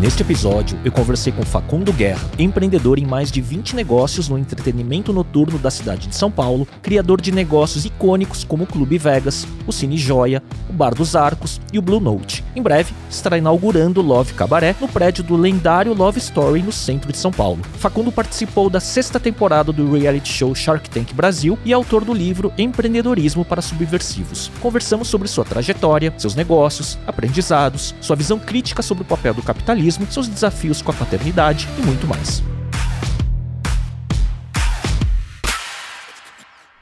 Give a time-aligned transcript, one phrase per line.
[0.00, 5.12] Neste episódio, eu conversei com Facundo Guerra, empreendedor em mais de 20 negócios no entretenimento
[5.12, 9.72] noturno da cidade de São Paulo, criador de negócios icônicos como o Clube Vegas, o
[9.72, 12.42] Cine Joia, o Bar dos Arcos e o Blue Note.
[12.56, 17.12] Em breve, estará inaugurando o Love Cabaré no prédio do lendário Love Story no centro
[17.12, 17.60] de São Paulo.
[17.74, 22.14] Facundo participou da sexta temporada do reality show Shark Tank Brasil e é autor do
[22.14, 24.50] livro Empreendedorismo para Subversivos.
[24.62, 29.89] Conversamos sobre sua trajetória, seus negócios, aprendizados, sua visão crítica sobre o papel do capitalismo
[30.10, 32.42] seus desafios com a paternidade e muito mais.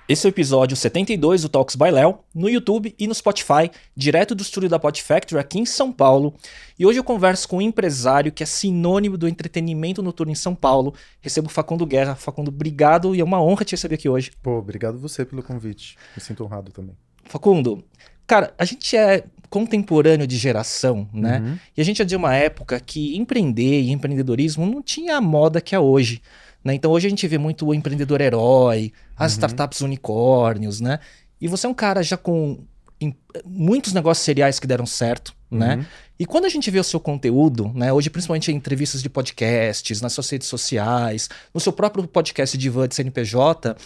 [0.09, 4.34] Esse é o episódio 72 do Talks by Léo, no YouTube e no Spotify, direto
[4.34, 6.34] do estúdio da Pod Factory aqui em São Paulo.
[6.79, 10.55] E hoje eu converso com um empresário que é sinônimo do entretenimento noturno em São
[10.55, 10.95] Paulo.
[11.20, 12.15] Recebo Facundo Guerra.
[12.15, 14.31] Facundo, obrigado e é uma honra te receber aqui hoje.
[14.43, 15.98] Pô, obrigado você pelo convite.
[16.17, 16.97] Me sinto honrado também.
[17.25, 17.84] Facundo,
[18.27, 21.41] cara, a gente é contemporâneo de geração, né?
[21.41, 21.58] Uhum.
[21.77, 25.60] E a gente é de uma época que empreender e empreendedorismo não tinha a moda
[25.60, 26.22] que é hoje.
[26.62, 26.74] Né?
[26.74, 29.38] Então hoje a gente vê muito o empreendedor herói, as uhum.
[29.38, 30.98] startups unicórnios, né?
[31.41, 32.58] E você é um cara já com
[33.00, 35.70] em, muitos negócios seriais que deram certo, né?
[35.70, 35.76] uhum.
[35.78, 35.86] né?
[36.19, 37.92] E quando a gente vê o seu conteúdo, né?
[37.92, 42.69] Hoje, principalmente em entrevistas de podcasts, nas suas redes sociais, no seu próprio podcast de
[42.69, 43.76] van de CNPJ,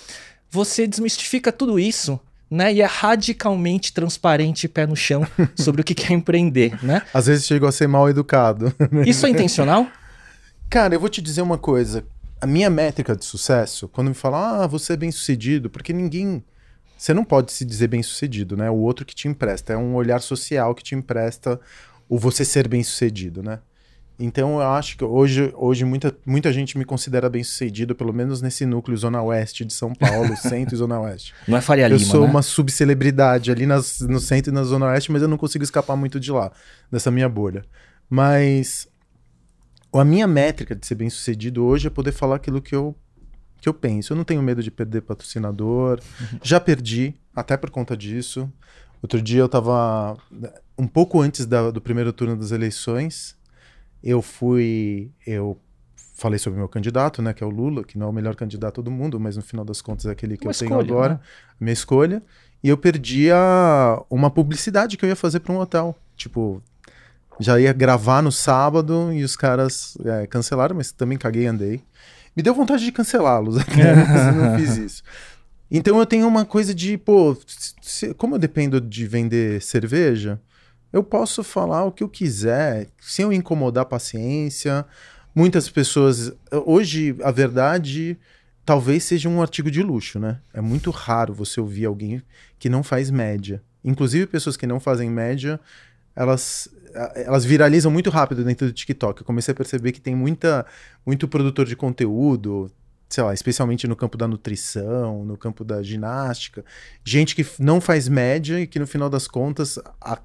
[0.51, 2.19] você desmistifica tudo isso
[2.53, 2.73] né?
[2.73, 7.03] E é radicalmente transparente pé no chão sobre o que é empreender, né?
[7.15, 8.75] Às vezes chega a ser mal educado.
[9.07, 9.87] Isso é intencional?
[10.69, 12.05] Cara, eu vou te dizer uma coisa.
[12.41, 16.45] A minha métrica de sucesso, quando me falam, ah, você é bem sucedido, porque ninguém.
[16.99, 18.71] Você não pode se dizer bem sucedido, né?
[18.71, 19.73] O outro que te empresta.
[19.73, 21.59] É um olhar social que te empresta
[22.09, 23.59] o você ser bem sucedido, né?
[24.25, 28.41] Então eu acho que hoje, hoje muita, muita gente me considera bem sucedido, pelo menos
[28.41, 31.35] nesse núcleo Zona Oeste de São Paulo, centro e Zona Oeste.
[31.49, 32.29] Não é Faria Lima, Eu sou né?
[32.29, 35.97] uma subcelebridade ali nas, no centro e na Zona Oeste, mas eu não consigo escapar
[35.97, 36.53] muito de lá,
[36.91, 37.65] dessa minha bolha.
[38.09, 38.87] Mas
[39.93, 42.95] a minha métrica de ser bem sucedido hoje é poder falar aquilo que eu,
[43.61, 44.13] que eu penso.
[44.13, 46.39] Eu não tenho medo de perder patrocinador, uhum.
[46.45, 48.49] já perdi, até por conta disso.
[49.03, 50.17] Outro dia eu estava
[50.79, 53.37] um pouco antes da, do primeiro turno das eleições
[54.03, 55.11] eu fui.
[55.27, 55.59] Eu
[56.15, 58.37] falei sobre o meu candidato, né, que é o Lula, que não é o melhor
[58.37, 60.81] candidato do mundo, mas no final das contas é aquele que uma eu escolha, tenho
[60.81, 61.21] agora, né?
[61.61, 62.23] minha escolha.
[62.63, 65.97] E eu perdi a, uma publicidade que eu ia fazer para um hotel.
[66.17, 66.63] Tipo,
[67.41, 71.83] já ia gravar no sábado e os caras é, cancelaram, mas também caguei e andei.
[72.37, 75.03] Me deu vontade de cancelá-los, mas não fiz isso.
[75.71, 77.37] Então eu tenho uma coisa de, pô,
[77.81, 80.41] se, como eu dependo de vender cerveja,
[80.93, 84.85] eu posso falar o que eu quiser, sem eu incomodar a paciência.
[85.35, 86.33] Muitas pessoas.
[86.67, 88.19] Hoje, a verdade
[88.65, 90.41] talvez seja um artigo de luxo, né?
[90.53, 92.23] É muito raro você ouvir alguém
[92.59, 93.63] que não faz média.
[93.85, 95.59] Inclusive, pessoas que não fazem média,
[96.15, 96.69] elas,
[97.15, 99.21] elas viralizam muito rápido dentro do TikTok.
[99.21, 100.65] Eu comecei a perceber que tem muita,
[101.05, 102.71] muito produtor de conteúdo,
[103.09, 106.65] sei lá, especialmente no campo da nutrição, no campo da ginástica,
[107.05, 110.19] gente que não faz média e que no final das contas a,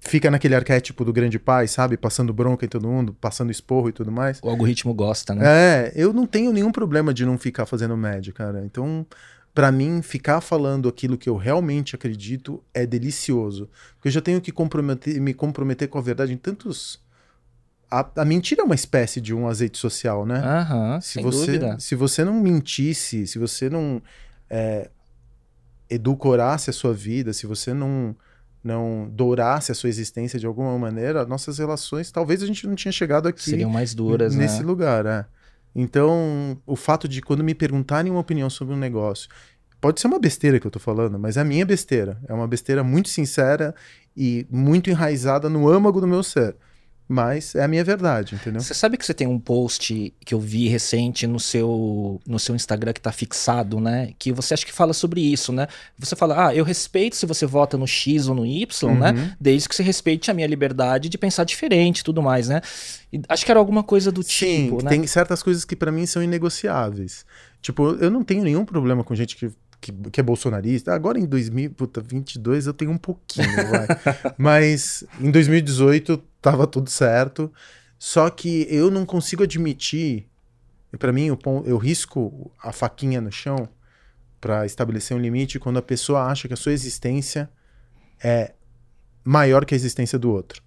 [0.00, 1.96] fica naquele arquétipo do grande pai, sabe?
[1.96, 4.40] Passando bronca em todo mundo, passando esporro e tudo mais.
[4.42, 5.44] O algoritmo gosta, né?
[5.44, 8.64] É, eu não tenho nenhum problema de não ficar fazendo média, cara.
[8.64, 9.06] Então,
[9.54, 13.68] para mim, ficar falando aquilo que eu realmente acredito é delicioso.
[13.94, 17.00] Porque eu já tenho que comprometer, me comprometer com a verdade em tantos.
[17.90, 20.38] A, a mentira é uma espécie de um azeite social, né?
[20.38, 21.76] Aham, se sem você, dúvida.
[21.80, 24.00] Se você não mentisse, se você não
[24.48, 24.90] é,
[25.90, 28.14] edulcorasse a sua vida, se você não
[28.62, 32.92] não dourasse a sua existência de alguma maneira, nossas relações, talvez a gente não tinha
[32.92, 33.42] chegado aqui.
[33.42, 34.66] Seriam mais duras, Nesse né?
[34.66, 35.24] lugar, é.
[35.74, 39.28] Então, o fato de quando me perguntarem uma opinião sobre um negócio,
[39.80, 42.18] pode ser uma besteira que eu tô falando, mas é a minha besteira.
[42.26, 43.74] É uma besteira muito sincera
[44.16, 46.56] e muito enraizada no âmago do meu ser.
[47.08, 48.60] Mas é a minha verdade, entendeu?
[48.60, 52.54] Você sabe que você tem um post que eu vi recente no seu, no seu
[52.54, 54.12] Instagram que tá fixado, né?
[54.18, 55.66] Que você acha que fala sobre isso, né?
[55.98, 59.10] Você fala, ah, eu respeito se você vota no X ou no Y, né?
[59.10, 59.16] uhum.
[59.16, 59.36] né?
[59.40, 62.60] Desde que você respeite a minha liberdade de pensar diferente e tudo mais, né?
[63.10, 64.90] E acho que era alguma coisa do Sim, tipo, né?
[64.90, 67.24] tem certas coisas que para mim são inegociáveis.
[67.62, 69.50] Tipo, eu não tenho nenhum problema com gente que
[69.80, 70.92] que, que, é bolsonarista.
[70.92, 73.86] Agora em 2022 eu tenho um pouquinho, vai.
[74.36, 77.52] Mas em 2018 tava tudo certo.
[77.98, 80.28] Só que eu não consigo admitir,
[80.98, 83.68] para mim eu, eu risco a faquinha no chão
[84.40, 87.50] para estabelecer um limite quando a pessoa acha que a sua existência
[88.22, 88.54] é
[89.24, 90.62] maior que a existência do outro.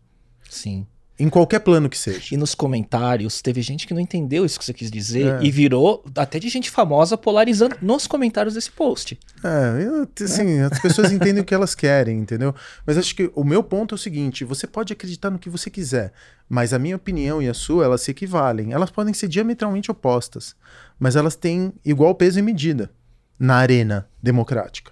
[0.50, 0.86] Sim.
[1.19, 2.34] Em qualquer plano que seja.
[2.34, 5.44] E nos comentários, teve gente que não entendeu isso que você quis dizer é.
[5.44, 9.19] e virou até de gente famosa polarizando nos comentários desse post.
[9.44, 10.63] É, eu, assim, é.
[10.63, 12.56] as pessoas entendem o que elas querem, entendeu?
[12.88, 15.69] Mas acho que o meu ponto é o seguinte: você pode acreditar no que você
[15.69, 16.12] quiser,
[16.50, 18.74] mas a minha opinião e a sua, elas se equivalem.
[18.74, 20.56] Elas podem ser diametralmente opostas,
[21.00, 22.90] mas elas têm igual peso e medida
[23.38, 24.92] na arena democrática.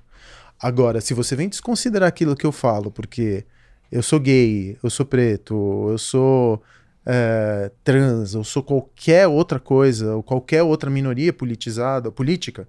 [0.59, 3.45] Agora, se você vem desconsiderar aquilo que eu falo, porque
[3.91, 6.61] eu sou gay, eu sou preto, eu sou
[7.05, 12.67] é, trans, eu sou qualquer outra coisa, ou qualquer outra minoria politizada, política,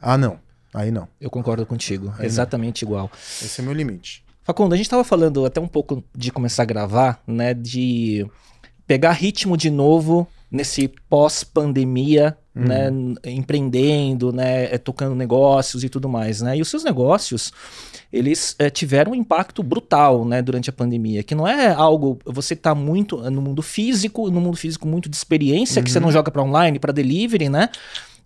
[0.00, 0.38] ah, não.
[0.74, 1.08] Aí não.
[1.20, 2.12] Eu concordo contigo.
[2.18, 2.90] Aí exatamente não.
[2.90, 3.10] igual.
[3.14, 4.24] Esse é meu limite.
[4.42, 7.54] Facundo, a gente estava falando até um pouco de começar a gravar, né?
[7.54, 8.26] De
[8.86, 12.64] pegar ritmo de novo nesse pós-pandemia, uhum.
[12.64, 12.90] né,
[13.24, 16.56] empreendendo, né, é, tocando negócios e tudo mais, né?
[16.56, 17.52] E os seus negócios,
[18.12, 22.54] eles é, tiveram um impacto brutal, né, durante a pandemia, que não é algo você
[22.54, 25.84] tá muito no mundo físico, no mundo físico muito de experiência uhum.
[25.84, 27.68] que você não joga para online, para delivery, né?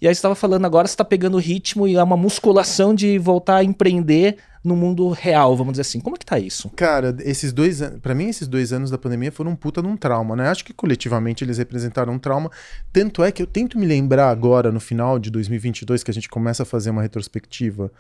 [0.01, 2.95] E aí você estava falando agora, você está pegando o ritmo e é uma musculação
[2.95, 5.99] de voltar a empreender no mundo real, vamos dizer assim.
[6.01, 6.69] Como é que tá isso?
[6.71, 9.97] Cara, esses dois anos, para mim esses dois anos da pandemia foram um puta num
[9.97, 10.49] trauma, né?
[10.49, 12.51] Acho que coletivamente eles representaram um trauma.
[12.93, 16.29] Tanto é que eu tento me lembrar agora, no final de 2022, que a gente
[16.29, 17.91] começa a fazer uma retrospectiva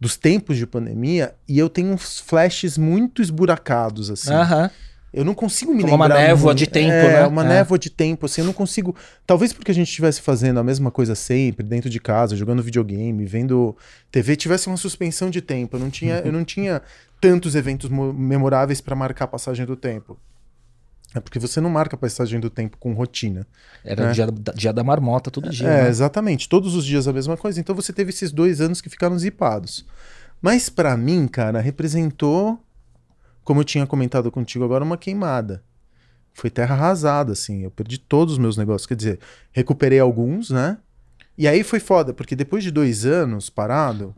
[0.00, 4.32] dos tempos de pandemia, e eu tenho uns flashes muito esburacados, assim.
[4.32, 4.64] Aham.
[4.64, 6.14] Uh -huh eu não consigo me Como lembrar.
[6.16, 6.58] uma névoa muito.
[6.58, 7.26] de tempo, é, né?
[7.26, 7.48] Uma é.
[7.48, 8.96] névoa de tempo, assim, eu não consigo.
[9.24, 13.24] Talvez porque a gente estivesse fazendo a mesma coisa sempre, dentro de casa, jogando videogame,
[13.24, 13.76] vendo
[14.10, 15.76] TV, tivesse uma suspensão de tempo.
[15.76, 16.82] Eu não tinha, eu não tinha
[17.20, 20.18] tantos eventos memoráveis para marcar a passagem do tempo.
[21.14, 23.46] É porque você não marca a passagem do tempo com rotina.
[23.84, 24.12] Era né?
[24.12, 25.68] dia, dia da marmota todo dia.
[25.68, 25.88] É, né?
[25.88, 26.48] exatamente.
[26.48, 27.60] Todos os dias a mesma coisa.
[27.60, 29.86] Então você teve esses dois anos que ficaram zipados.
[30.42, 32.60] Mas para mim, cara, representou
[33.44, 35.62] como eu tinha comentado contigo agora, uma queimada.
[36.32, 37.62] Foi terra arrasada, assim.
[37.62, 38.86] Eu perdi todos os meus negócios.
[38.86, 39.20] Quer dizer,
[39.52, 40.78] recuperei alguns, né?
[41.36, 44.14] E aí foi foda, porque depois de dois anos parado,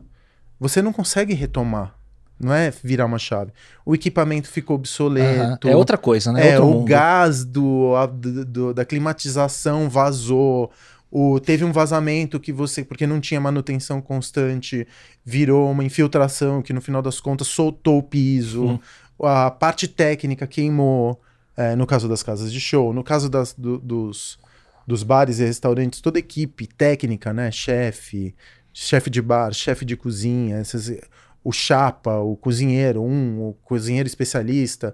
[0.59, 1.95] você não consegue retomar.
[2.39, 3.51] Não é virar uma chave.
[3.83, 5.67] O equipamento ficou obsoleto.
[5.67, 5.73] Uhum.
[5.73, 6.49] É outra coisa, né?
[6.49, 6.85] É, é o mundo.
[6.85, 10.71] gás do, a, do, da climatização vazou.
[11.09, 14.87] O, teve um vazamento que você, porque não tinha manutenção constante,
[15.25, 18.63] virou uma infiltração que no final das contas soltou o piso.
[18.63, 18.79] Uhum
[19.19, 21.19] a parte técnica queimou,
[21.55, 24.37] é, no caso das casas de show, no caso das, do, dos,
[24.85, 27.51] dos bares e restaurantes, toda a equipe técnica, né?
[27.51, 28.35] Chefe,
[28.73, 30.99] chefe de bar, chefe de cozinha, esses,
[31.43, 34.93] o chapa, o cozinheiro, um, o cozinheiro especialista,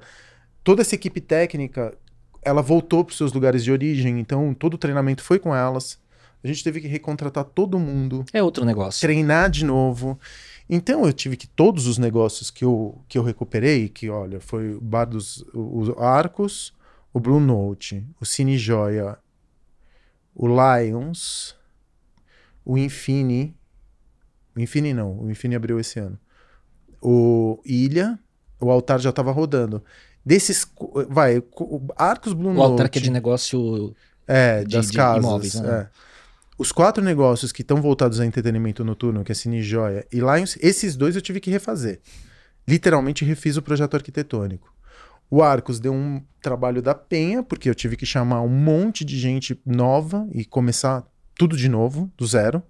[0.64, 1.98] toda essa equipe técnica,
[2.42, 5.98] ela voltou para os seus lugares de origem, então todo o treinamento foi com elas.
[6.44, 8.26] A gente teve que recontratar todo mundo.
[8.34, 9.00] É outro negócio.
[9.00, 10.20] Treinar de novo.
[10.70, 14.76] Então eu tive que todos os negócios que eu, que eu recuperei, que olha, foi
[14.76, 16.74] o Bar dos os Arcos,
[17.14, 19.18] o Blue Note, o Cine Joia,
[20.34, 21.56] o Lions,
[22.66, 23.56] o Infini,
[24.56, 26.18] o Infini não, o Infini abriu esse ano.
[27.02, 28.18] O Ilha,
[28.60, 29.84] o altar já estava rodando.
[30.26, 30.66] Desses,
[31.10, 32.60] vai, o Arcos Blue o Note.
[32.60, 33.94] O altar que é de negócio
[34.26, 35.24] é, de, das de casas.
[35.24, 35.82] Imóveis, né?
[35.82, 36.13] É.
[36.58, 40.58] Os quatro negócios que estão voltados a entretenimento noturno, que é Cine Joia e Lions,
[40.62, 42.00] esses dois eu tive que refazer.
[42.68, 44.74] Literalmente refiz o projeto arquitetônico.
[45.30, 49.18] O Arcos deu um trabalho da penha, porque eu tive que chamar um monte de
[49.18, 51.04] gente nova e começar
[51.36, 52.62] tudo de novo, do zero.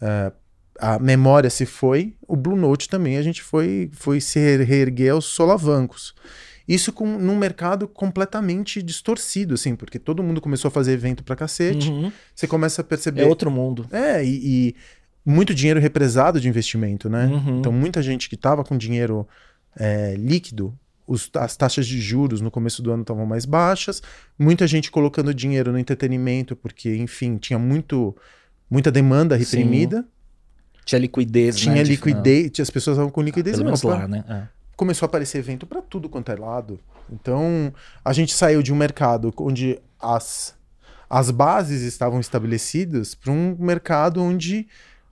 [0.00, 0.32] É,
[0.78, 2.14] a memória se foi.
[2.28, 6.14] O Blue Note também a gente foi, foi se reerguer aos solavancos.
[6.66, 11.34] Isso com, num mercado completamente distorcido, assim, porque todo mundo começou a fazer evento pra
[11.34, 11.90] cacete.
[11.90, 12.12] Uhum.
[12.34, 13.22] Você começa a perceber.
[13.22, 13.86] É outro mundo.
[13.90, 14.28] É, e,
[14.68, 14.76] e
[15.24, 17.26] muito dinheiro represado de investimento, né?
[17.26, 17.58] Uhum.
[17.58, 19.26] Então, muita gente que tava com dinheiro
[19.76, 20.76] é, líquido,
[21.06, 24.00] os, as taxas de juros no começo do ano estavam mais baixas,
[24.38, 28.16] muita gente colocando dinheiro no entretenimento, porque, enfim, tinha muito,
[28.70, 30.02] muita demanda reprimida.
[30.02, 30.06] Sim.
[30.84, 31.82] Tinha liquidez, Tinha né?
[31.84, 33.54] liquidez, as pessoas estavam com liquidez.
[33.54, 34.24] Ah, pelo menos lá, né?
[34.28, 36.78] É começou a aparecer evento para tudo quanto é lado.
[37.10, 37.72] Então,
[38.04, 40.54] a gente saiu de um mercado onde as,
[41.08, 44.66] as bases estavam estabelecidas para um mercado onde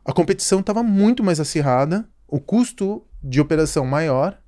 [0.04, 4.38] a competição estava muito mais acirrada, o custo de operação maior,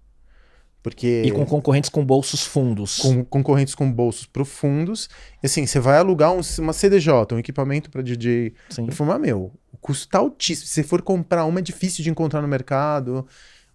[0.82, 1.22] porque...
[1.24, 2.98] E com concorrentes com bolsos fundos.
[2.98, 5.08] Com concorrentes com bolsos profundos.
[5.40, 8.86] E assim, você vai alugar um, uma CDJ, um equipamento para DJ Sim.
[8.86, 10.66] performar, meu, o custo tá altíssimo.
[10.66, 13.26] Se você for comprar uma, é difícil de encontrar no mercado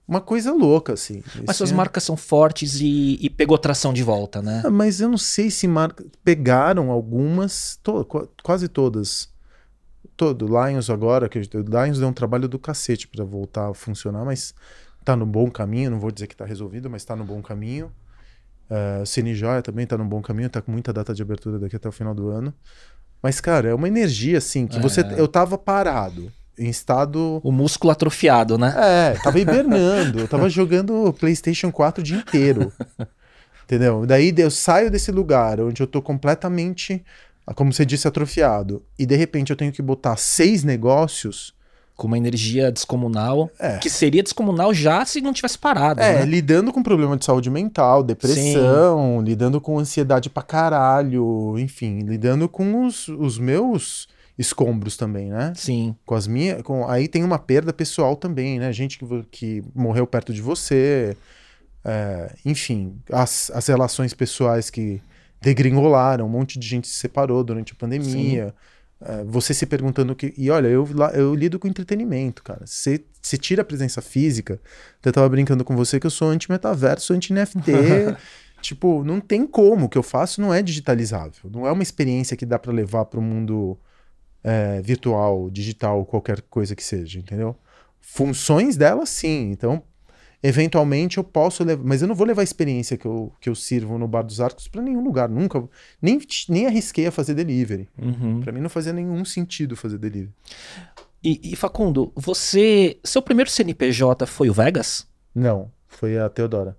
[0.08, 1.22] uma coisa louca, assim.
[1.46, 1.76] Mas suas é...
[1.76, 4.62] marcas são fortes e, e, pegou tração de volta, né?
[4.66, 6.06] Ah, mas eu não sei se marcas.
[6.24, 8.08] Pegaram algumas, to...
[8.42, 9.30] quase todas.
[10.16, 10.48] Todo.
[10.48, 14.54] Lions agora, que Lions deu um trabalho do cacete para voltar a funcionar, mas
[15.04, 15.92] tá no bom caminho.
[15.92, 17.92] Não vou dizer que tá resolvido, mas tá no bom caminho.
[18.70, 21.60] Uh, o Cine Joia também tá num bom caminho, tá com muita data de abertura
[21.60, 22.54] daqui até o final do ano.
[23.22, 24.80] Mas, cara, é uma energia, assim, que é.
[24.80, 25.02] você.
[25.18, 27.40] Eu tava parado, em estado.
[27.44, 28.74] O músculo atrofiado, né?
[28.78, 30.20] É, tava hibernando.
[30.20, 32.72] eu tava jogando PlayStation 4 o dia inteiro.
[33.66, 34.06] Entendeu?
[34.06, 37.04] Daí eu saio desse lugar onde eu tô completamente,
[37.54, 38.82] como você disse, atrofiado.
[38.98, 41.54] E de repente eu tenho que botar seis negócios
[41.98, 43.78] com uma energia descomunal, é.
[43.80, 46.00] que seria descomunal já se não tivesse parado.
[46.00, 46.26] É, né?
[46.26, 49.26] lidando com problema de saúde mental, depressão, Sim.
[49.26, 55.54] lidando com ansiedade pra caralho, enfim, lidando com os, os meus escombros também, né?
[55.56, 55.96] Sim.
[56.06, 56.62] Com as minhas.
[56.62, 58.72] Com, aí tem uma perda pessoal também, né?
[58.72, 61.18] Gente que, que morreu perto de você.
[61.84, 65.02] É, enfim, as, as relações pessoais que
[65.42, 68.54] degringolaram, um monte de gente se separou durante a pandemia.
[69.02, 70.34] É, você se perguntando que.
[70.38, 72.66] E olha, eu, eu lido com entretenimento, cara.
[72.66, 74.60] Você, você tira a presença física.
[75.04, 77.72] Eu tava brincando com você que eu sou anti-metaverso, anti-NFT.
[78.62, 79.86] tipo, não tem como.
[79.86, 81.50] O que eu faço não é digitalizável.
[81.52, 83.78] Não é uma experiência que dá para levar para o mundo
[84.48, 87.54] é, virtual, digital, qualquer coisa que seja, entendeu?
[88.00, 89.52] Funções dela, sim.
[89.52, 89.84] Então,
[90.42, 93.56] eventualmente eu posso levar, mas eu não vou levar a experiência que eu, que eu
[93.56, 95.62] sirvo no Bar dos Arcos para nenhum lugar, nunca,
[96.02, 97.90] nem, nem arrisquei a fazer delivery.
[98.02, 98.40] Uhum.
[98.40, 100.34] Para mim não fazia nenhum sentido fazer delivery.
[101.22, 105.06] E, e, Facundo, você, seu primeiro CNPJ foi o Vegas?
[105.36, 106.78] Não, foi a Teodora.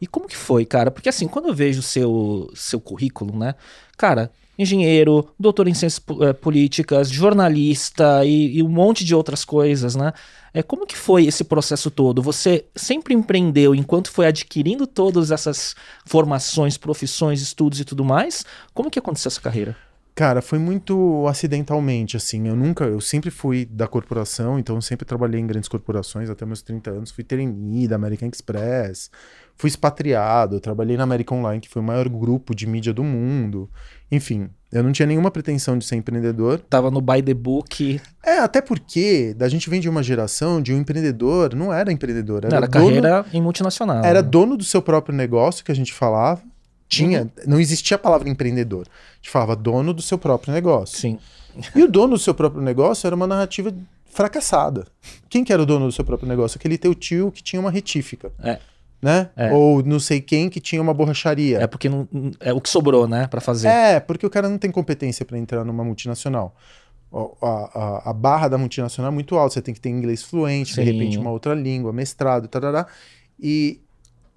[0.00, 0.90] E como que foi, cara?
[0.90, 3.54] Porque assim, quando eu vejo seu seu currículo, né?
[3.98, 9.94] Cara, engenheiro, doutor em ciências eh, políticas, jornalista e, e, um monte de outras coisas,
[9.94, 10.12] né?
[10.52, 12.20] É, como que foi esse processo todo?
[12.22, 18.44] Você sempre empreendeu enquanto foi adquirindo todas essas formações, profissões, estudos e tudo mais?
[18.74, 19.76] Como que aconteceu essa carreira?
[20.14, 22.46] Cara, foi muito acidentalmente, assim.
[22.46, 26.60] Eu nunca, eu sempre fui da corporação, então sempre trabalhei em grandes corporações até meus
[26.60, 27.10] 30 anos.
[27.10, 29.10] Fui trainee da American Express,
[29.56, 33.70] fui expatriado, trabalhei na American Online, que foi o maior grupo de mídia do mundo.
[34.10, 36.58] Enfim, eu não tinha nenhuma pretensão de ser empreendedor.
[36.58, 38.00] Tava no by the book.
[38.24, 42.44] É, até porque a gente vem de uma geração de um empreendedor, não era empreendedor,
[42.44, 44.04] era, não, era dono, carreira em multinacional.
[44.04, 44.28] Era né?
[44.28, 46.42] dono do seu próprio negócio, que a gente falava.
[46.88, 47.30] Tinha, uhum.
[47.46, 48.86] não existia a palavra empreendedor.
[48.86, 50.98] A gente falava dono do seu próprio negócio.
[50.98, 51.18] Sim.
[51.74, 53.74] E o dono do seu próprio negócio era uma narrativa
[54.10, 54.86] fracassada.
[55.28, 56.58] Quem que era o dono do seu próprio negócio?
[56.58, 58.30] Aquele teu tio que tinha uma retífica.
[58.42, 58.58] É
[59.02, 59.30] né?
[59.36, 59.52] É.
[59.52, 61.58] Ou não sei quem que tinha uma borracharia.
[61.58, 63.66] É porque não, é o que sobrou, né, para fazer.
[63.66, 66.54] É, porque o cara não tem competência para entrar numa multinacional.
[67.12, 70.74] A, a, a, barra da multinacional é muito alta, você tem que ter inglês fluente,
[70.74, 70.82] Sim.
[70.82, 72.86] de repente uma outra língua, mestrado, tarará.
[73.38, 73.82] E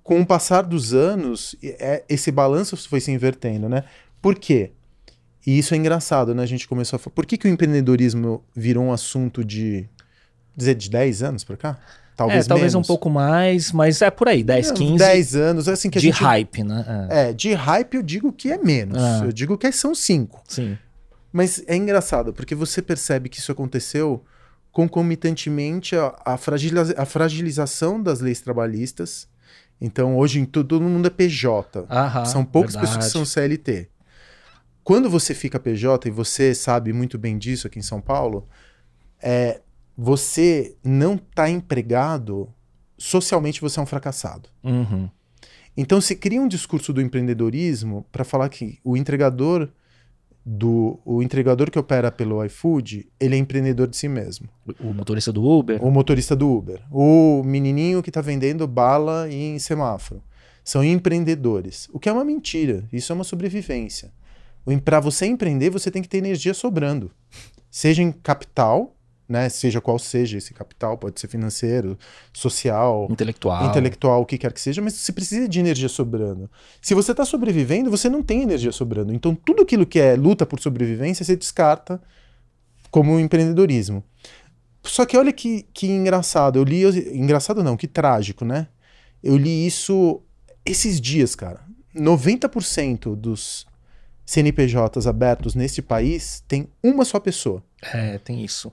[0.03, 3.83] com o passar dos anos, é, esse balanço foi se invertendo, né?
[4.21, 4.71] Por quê?
[5.45, 6.41] E isso é engraçado, né?
[6.41, 7.13] A gente começou a falar.
[7.13, 9.87] Por que, que o empreendedorismo virou um assunto de,
[10.55, 11.79] dizer, de 10 anos para cá?
[12.15, 12.85] Talvez, é, talvez menos.
[12.85, 14.97] um pouco mais, mas é por aí, 10, 15.
[14.97, 16.23] 10 anos, assim que De gente...
[16.23, 17.07] hype, né?
[17.09, 17.29] É.
[17.29, 17.33] é.
[17.33, 19.01] de hype eu digo que é menos.
[19.01, 19.25] É.
[19.25, 20.43] Eu digo que são 5.
[20.47, 20.77] Sim.
[21.31, 24.23] Mas é engraçado, porque você percebe que isso aconteceu
[24.71, 25.95] concomitantemente
[26.25, 29.27] à, fragiliza a fragilização das leis trabalhistas.
[29.79, 31.85] Então, hoje em todo mundo é PJ.
[31.89, 32.95] Aham, são poucas verdade.
[32.95, 33.89] pessoas que são CLT.
[34.83, 38.47] Quando você fica PJ, e você sabe muito bem disso aqui em São Paulo,
[39.21, 39.59] é,
[39.97, 42.49] você não está empregado,
[42.97, 44.49] socialmente você é um fracassado.
[44.63, 45.09] Uhum.
[45.77, 49.69] Então se cria um discurso do empreendedorismo para falar que o entregador
[50.45, 54.47] do o entregador que opera pelo iFood, ele é empreendedor de si mesmo.
[54.79, 55.83] O motorista do Uber?
[55.83, 56.81] O motorista do Uber.
[56.91, 60.21] O menininho que está vendendo bala em semáforo.
[60.63, 61.89] São empreendedores.
[61.91, 62.87] O que é uma mentira.
[62.93, 64.11] Isso é uma sobrevivência.
[64.83, 67.11] Para você empreender, você tem que ter energia sobrando.
[67.69, 68.94] Seja em capital,
[69.27, 69.49] né?
[69.49, 71.97] Seja qual seja esse capital, pode ser financeiro,
[72.31, 76.49] social, intelectual, intelectual, o que quer que seja, mas você precisa de energia sobrando.
[76.81, 79.13] Se você está sobrevivendo, você não tem energia sobrando.
[79.13, 82.01] Então, tudo aquilo que é luta por sobrevivência, você descarta
[82.91, 84.03] como empreendedorismo.
[84.83, 86.83] Só que olha que, que engraçado, eu li.
[87.17, 88.67] Engraçado não, que trágico, né?
[89.23, 90.21] Eu li isso
[90.63, 91.61] esses dias, cara.
[91.95, 93.65] 90% dos
[94.25, 97.63] CNPJs abertos neste país tem uma só pessoa.
[97.81, 98.71] É, tem isso.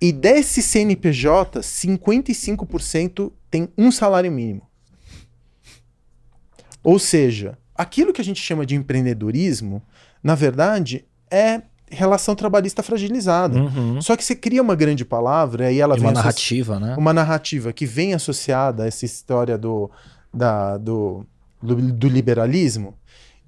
[0.00, 4.62] E desse CNPJ, 55% tem um salário mínimo.
[6.82, 9.82] Ou seja, aquilo que a gente chama de empreendedorismo,
[10.22, 13.58] na verdade, é relação trabalhista fragilizada.
[13.58, 14.00] Uhum.
[14.00, 16.94] Só que você cria uma grande palavra e ela e vem uma narrativa, né?
[16.98, 19.90] Uma narrativa que vem associada a essa história do,
[20.32, 21.24] da, do,
[21.62, 22.94] do, do liberalismo,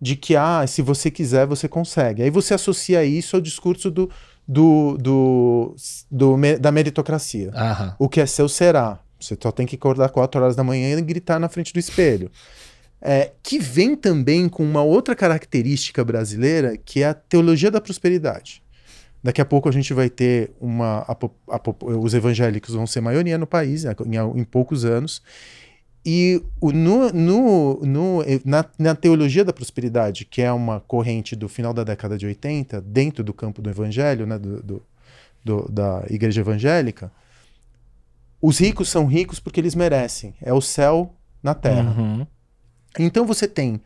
[0.01, 2.23] de que ah, se você quiser, você consegue.
[2.23, 4.09] Aí você associa isso ao discurso do
[4.49, 5.77] do, do,
[6.11, 7.51] do da meritocracia.
[7.55, 7.95] Aham.
[7.99, 8.99] O que é seu será.
[9.21, 12.31] Você só tem que acordar 4 horas da manhã e gritar na frente do espelho.
[13.01, 18.63] é, que vem também com uma outra característica brasileira, que é a teologia da prosperidade.
[19.23, 21.01] Daqui a pouco a gente vai ter uma.
[21.01, 21.61] A, a,
[21.99, 25.21] os evangélicos vão ser maioria no país, em, em poucos anos.
[26.05, 31.49] E o, no, no, no, na, na, teologia da prosperidade, que é uma corrente do
[31.49, 34.83] final da década de 80, dentro do campo do evangelho, né, do, do,
[35.45, 37.13] do, da igreja evangélica,
[38.41, 40.35] os ricos são ricos porque eles merecem.
[40.41, 41.95] É o céu na terra.
[41.99, 42.27] Uhum.
[42.99, 43.81] Então você tem,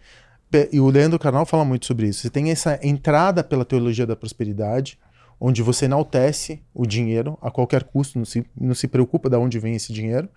[0.71, 4.15] e o Leandro Carnal fala muito sobre isso, você tem essa entrada pela teologia da
[4.15, 4.99] prosperidade,
[5.41, 9.59] onde você enaltece o dinheiro a qualquer custo, não se, não se preocupa de onde
[9.59, 10.29] vem esse dinheiro,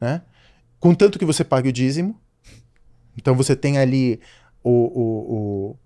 [0.00, 0.22] né?
[0.80, 2.18] Contanto que você pague o dízimo.
[3.16, 4.18] Então você tem ali
[4.64, 5.76] o, o, o,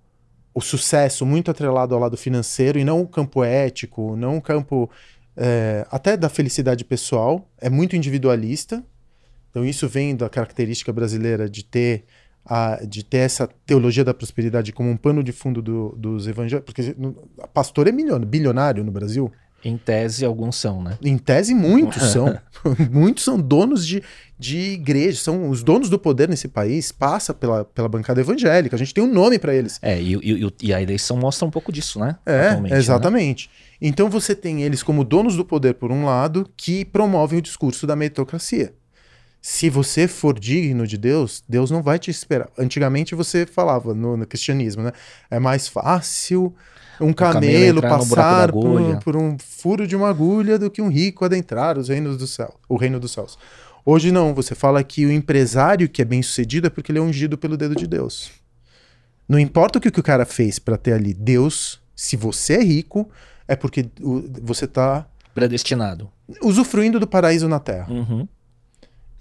[0.55, 4.89] o sucesso muito atrelado ao lado financeiro e não o campo ético, não o campo
[5.37, 7.51] é, até da felicidade pessoal.
[7.61, 8.85] É muito individualista.
[9.51, 12.05] Então isso vem da característica brasileira de ter
[12.45, 16.65] a, de ter essa teologia da prosperidade como um pano de fundo do, dos evangelhos,
[16.65, 16.95] porque
[17.55, 19.33] pastor é milionário, bilionário no Brasil.
[19.64, 20.99] Em tese, alguns são, né?
[21.02, 22.38] Em tese, muitos são.
[22.90, 24.02] muitos são donos de,
[24.38, 28.76] de igrejas, são os donos do poder nesse país, passa pela, pela bancada evangélica.
[28.76, 29.78] A gente tem um nome para eles.
[29.80, 32.16] É, e, e, e, a eleição mostra um pouco disso, né?
[32.26, 32.76] É, né?
[32.78, 33.49] exatamente.
[33.49, 33.88] Né?
[33.88, 37.87] Então você tem eles como donos do poder, por um lado, que promovem o discurso
[37.87, 38.73] da meritocracia
[39.47, 42.49] se você for digno de Deus, Deus não vai te esperar.
[42.56, 44.90] Antigamente você falava no, no cristianismo, né?
[45.30, 46.54] É mais fácil
[47.01, 51.25] um camelo, camelo passar por, por, um furo de uma agulha do que um rico
[51.25, 53.39] adentrar os reinos do céu, o reino dos céus.
[53.85, 57.03] Hoje não, você fala que o empresário que é bem sucedido é porque ele é
[57.03, 58.31] ungido pelo dedo de Deus.
[59.29, 63.09] Não importa o que, o cara fez para ter ali Deus, se você é rico,
[63.49, 63.89] é porque
[64.43, 66.11] você está predestinado,
[66.43, 67.91] usufruindo do paraíso na terra.
[67.91, 68.29] Uhum.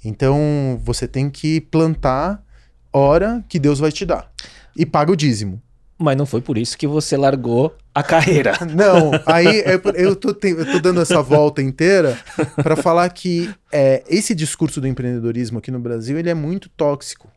[0.03, 2.43] Então você tem que plantar
[2.91, 4.31] hora que Deus vai te dar.
[4.75, 5.61] E paga o dízimo.
[6.03, 8.53] Mas não foi por isso que você largou a carreira.
[8.75, 12.19] não, aí é, eu, tô, eu tô dando essa volta inteira
[12.61, 17.31] para falar que é, esse discurso do empreendedorismo aqui no Brasil ele é muito tóxico.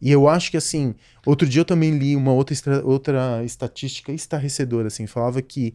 [0.00, 0.94] E eu acho que assim,
[1.26, 5.74] outro dia eu também li uma outra, outra estatística estarrecedora, assim, falava que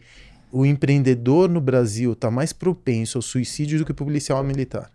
[0.52, 4.92] o empreendedor no Brasil está mais propenso ao suicídio do que o policial militar.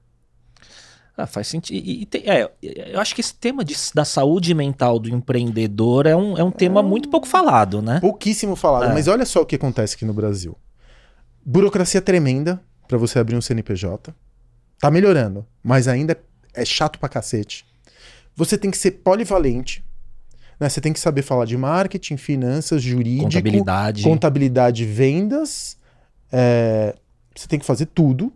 [1.17, 1.77] Ah, faz sentido.
[1.77, 6.07] E, e tem, é, eu acho que esse tema de, da saúde mental do empreendedor
[6.07, 8.01] é um, é um tema é muito pouco falado, né?
[8.01, 8.91] Pouquíssimo falado.
[8.91, 8.95] É.
[8.95, 10.57] Mas olha só o que acontece aqui no Brasil:
[11.45, 14.15] burocracia tremenda para você abrir um CNPJ.
[14.79, 16.19] Tá melhorando, mas ainda
[16.55, 17.65] é chato pra cacete.
[18.35, 19.85] Você tem que ser polivalente.
[20.59, 20.69] Né?
[20.69, 25.77] Você tem que saber falar de marketing, finanças, jurídico, contabilidade, contabilidade vendas.
[26.33, 26.95] É...
[27.35, 28.33] Você tem que fazer tudo.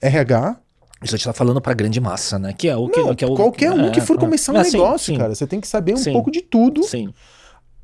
[0.00, 0.60] RH,
[1.02, 2.52] isso a gente tá falando pra grande massa, né?
[2.52, 4.56] Que é o que, Não, que é o, qualquer um é, que for começar um
[4.56, 5.34] é, negócio, sim, cara.
[5.34, 6.82] Você tem que saber um sim, pouco de tudo.
[6.84, 7.12] Sim.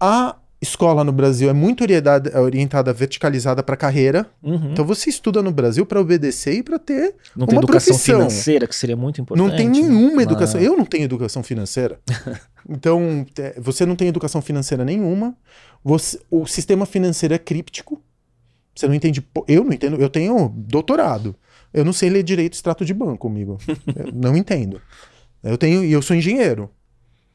[0.00, 4.26] A escola no Brasil é muito orientada, orientada verticalizada para carreira.
[4.42, 4.70] Uhum.
[4.72, 8.20] Então você estuda no Brasil para obedecer e para ter não tem educação profissão.
[8.20, 9.46] financeira que seria muito importante.
[9.46, 10.60] Não tem nenhuma educação.
[10.60, 12.00] Eu não tenho educação financeira.
[12.68, 13.26] então
[13.58, 15.36] você não tem educação financeira nenhuma.
[15.84, 18.00] Você, o sistema financeiro é críptico.
[18.74, 19.22] Você não entende.
[19.48, 20.00] Eu não entendo.
[20.00, 21.36] Eu tenho doutorado.
[21.72, 23.58] Eu não sei ler direito extrato de banco comigo.
[24.12, 24.80] não entendo.
[25.42, 26.70] Eu tenho e eu sou engenheiro.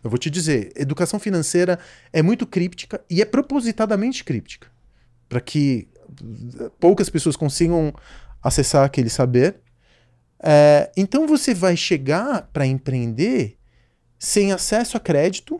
[0.03, 1.79] Eu vou te dizer, educação financeira
[2.13, 4.67] é muito críptica e é propositadamente críptica,
[5.27, 5.87] para que
[6.79, 7.93] poucas pessoas consigam
[8.41, 9.59] acessar aquele saber.
[10.41, 13.57] É, então você vai chegar para empreender
[14.19, 15.59] sem acesso a crédito,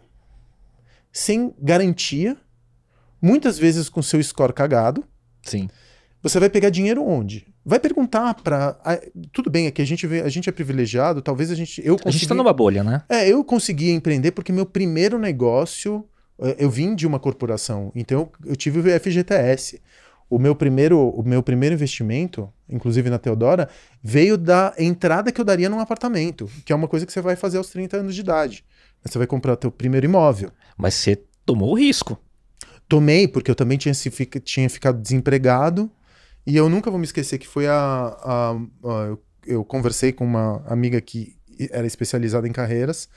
[1.12, 2.38] sem garantia,
[3.22, 5.04] muitas vezes com seu score cagado.
[5.42, 5.68] Sim.
[6.22, 7.48] Você vai pegar dinheiro onde?
[7.68, 8.80] Vai perguntar para
[9.34, 12.08] tudo bem, aqui a gente vê, a gente é privilegiado, talvez a gente eu consegui,
[12.08, 13.04] A gente tá numa bolha, né?
[13.10, 16.06] É, eu consegui empreender porque meu primeiro negócio,
[16.40, 19.82] é, eu vim de uma corporação, então eu, eu tive o FGTS.
[20.30, 23.68] O meu primeiro, o meu primeiro investimento, inclusive na Teodora,
[24.02, 27.36] veio da entrada que eu daria num apartamento, que é uma coisa que você vai
[27.36, 28.64] fazer aos 30 anos de idade.
[29.04, 30.52] Você vai comprar teu primeiro imóvel.
[30.78, 32.18] Mas você tomou o risco.
[32.88, 33.94] Tomei, porque eu também tinha,
[34.44, 35.92] tinha ficado desempregado
[36.48, 37.76] e eu nunca vou me esquecer que foi a.
[37.76, 41.36] a, a eu, conversei com uma amiga que
[41.70, 43.10] era especializada em carreiras.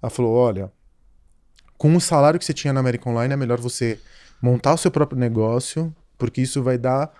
[0.00, 0.70] Ela falou: olha,
[1.76, 3.98] com o salário que você tinha na American Online, é melhor você
[4.40, 7.12] montar o seu próprio negócio, porque isso vai dar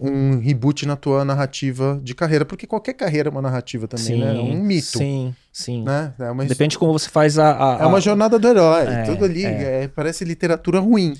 [0.00, 4.18] um reboot na tua narrativa de carreira, porque qualquer carreira é uma narrativa também, sim,
[4.18, 4.34] né?
[4.34, 4.98] É um mito.
[4.98, 5.84] Sim, sim.
[5.84, 6.14] Né?
[6.18, 6.44] É uma...
[6.46, 7.76] Depende de como você faz a.
[7.76, 8.86] a é uma jornada do herói.
[8.86, 9.84] É, Tudo ali é.
[9.84, 11.14] É, parece literatura ruim.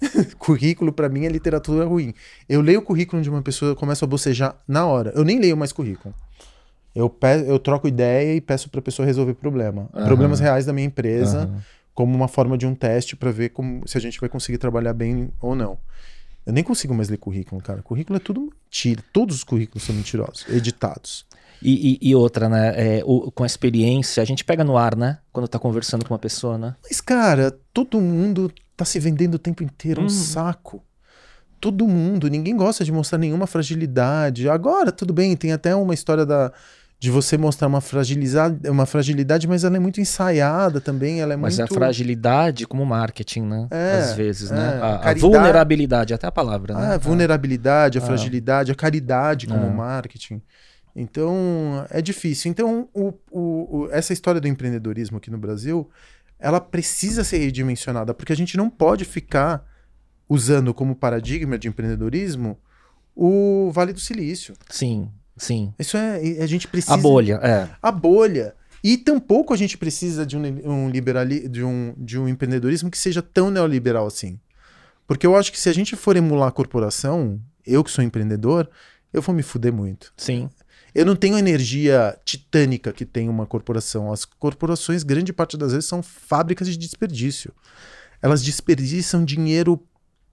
[0.38, 2.14] currículo para mim é literatura ruim.
[2.48, 5.12] Eu leio o currículo de uma pessoa, eu começo a bocejar na hora.
[5.14, 6.14] Eu nem leio mais currículo.
[6.94, 9.88] Eu, pe eu troco ideia e peço para a pessoa resolver problema.
[9.94, 10.06] Aham.
[10.06, 11.62] Problemas reais da minha empresa, Aham.
[11.94, 14.92] como uma forma de um teste para ver como, se a gente vai conseguir trabalhar
[14.92, 15.78] bem ou não.
[16.46, 17.82] Eu nem consigo mais ler currículo, cara.
[17.82, 19.04] Currículo é tudo mentira.
[19.12, 21.26] Todos os currículos são mentirosos, editados.
[21.62, 22.72] E, e- e outra, né?
[22.98, 25.18] é, o- com a experiência, a gente pega no ar, né?
[25.32, 26.74] Quando tá conversando com uma pessoa, né?
[26.82, 30.08] Mas, cara, todo mundo tá se vendendo o tempo inteiro, um Uhum.
[30.10, 30.82] saco.
[31.60, 34.48] Todo mundo, ninguém gosta de mostrar nenhuma fragilidade.
[34.48, 36.52] Agora, tudo bem, tem até uma história da,
[37.00, 41.36] de você mostrar uma fragilidade, uma fragilidade, mas ela é muito ensaiada também, ela é
[41.36, 41.72] Mas muito...
[41.72, 43.66] a fragilidade como marketing, né?
[43.72, 44.54] É, Às vezes, é.
[44.54, 44.68] né?
[44.80, 46.86] A, a Caridade- vulnerabilidade, até a palavra, né?
[46.86, 48.04] Ah, a vulnerabilidade, a Ah.
[48.06, 49.70] fragilidade, a caridade como Ah.
[49.70, 50.40] marketing.
[51.00, 52.50] Então, é difícil.
[52.50, 55.88] Então, o- o- o- essa história do empreendedorismo aqui no Brasil,
[56.38, 59.64] ela precisa ser redimensionada, porque a gente não pode ficar
[60.28, 62.58] usando como paradigma de empreendedorismo
[63.14, 64.54] o Vale do Silício.
[64.68, 65.72] Sim, sim.
[65.78, 66.16] Isso é.
[66.42, 66.94] A gente precisa.
[66.94, 67.68] A bolha, é.
[67.80, 68.54] A bolha.
[68.82, 72.98] E tampouco a gente precisa de um, um liberali, de, um, de um empreendedorismo que
[72.98, 74.38] seja tão neoliberal assim.
[75.06, 78.68] Porque eu acho que se a gente for emular a corporação, eu que sou empreendedor,
[79.12, 80.12] eu vou me fuder muito.
[80.16, 80.48] Sim.
[80.94, 84.12] Eu não tenho a energia titânica que tem uma corporação.
[84.12, 87.52] As corporações, grande parte das vezes, são fábricas de desperdício.
[88.22, 89.80] Elas desperdiçam dinheiro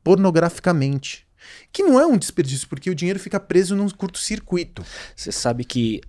[0.04, 1.26] pornograficamente.
[1.72, 4.84] Que não é um desperdício, porque o dinheiro fica preso num curto-circuito
[5.16, 6.02] Você sabe que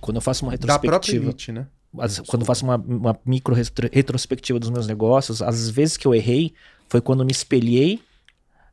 [0.00, 1.66] quando eu faço uma da própria retrospectiva, elite, né?
[1.98, 6.06] as- quando eu faço uma, uma micro retro- retrospectiva dos meus negócios, as vezes que
[6.06, 6.52] eu errei
[6.88, 8.02] foi quando me espelhei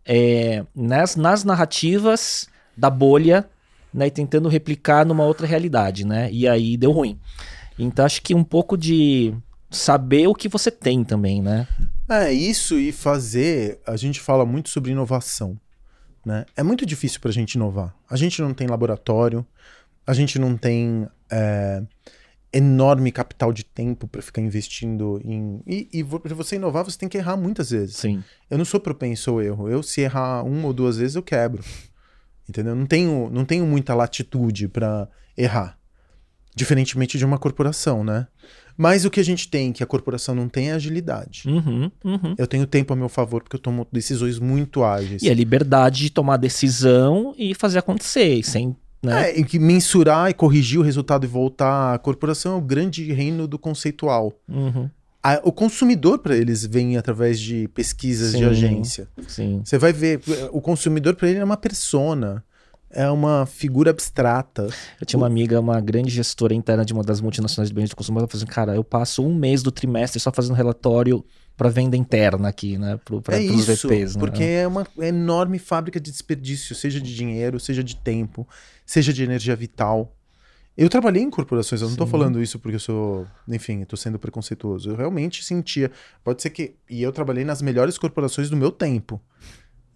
[0.06, 3.48] é, nas, nas narrativas da bolha,
[3.94, 6.30] né, e tentando replicar numa outra realidade, né?
[6.32, 7.20] E aí deu ruim.
[7.78, 9.34] Então acho que um pouco de
[9.72, 11.68] saber o que você tem também, né?
[12.10, 13.80] É, isso e fazer.
[13.86, 15.60] A gente fala muito sobre inovação.
[16.26, 16.46] Né?
[16.56, 17.96] É muito difícil para a gente inovar.
[18.10, 19.46] A gente não tem laboratório,
[20.06, 21.82] a gente não tem é,
[22.52, 25.62] enorme capital de tempo para ficar investindo em.
[25.66, 27.96] E, e para você inovar, você tem que errar muitas vezes.
[27.96, 28.24] Sim.
[28.50, 29.70] Eu não sou propenso ao erro.
[29.70, 31.64] Eu, se errar uma ou duas vezes, eu quebro.
[32.50, 32.76] Entendeu?
[32.76, 35.08] Não tenho, não tenho muita latitude para
[35.38, 35.78] errar.
[36.56, 38.28] Diferentemente de uma corporação, né?
[38.76, 41.44] Mas o que a gente tem, que a corporação não tem, é agilidade.
[41.46, 42.36] Uhum, uhum.
[42.38, 45.22] Eu tenho tempo a meu favor porque eu tomo decisões muito ágeis.
[45.22, 49.32] E a liberdade de tomar decisão e fazer acontecer, e sem, né?
[49.32, 51.94] É, em que mensurar e corrigir o resultado e voltar.
[51.94, 54.34] A corporação é o grande reino do conceitual.
[54.48, 54.90] Uhum,
[55.22, 58.46] A- o consumidor, para eles, vem através de pesquisas de Sim.
[58.46, 59.08] agência.
[59.28, 59.62] sim.
[59.64, 62.44] Você vai ver, o consumidor, para ele, é uma persona.
[62.92, 64.68] É uma figura abstrata.
[65.00, 67.96] Eu tinha uma amiga, uma grande gestora interna de uma das multinacionais de bens de
[67.96, 71.24] consumo, ela falou assim, cara, eu passo um mês do trimestre só fazendo relatório
[71.56, 72.98] para venda interna aqui, né?
[73.06, 74.20] Pro, pra, é isso, VPs, né?
[74.20, 78.48] porque é uma enorme fábrica de desperdício, seja de dinheiro, seja de tempo,
[78.86, 80.16] seja de energia vital.
[80.82, 82.12] Eu trabalhei em corporações, eu não tô Sim.
[82.12, 84.90] falando isso porque eu sou, enfim, tô sendo preconceituoso.
[84.90, 85.92] Eu realmente sentia,
[86.24, 89.22] pode ser que, e eu trabalhei nas melhores corporações do meu tempo.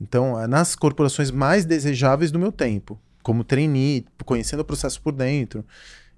[0.02, 5.14] Então, é nas corporações mais desejáveis do meu tempo, como trainee, conhecendo o processo por
[5.14, 5.64] dentro.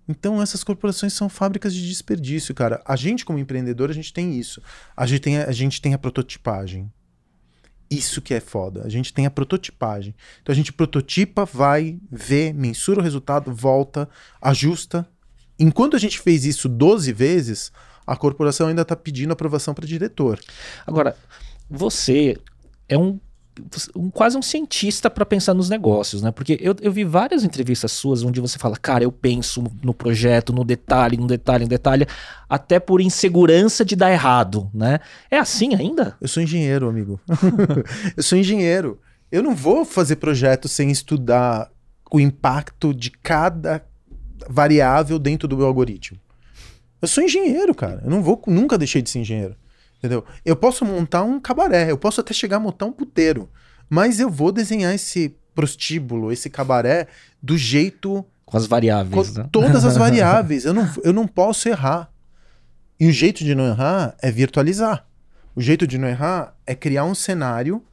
[0.08, 2.82] Então, essas corporações são fábricas de desperdício, cara.
[2.86, 4.64] A gente, como empreendedor, a gente tem isso.
[4.98, 6.92] A gente tem a, a, gente tem a prototipagem.
[7.90, 8.84] Isso que é foda.
[8.84, 10.16] A gente tem a prototipagem.
[10.42, 14.10] Então, a gente prototipa, vai, vê, mensura o resultado, volta,
[14.42, 15.08] ajusta.
[15.60, 17.72] Enquanto a gente fez isso 12 vezes,
[18.06, 20.40] a corporação ainda está pedindo aprovação para diretor.
[20.86, 21.16] Agora,
[21.70, 22.38] você
[22.90, 23.20] é um,
[23.96, 26.32] um quase um cientista para pensar nos negócios, né?
[26.32, 30.52] Porque eu, eu vi várias entrevistas suas onde você fala, cara, eu penso no projeto,
[30.52, 32.06] no detalhe, no detalhe, no detalhe,
[32.50, 35.00] até por insegurança de dar errado, né?
[35.32, 36.16] É assim ainda?
[36.20, 37.20] Eu sou engenheiro, amigo.
[38.16, 39.00] eu sou engenheiro.
[39.32, 41.72] Eu não vou fazer projeto sem estudar
[42.12, 43.84] o impacto de cada
[44.48, 46.20] variável dentro do meu algoritmo.
[47.02, 48.02] Eu sou engenheiro, cara.
[48.04, 49.56] Eu não vou, nunca deixei de ser engenheiro.
[50.06, 50.24] Entendeu?
[50.46, 53.50] Eu posso montar um cabaré, eu posso até chegar a montar um puteiro,
[53.90, 57.08] mas eu vou desenhar esse prostíbulo, esse cabaré
[57.42, 59.50] do jeito Com as variáveis, com né?
[59.52, 60.64] todas as variáveis.
[60.64, 62.12] Eu não, eu não posso errar.
[63.00, 65.08] E o jeito de não errar é virtualizar.
[65.56, 67.84] O jeito de não errar é criar um cenário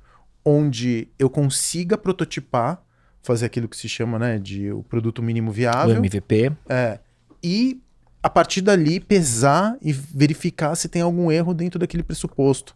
[0.44, 2.83] onde eu consiga prototipar,
[3.22, 5.96] fazer aquilo que se chama né, de o produto mínimo O viável.
[5.96, 6.53] MVP.
[6.68, 6.98] É,
[7.42, 7.81] e
[8.22, 12.74] a partir dali pesar e verificar se tem algum erro dentro daquele pressuposto.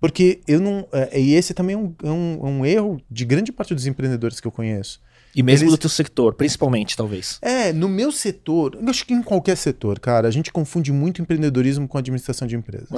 [0.00, 0.86] Porque eu não.
[0.92, 4.40] É, e esse também é um, é um, um erro de grande parte dos empreendedores
[4.40, 5.00] que eu conheço.
[5.34, 7.38] E mesmo Eles- do teu sector, principalmente, talvez.
[7.42, 11.20] É, no meu setor, eu acho que em qualquer setor, cara, a gente confunde muito
[11.20, 12.88] empreendedorismo com administração de empresas.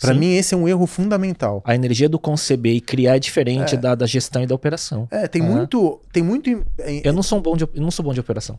[0.00, 0.18] Pra Sim.
[0.18, 1.62] mim, esse é um erro fundamental.
[1.64, 3.78] A energia do conceber e criar é diferente É.
[3.78, 5.06] Da, da gestão e da operação.
[5.10, 5.56] É, tem Aham.
[5.58, 6.00] muito.
[6.12, 6.48] Tem muito.
[7.04, 8.58] Eu não sou bom de, eu não sou bom de operação.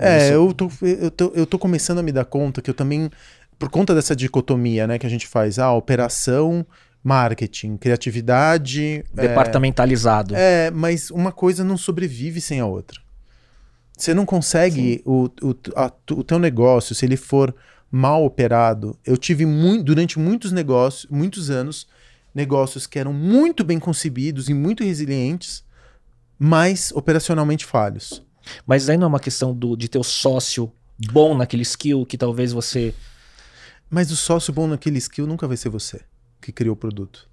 [0.00, 3.10] É, eu tô, eu, tô, eu tô começando a me dar conta que eu também,
[3.58, 6.64] por conta dessa dicotomia, né, que a gente faz, ah, operação,
[7.04, 9.04] marketing, criatividade.
[9.16, 10.34] é, Departamentalizado.
[10.36, 13.00] É, mas uma coisa não sobrevive sem a outra.
[13.96, 17.54] Você não consegue o, o, a- o teu negócio, se ele for
[17.92, 18.96] mal operado.
[19.04, 21.86] Eu tive muito, durante muitos negócios, muitos anos,
[22.34, 25.64] negócios que eram muito bem concebidos e muito resilientes,
[26.38, 28.24] mas operacionalmente falhos.
[28.66, 30.70] Mas aí não é uma questão do, de ter o sócio
[31.12, 32.94] bom naquele skill que talvez você.
[33.88, 36.00] Mas o sócio bom naquele skill nunca vai ser você
[36.40, 37.28] que criou o produto.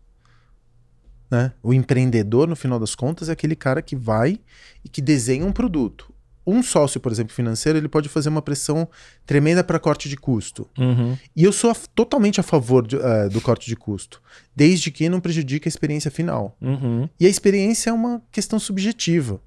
[1.29, 1.51] Né?
[1.61, 4.39] O empreendedor, no final das contas, é aquele cara que vai
[4.83, 6.13] e que desenha um produto.
[6.45, 8.87] Um sócio, por exemplo, financeiro, ele pode fazer uma pressão
[9.25, 10.69] tremenda para corte de custo.
[10.77, 11.17] Uhum.
[11.35, 14.21] E eu sou a- totalmente a favor de, eh, do corte de custo,
[14.55, 16.55] desde que não prejudique a experiência final.
[16.61, 17.09] Uhum.
[17.19, 19.41] E a experiência é uma questão subjetiva.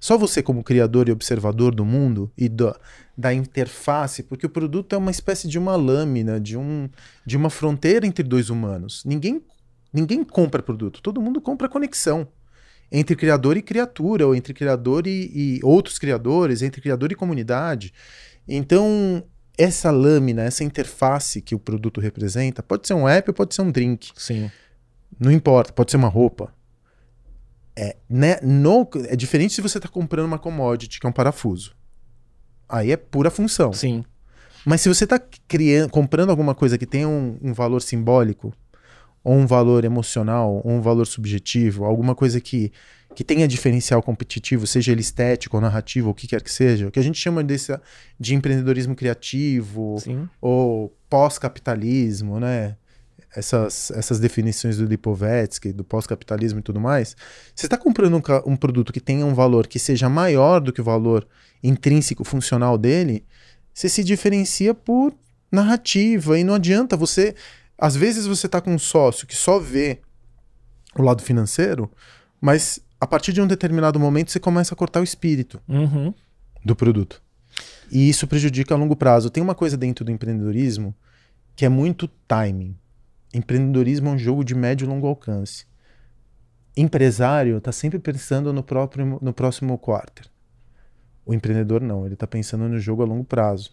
[0.00, 2.74] Só você, como criador e observador do mundo e do-
[3.16, 6.88] da interface, porque o produto é uma espécie de uma lâmina, de, um,
[7.26, 9.04] de uma fronteira entre dois humanos.
[9.04, 9.42] Ninguém,
[9.92, 12.26] ninguém compra produto, todo mundo compra conexão
[12.90, 17.92] entre criador e criatura, ou entre criador e, e outros criadores, entre criador e comunidade.
[18.48, 19.22] Então,
[19.56, 23.70] essa lâmina, essa interface que o produto representa, pode ser um app pode ser um
[23.70, 24.10] drink.
[24.16, 24.50] Sim.
[25.20, 26.52] Não importa, pode ser uma roupa.
[27.82, 31.74] É, né, no, é diferente se você está comprando uma commodity, que é um parafuso.
[32.68, 33.72] Aí é pura função.
[33.72, 34.04] Sim.
[34.66, 35.18] Mas se você está
[35.90, 38.52] comprando alguma coisa que tem um, um valor simbólico,
[39.24, 42.70] ou um valor emocional, ou um valor subjetivo, alguma coisa que,
[43.14, 46.86] que tenha diferencial competitivo, seja ele estético ou narrativo, ou o que quer que seja,
[46.86, 47.74] o que a gente chama desse,
[48.18, 50.28] de empreendedorismo criativo, Sim.
[50.38, 52.76] ou pós-capitalismo, né?
[53.34, 57.16] Essas, essas definições do Lipovetsky, do pós-capitalismo e tudo mais.
[57.54, 60.80] Você está comprando um, um produto que tenha um valor que seja maior do que
[60.80, 61.26] o valor
[61.62, 63.24] intrínseco funcional dele,
[63.72, 65.14] você se diferencia por
[65.52, 67.34] narrativa e não adianta você.
[67.78, 70.00] Às vezes você está com um sócio que só vê
[70.96, 71.90] o lado financeiro,
[72.40, 76.12] mas a partir de um determinado momento você começa a cortar o espírito Uhum.
[76.64, 77.22] do produto.
[77.90, 79.30] E isso prejudica a longo prazo.
[79.30, 80.94] Tem uma coisa dentro do empreendedorismo
[81.56, 82.76] que é muito timing.
[83.32, 85.64] Empreendedorismo é um jogo de médio e longo alcance.
[86.76, 90.26] Empresário está sempre pensando no, próprio, no próximo quarter.
[91.24, 93.72] O empreendedor não, ele está pensando no jogo a longo prazo.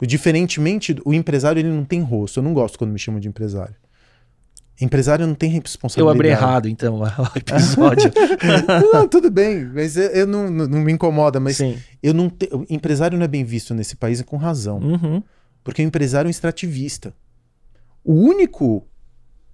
[0.00, 2.38] Diferentemente, o empresário ele não tem rosto.
[2.38, 3.74] Eu não gosto quando me chamam de empresário.
[4.80, 6.16] Empresário não tem Eu responsabilidade.
[6.16, 7.04] abri errado, então, o
[7.36, 8.12] episódio.
[8.92, 11.40] não, tudo bem, mas eu, eu não, não, não me incomoda.
[11.40, 11.76] Mas Sim.
[12.00, 12.48] eu não te...
[12.52, 14.78] o empresário não é bem visto nesse país e com razão.
[14.78, 15.22] Uhum.
[15.64, 17.12] Porque o empresário é um extrativista.
[18.10, 18.86] O único,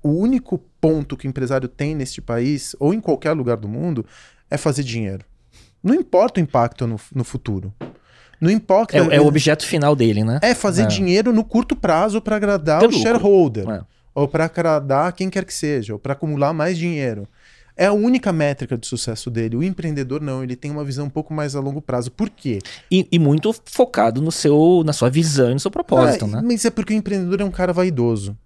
[0.01, 4.07] o único ponto que o empresário tem neste país, ou em qualquer lugar do mundo,
[4.49, 5.25] é fazer dinheiro.
[5.83, 7.75] Não importa o impacto no, no futuro.
[8.41, 8.97] Não importa.
[8.97, 10.39] É, é o objeto final dele, né?
[10.41, 10.87] É fazer É.
[10.87, 13.03] dinheiro no curto prazo para agradar Ter o lucro.
[13.03, 13.69] shareholder.
[13.69, 13.81] É.
[14.15, 15.93] Ou para agradar quem quer que seja.
[15.95, 17.27] Ou para acumular mais dinheiro.
[17.77, 19.57] É a única métrica de sucesso dele.
[19.57, 22.13] O empreendedor não, ele tem uma visão um pouco mais a longo prazo.
[22.13, 22.61] Por quê?
[22.89, 26.43] E, e muito focado no seu, na sua visão e no seu propósito, Ah, né?
[26.45, 28.37] Mas é porque o empreendedor é um cara vaidoso.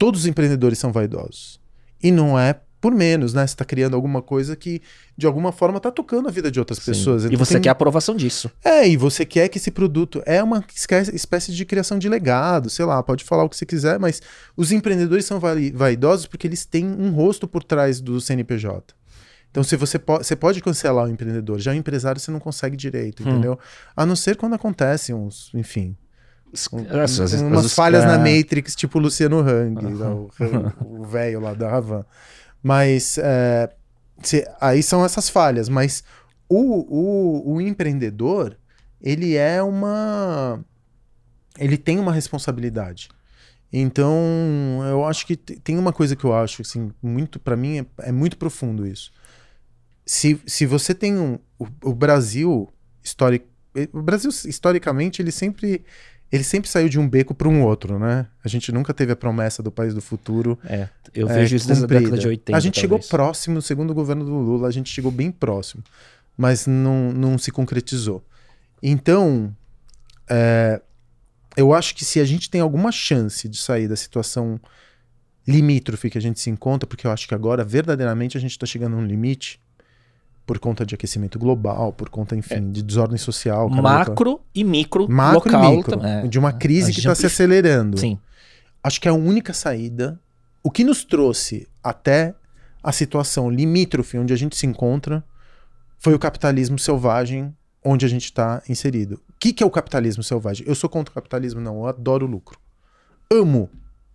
[0.00, 1.60] Todos os empreendedores são vaidosos.
[2.02, 3.46] E não é por menos, né?
[3.46, 4.80] Você está criando alguma coisa que,
[5.14, 6.86] de alguma forma, está tocando a vida de outras Sim.
[6.92, 7.24] pessoas.
[7.24, 8.50] E Então você tem- quer a aprovação disso.
[8.64, 10.64] É, e você quer que esse produto é uma
[11.12, 14.22] espécie de criação de legado, sei lá, pode falar o que você quiser, mas
[14.56, 18.94] os empreendedores são vai- vaidosos porque eles têm um rosto por trás do CNPJ.
[19.50, 22.78] Então, se você, po você pode cancelar o empreendedor, já o empresário você não consegue
[22.78, 23.28] direito, Hum.
[23.30, 23.58] entendeu?
[23.94, 25.94] A não ser quando acontecem uns, enfim,
[27.02, 28.36] As- as- umas as- falhas na é.
[28.38, 30.06] Matrix, tipo o Luciano Hang, né,
[30.84, 32.04] o- velho lá da Havan.
[32.62, 33.70] Mas é,
[34.22, 35.68] se- aí são essas falhas.
[35.68, 36.02] Mas
[36.48, 36.84] o,
[37.48, 38.56] o, o empreendedor,
[39.00, 40.62] ele é uma.
[41.58, 43.08] Ele tem uma responsabilidade.
[43.72, 44.14] Então,
[44.88, 47.86] eu acho que te- tem uma coisa que eu acho, assim, muito, para mim, é,
[48.08, 49.12] é muito profundo isso.
[50.04, 51.38] Se, se você tem um.
[51.58, 52.68] O, o Brasil,
[53.02, 53.46] histórico.
[53.92, 55.84] O Brasil, historicamente, ele sempre
[56.32, 58.26] ele sempre saiu de um beco para um outro, né?
[58.44, 60.58] A gente nunca teve a promessa do país do futuro.
[60.64, 62.56] É, eu é, vejo isso desde a década de 80.
[62.56, 63.10] A gente chegou talvez.
[63.10, 65.82] próximo, no segundo governo do Lula, a gente chegou bem próximo,
[66.36, 68.24] mas não, não se concretizou.
[68.80, 69.54] Então,
[70.28, 70.80] é,
[71.56, 74.60] eu acho que se a gente tem alguma chance de sair da situação
[75.46, 78.66] limítrofe que a gente se encontra, porque eu acho que agora, verdadeiramente, a gente está
[78.66, 79.60] chegando num limite
[80.50, 83.70] por conta de aquecimento global, por conta, enfim, de desordem social.
[83.70, 86.04] Macro e micro macro local e micro.
[86.04, 86.26] É.
[86.26, 87.96] de uma crise que está se acelerando.
[87.96, 88.18] Sim.
[88.82, 90.18] Acho que é a única saída,
[90.60, 92.34] o que nos trouxe até
[92.82, 95.22] a situação limítrofe onde a gente se encontra,
[96.00, 99.22] foi o capitalismo selvagem onde a gente está inserido.
[99.28, 100.66] O que, que é o capitalismo selvagem?
[100.66, 101.60] Eu sou contra o capitalismo?
[101.60, 102.58] Não, eu adoro lucro.
[103.32, 103.70] Amo.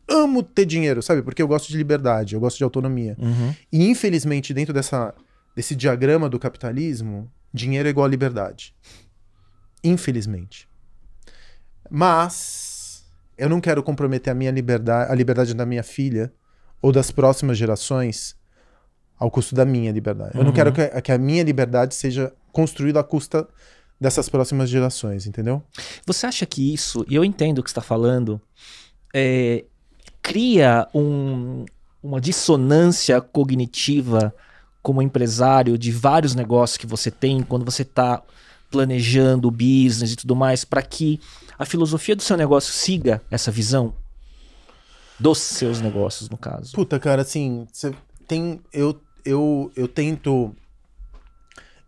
[0.06, 1.21] Amo ter dinheiro, sabe?
[1.21, 3.15] Porque eu gosto de liberdade, eu gosto de autonomia.
[3.17, 3.56] Uhum.
[3.71, 5.13] E infelizmente, dentro dessa,
[5.56, 8.76] desse diagrama do capitalismo, dinheiro é igual a liberdade.
[9.84, 10.68] Infelizmente.
[11.89, 13.06] Mas
[13.38, 16.34] eu não quero comprometer a minha liberdade, a liberdade da minha filha
[16.82, 18.36] ou das próximas gerações
[19.18, 20.32] ao custo da minha liberdade.
[20.36, 20.54] Eu não Uhum.
[20.56, 23.48] quero que, que a minha liberdade seja construída à custa
[24.00, 25.63] dessas próximas gerações, entendeu?
[26.06, 28.41] Você acha que isso, e eu entendo o que você está falando,
[29.13, 29.63] é,
[30.22, 31.63] cria um-
[32.04, 34.36] uma dissonância cognitiva
[34.86, 38.21] como empresário de vários negócios que você tem quando você está
[38.69, 41.19] planejando o business e tudo mais, para que
[41.58, 43.95] a filosofia do seu negócio siga essa visão?
[45.19, 46.71] Dos seus negócios, no caso.
[46.74, 47.95] Puta, cara, assim, você
[48.28, 48.62] tem.
[48.71, 50.56] Eu, eu, eu tento.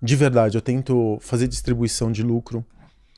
[0.02, 2.66] De verdade, eu tento fazer distribuição de lucro.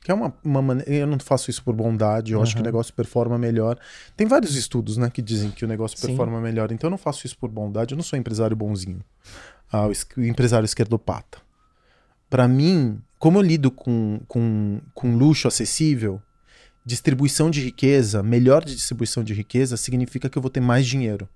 [0.02, 0.92] Que é uma, uma maneira.
[0.92, 3.78] Eu não faço isso por bondade, eu acho que o negócio performa melhor.
[4.14, 6.08] Tem vários estudos, né, que dizem que o negócio Sim.
[6.08, 6.70] performa melhor.
[6.70, 9.00] Então eu não faço isso por bondade, eu não sou empresário bonzinho.
[9.70, 11.38] Ah, o, es- o empresário esquerdopata.
[12.28, 16.20] Pra mim, como eu lido com, com, com luxo acessível,
[16.84, 21.28] distribuição de riqueza, melhor distribuição de riqueza, significa que eu vou ter mais dinheiro.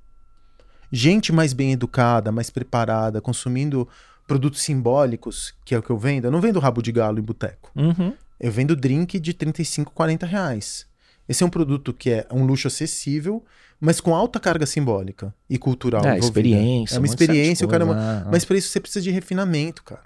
[0.90, 3.88] Gente mais bem educada, mais preparada, consumindo
[4.26, 6.26] produtos simbólicos, que é o que eu vendo.
[6.26, 7.70] Eu não vendo rabo de galo em boteco.
[7.74, 8.14] Uhum.
[8.40, 10.86] Eu vendo drink de 35, 40 reais.
[11.28, 13.42] Esse é um produto que é um luxo acessível,
[13.80, 16.00] mas com alta carga simbólica e cultural.
[16.04, 16.26] É, envolvida.
[16.26, 16.94] experiência.
[16.94, 17.84] É uma um experiência, o cara.
[17.86, 18.26] coisa, né?
[18.30, 20.02] Mas para isso você precisa de refinamento, cara.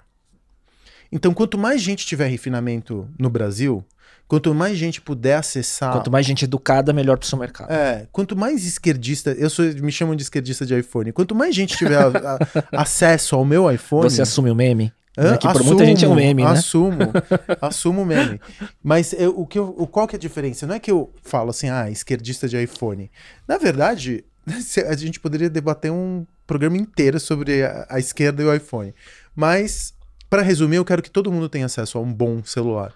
[1.11, 3.83] Então, quanto mais gente tiver refinamento no Brasil,
[4.27, 5.91] quanto mais gente puder acessar.
[5.91, 7.71] Quanto mais gente educada, melhor pro seu mercado.
[7.71, 11.11] É, quanto mais esquerdista, eu sou, me chamam de esquerdista de iPhone.
[11.11, 12.39] Quanto mais gente tiver a- a-
[12.81, 14.93] acesso ao meu iPhone, Você assume o meme?
[15.23, 15.37] Né?
[15.37, 16.49] Que por muita gente é um meme, né?
[16.51, 16.97] Assumo,
[17.61, 18.39] assumo o meme.
[18.83, 20.65] Mas eu- o que eu- o, qual que é a diferença?
[20.67, 23.11] Não é que eu falo assim, ah, esquerdista de iPhone.
[23.47, 24.23] Na verdade,
[24.87, 28.93] a gente poderia debater um programa inteiro sobre a, a esquerda e o iPhone.
[29.35, 29.93] Mas,
[30.29, 32.93] para resumir, eu quero que todo mundo tenha acesso a um bom celular.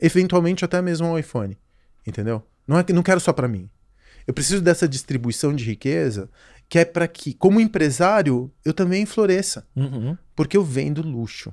[0.00, 1.56] Eventualmente até mesmo ao iPhone.
[2.06, 2.42] Entendeu?
[2.66, 3.68] Não, é que, não quero só para mim.
[4.26, 6.30] Eu preciso dessa distribuição de riqueza
[6.66, 9.66] que é para que, como empresário, eu também floresça.
[9.76, 10.16] Uhum.
[10.34, 11.52] Porque eu vendo luxo.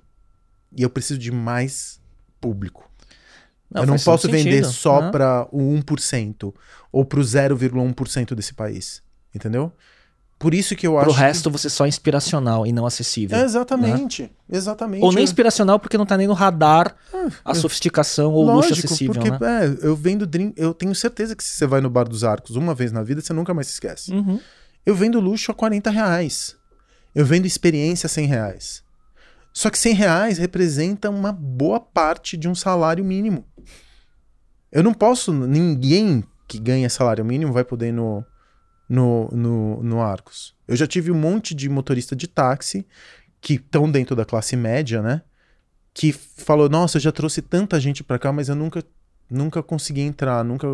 [0.75, 1.99] E eu preciso de mais
[2.39, 2.89] público.
[3.73, 4.71] eu não faz todo posso vender sentido.
[4.73, 6.53] só para o 1%
[6.91, 9.01] ou para o 0,1% desse país.
[9.33, 9.71] Entendeu?
[10.37, 11.05] Por isso que eu acho.
[11.05, 13.37] Pro que- resto, você só é inspiracional e não acessível.
[13.37, 14.31] É, exatamente.
[14.51, 15.03] Exatamente.
[15.03, 16.95] Ou nem Eu- inspiracional porque não tá nem no radar
[17.45, 19.37] a sofisticação ou o luxo Lógico, acessível, porque né?
[19.81, 20.53] é, eu vendo drink.
[20.59, 23.21] Eu tenho certeza que se você vai no Bar dos Arcos uma vez na vida,
[23.21, 24.11] você nunca mais se esquece.
[24.11, 24.39] Uhum.
[24.83, 26.55] Eu vendo luxo a 40 reais.
[27.13, 28.83] Eu vendo experiência a 100 reais.
[29.53, 33.45] Só que 100 reais representa uma boa parte de um salário mínimo.
[34.71, 35.33] Eu não posso.
[35.33, 38.25] Ninguém que ganha salário mínimo vai poder ir no,
[38.87, 40.55] no, no, no Arcos.
[40.67, 42.85] Eu já tive um monte de motorista de táxi
[43.41, 45.21] que estão dentro da classe média, né?
[45.93, 48.83] Que falou: Nossa, eu já trouxe tanta gente pra cá, mas eu nunca,
[49.29, 50.67] nunca consegui entrar, nunca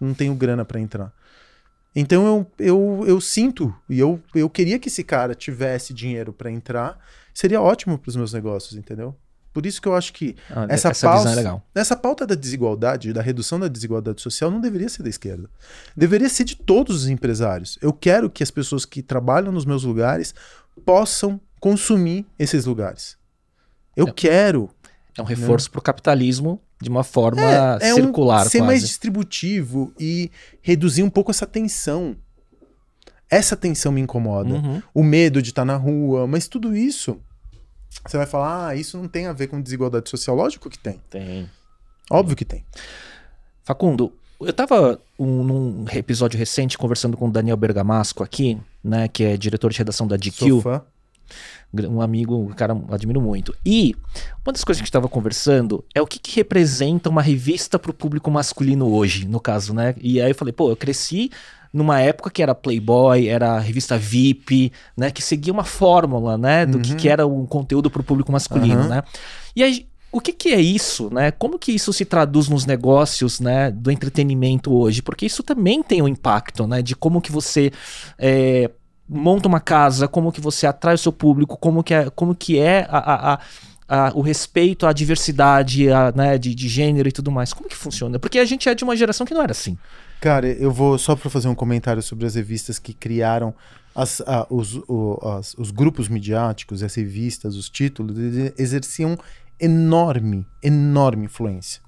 [0.00, 1.12] não tenho grana pra entrar.
[1.94, 6.50] Então eu, eu, eu sinto, e eu, eu queria que esse cara tivesse dinheiro pra
[6.50, 6.98] entrar,
[7.36, 9.14] seria ótimo pros meus negócios, entendeu?
[9.52, 13.12] Por isso que eu acho que Ah, essa, essa pauta, é essa pauta da desigualdade,
[13.12, 15.48] da redução da desigualdade social, não deveria ser da esquerda.
[15.96, 17.78] Deveria ser de todos os empresários.
[17.80, 20.34] Eu quero que as pessoas que trabalham nos meus lugares
[20.84, 23.16] possam consumir esses lugares.
[23.96, 24.12] Eu É.
[24.12, 24.68] quero
[25.16, 27.40] É um reforço pro capitalismo de uma forma
[27.80, 28.66] é um- circular, ser quase.
[28.66, 32.14] mais distributivo e reduzir um pouco essa tensão.
[33.30, 34.54] Essa tensão me incomoda.
[34.54, 34.82] Uhum.
[34.94, 37.18] O medo de estar na rua, mas tudo isso.
[38.06, 40.36] Você vai falar, ah, isso não tem a ver com desigualdade social.
[40.36, 41.00] Lógico que tem.
[41.10, 41.50] Tem.
[42.10, 42.64] Óbvio que tem.
[43.64, 49.24] Facundo, eu tava um- num episódio recente conversando com o Daniel Bergamasco aqui, né, que
[49.24, 50.16] é diretor de redação da.
[50.32, 50.82] Sou fã.
[51.90, 53.54] um amigo, um cara admiro muito.
[53.66, 53.94] E
[54.44, 57.78] uma das coisas que a gente estava conversando é o que, que representa uma revista
[57.78, 59.94] para o público masculino hoje, no caso, né?
[60.00, 61.30] E aí eu falei, pô, eu cresci
[61.76, 65.10] numa época que era Playboy, era revista VIP, né?
[65.10, 66.64] Que seguia uma fórmula, né?
[66.66, 66.96] Do que, Uhum.
[66.96, 68.88] que era um conteúdo para o público masculino, Aham.
[68.88, 69.02] né?
[69.54, 71.30] E aí, o que, que é isso, né?
[71.30, 73.70] Como que isso se traduz nos negócios, né?
[73.70, 75.02] Do entretenimento hoje?
[75.02, 76.80] Porque isso também tem um impacto, né?
[76.80, 77.70] De como que você
[78.18, 78.70] é,
[79.08, 82.58] monta uma casa, como que você atrai o seu público, como que é, como que
[82.58, 83.38] é a, a- a-
[83.88, 87.52] a- o respeito à diversidade a, né, de, de gênero e tudo mais.
[87.52, 88.18] Como que funciona?
[88.18, 89.76] Porque a gente é de uma geração que não era assim.
[90.20, 93.54] Cara, eu vou só para fazer um comentário sobre as revistas que criaram
[93.94, 98.16] as- os, o- as- os grupos midiáticos, as revistas, os títulos,
[98.58, 99.16] exerciam
[99.60, 101.80] enorme, enorme influência.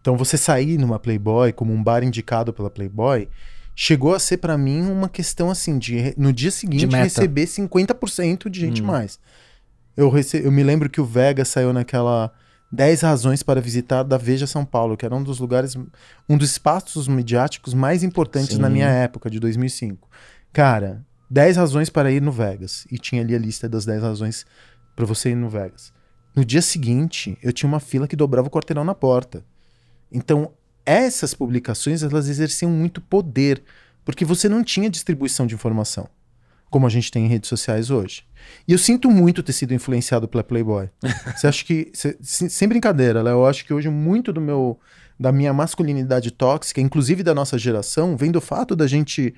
[0.00, 3.28] Então você sair numa Playboy como um bar indicado pela Playboy
[3.74, 8.60] chegou a ser para mim uma questão assim de no dia seguinte receber 50% de
[8.60, 8.86] gente hum.
[8.86, 9.18] mais.
[9.96, 10.44] Eu, rece...
[10.44, 12.32] eu me lembro que o Vega saiu naquela
[12.70, 15.76] 10 razões para visitar da Veja São Paulo, que era um dos lugares,
[16.28, 18.60] um dos espaços midiáticos mais importantes Sim.
[18.60, 20.08] na minha época, de 2005.
[20.52, 22.86] Cara, 10 razões para ir no Vegas.
[22.90, 24.44] E tinha ali a lista das 10 razões
[24.94, 25.92] para você ir no Vegas.
[26.34, 29.44] No dia seguinte, eu tinha uma fila que dobrava o quarteirão na porta.
[30.10, 30.52] Então,
[30.84, 33.62] essas publicações, elas exerciam muito poder,
[34.04, 36.08] porque você não tinha distribuição de informação,
[36.70, 38.24] como a gente tem em redes sociais hoje.
[38.66, 40.88] E eu sinto muito ter sido influenciado pela Playboy.
[41.36, 41.90] Você acha que.
[41.92, 44.78] Cê, sem brincadeira, Léo, eu acho que hoje muito do meu.
[45.18, 49.34] da minha masculinidade tóxica, inclusive da nossa geração, vem do fato da gente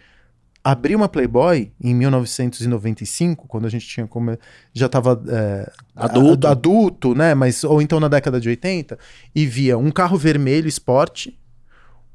[0.66, 4.36] abrir uma Playboy em 1995, quando a gente tinha como
[4.72, 6.48] já estava é, adulto.
[6.48, 7.36] adulto, né?
[7.36, 8.98] Mas ou então na década de 80
[9.32, 11.38] e via um carro vermelho esporte,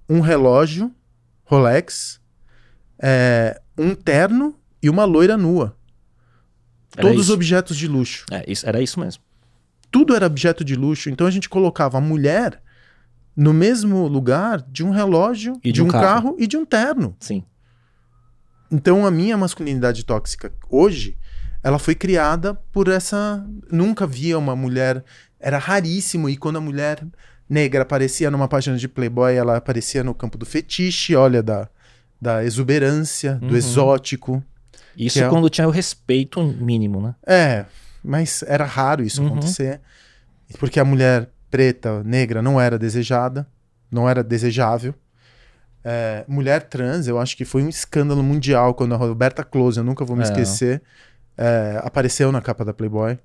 [0.10, 0.92] um relógio
[1.46, 2.20] Rolex,
[3.02, 5.78] é, um terno e uma loira nua.
[6.96, 7.34] Era Todos isso.
[7.34, 8.26] objetos de luxo.
[8.32, 9.24] É, isso, era isso mesmo.
[9.90, 11.10] Tudo era objeto de luxo.
[11.10, 12.62] Então a gente colocava a mulher
[13.36, 16.04] no mesmo lugar de um relógio, de, de, um, carro.
[16.04, 16.36] carro.
[16.38, 17.16] e de um terno.
[17.20, 17.44] Sim.
[18.72, 21.18] Então a minha masculinidade tóxica hoje,
[21.64, 23.46] ela foi criada por essa.
[23.72, 25.04] Nunca via uma mulher.
[25.40, 26.30] Era raríssimo.
[26.30, 27.06] E quando a mulher
[27.50, 31.68] negra aparecia numa página de Playboy, ela aparecia no campo do fetiche, olha, da,
[32.20, 33.50] da exuberância, uhum.
[33.50, 34.44] do exótico.
[34.96, 35.30] Isso é...
[35.30, 37.16] quando tinha o respeito mínimo, né?
[37.26, 37.66] É,
[38.04, 39.28] mas era raro isso uhum.
[39.28, 39.80] acontecer.
[40.60, 43.48] Porque a mulher preta, negra, não era desejada,
[43.92, 44.94] não era desejável.
[45.84, 49.84] É, mulher trans, eu acho que foi um escândalo mundial quando a Roberta Close, eu
[49.84, 50.26] nunca vou me é.
[50.26, 50.82] esquecer,
[51.38, 53.18] é, apareceu na capa da Playboy.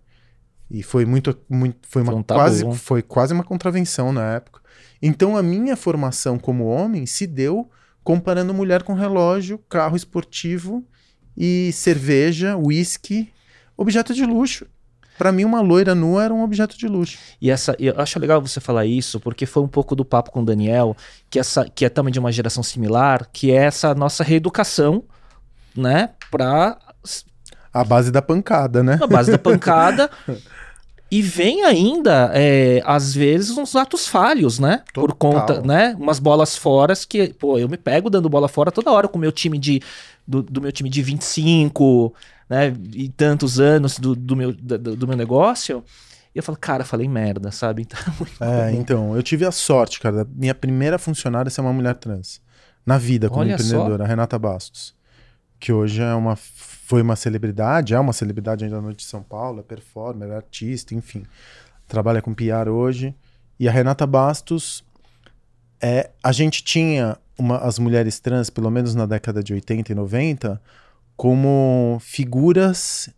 [0.71, 1.37] E foi muito.
[1.49, 4.61] muito foi, uma, um quase, foi quase uma contravenção na época.
[5.01, 7.71] Então a minha formação como homem se deu
[8.03, 10.85] comparando mulher com relógio, carro esportivo
[11.37, 13.33] e cerveja, whisky,
[13.77, 14.67] objeto de luxo.
[15.19, 17.19] Para mim, uma loira nua era um objeto de luxo.
[17.41, 20.43] E essa, eu acho legal você falar isso, porque foi um pouco do papo com
[20.43, 20.95] o Daniel,
[21.31, 25.05] que, essa, que é também de uma geração similar, que é essa nossa reeducação,
[25.75, 26.79] né, pra.
[27.73, 28.99] A base da pancada, né?
[29.03, 30.11] A base da pancada.
[31.11, 34.83] E vem ainda, é, às vezes, uns atos falhos, né?
[34.93, 35.07] Total.
[35.07, 35.95] Por conta, né?
[35.99, 39.21] Umas bolas fora que, pô, eu me pego dando bola fora toda hora com o
[39.21, 39.81] meu time de.
[40.27, 42.15] Do, do meu time de 25,
[42.49, 42.75] né?
[42.93, 45.85] E tantos anos do, do, meu, do, do meu negócio.
[46.35, 47.87] E eu falo, cara, falei merda, sabe?
[48.37, 50.27] Então, é, então, eu tive a sorte, cara.
[50.35, 52.41] Minha primeira funcionária ser uma mulher trans.
[52.85, 54.09] Na vida, como Olha empreendedora, só.
[54.09, 54.95] Renata Bastos.
[55.59, 56.37] Que hoje é uma
[56.87, 60.37] foi uma celebridade, é uma celebridade ainda na noite de São Paulo, é performer, é
[60.37, 61.25] artista, enfim.
[61.89, 63.13] Trabalha com PR hoje.
[63.59, 64.85] E a Renata Bastos,
[65.81, 69.95] é, a gente tinha uma, as mulheres trans, pelo menos na década de 80 e
[69.95, 70.61] 90,
[71.17, 73.09] como figuras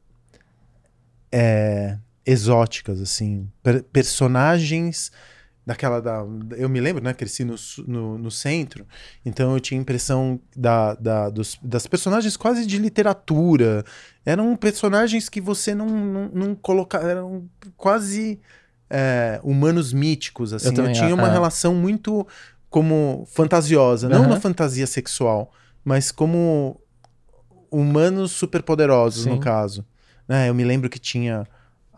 [1.32, 5.10] é, exóticas, assim, per personagens
[5.68, 6.24] daquela da.
[6.56, 7.12] Eu me lembro, né?
[7.12, 7.54] Cresci no,
[7.86, 8.86] no, no centro,
[9.24, 13.84] então eu tinha impressão da, da, dos, das personagens quase de literatura.
[14.24, 17.06] Eram personagens que você não, não, não colocava.
[17.06, 18.40] Eram quase
[18.90, 20.74] é, humanos míticos, assim.
[20.76, 22.26] Eu, eu tinha uma relação muito
[22.70, 25.52] como fantasiosa, não uma fantasia sexual,
[25.84, 26.80] mas como
[27.70, 29.30] humanos superpoderosos, Sim.
[29.30, 29.84] no caso.
[30.26, 30.48] Né?
[30.48, 31.46] Eu me lembro que tinha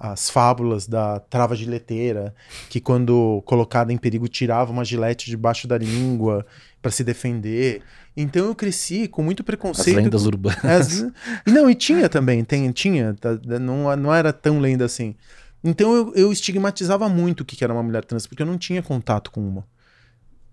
[0.01, 2.35] as fábulas da trava gileteira,
[2.71, 6.47] que quando colocada em perigo tirava uma gilete debaixo da língua
[6.81, 7.83] para se defender.
[8.17, 9.99] Então eu cresci com muito preconceito.
[9.99, 10.65] As lendas urbanas.
[10.65, 11.07] As...
[11.47, 15.15] Não, e tinha também, tem, tinha, tá, não, não era tão lenda assim.
[15.63, 18.83] Então eu, eu estigmatizava muito o que era uma mulher trans, porque eu não tinha
[18.83, 19.65] contato com uma.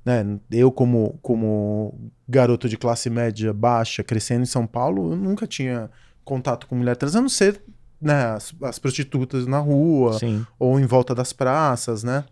[0.03, 0.39] Né?
[0.51, 5.89] Eu, como, como garoto de classe média baixa, crescendo em São Paulo, eu nunca tinha
[6.24, 7.62] contato com mulher trans, a não ser
[8.01, 10.45] né, as, as prostitutas na rua Sim.
[10.60, 12.24] ou em volta das praças, né?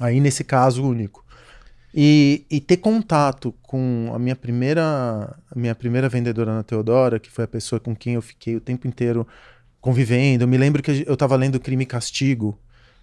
[0.00, 1.24] Aí nesse caso único.
[1.92, 7.30] E, e, ter contato com a minha primeira a minha primeira vendedora na Teodora, que
[7.30, 9.26] foi a pessoa com quem eu fiquei o tempo inteiro
[9.80, 10.44] convivendo.
[10.44, 12.58] Eu me lembro que eu estava lendo Crime e Castigo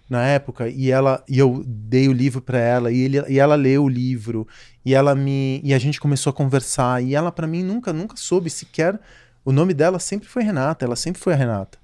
[0.08, 3.56] na época e ela e eu dei o livro para ela e, ele, e ela
[3.56, 4.46] leu o livro
[4.84, 8.16] e ela me e a gente começou a conversar e ela para mim nunca nunca
[8.16, 9.00] soube sequer
[9.46, 11.78] o nome dela sempre foi Renata, ela sempre foi a Renata.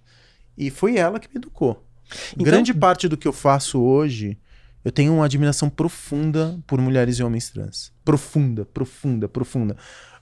[0.58, 1.86] E foi ela que me educou.
[2.32, 2.44] Então...
[2.44, 4.36] Grande parte do que eu faço hoje,
[4.84, 7.92] eu tenho uma admiração profunda por mulheres e homens trans.
[8.04, 9.76] Profunda, profunda, profunda.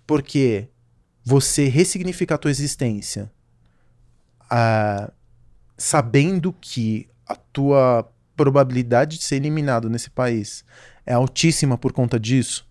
[0.07, 0.68] Porque
[1.25, 3.33] você ressignificar a tua existência
[4.53, 5.11] uh,
[5.76, 10.64] sabendo que a tua probabilidade de ser eliminado nesse país
[11.07, 12.66] é altíssima por conta disso,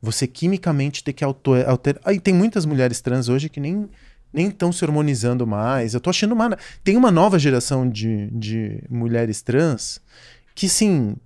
[0.00, 1.70] você quimicamente ter que alterar.
[1.70, 1.98] Alter...
[2.04, 3.88] Aí tem muitas mulheres trans hoje que nem
[4.32, 5.94] nem estão se hormonizando mais.
[5.94, 6.58] Eu tô achando uma.
[6.84, 10.00] Tem uma nova geração de, de mulheres trans
[10.54, 11.16] que, sim,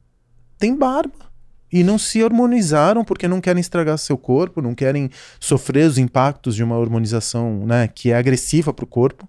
[0.59, 1.30] tem barba.
[1.72, 6.57] E não se hormonizaram porque não querem estragar seu corpo, não querem sofrer os impactos
[6.57, 9.28] de uma hormonização né, que é agressiva para o corpo.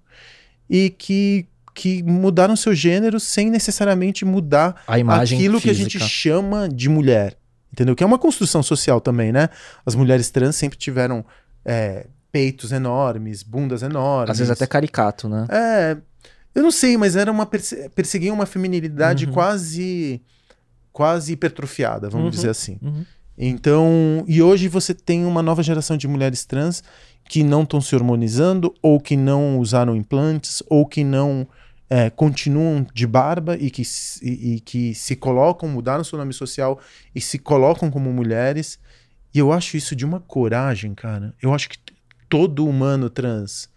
[0.71, 1.45] E que,
[1.75, 5.75] que mudaram seu gênero sem necessariamente mudar a imagem aquilo física.
[5.75, 7.37] que a gente chama de mulher.
[7.73, 7.95] Entendeu?
[7.95, 9.49] Que é uma construção social também, né?
[9.85, 11.25] As mulheres trans sempre tiveram
[11.65, 14.31] é, peitos enormes, bundas enormes.
[14.31, 15.45] Às vezes até caricato, né?
[15.49, 15.97] É.
[16.53, 19.31] Eu não sei, mas era uma perse perseguiam uma feminilidade uhum.
[19.31, 20.21] quase
[20.91, 22.31] quase hipertrofiada, vamos uhum.
[22.31, 22.77] dizer assim.
[22.81, 23.05] Uhum.
[23.43, 26.83] Então, e hoje você tem uma nova geração de mulheres trans
[27.27, 31.47] que não estão se hormonizando, ou que não usaram implantes, ou que não
[31.89, 33.81] é, continuam de barba e que,
[34.21, 36.79] e, e, que se colocam, mudaram seu nome social
[37.15, 38.77] e se colocam como mulheres.
[39.33, 41.33] E eu acho isso de uma coragem, cara.
[41.41, 41.79] Eu acho que
[42.29, 43.67] todo humano trans,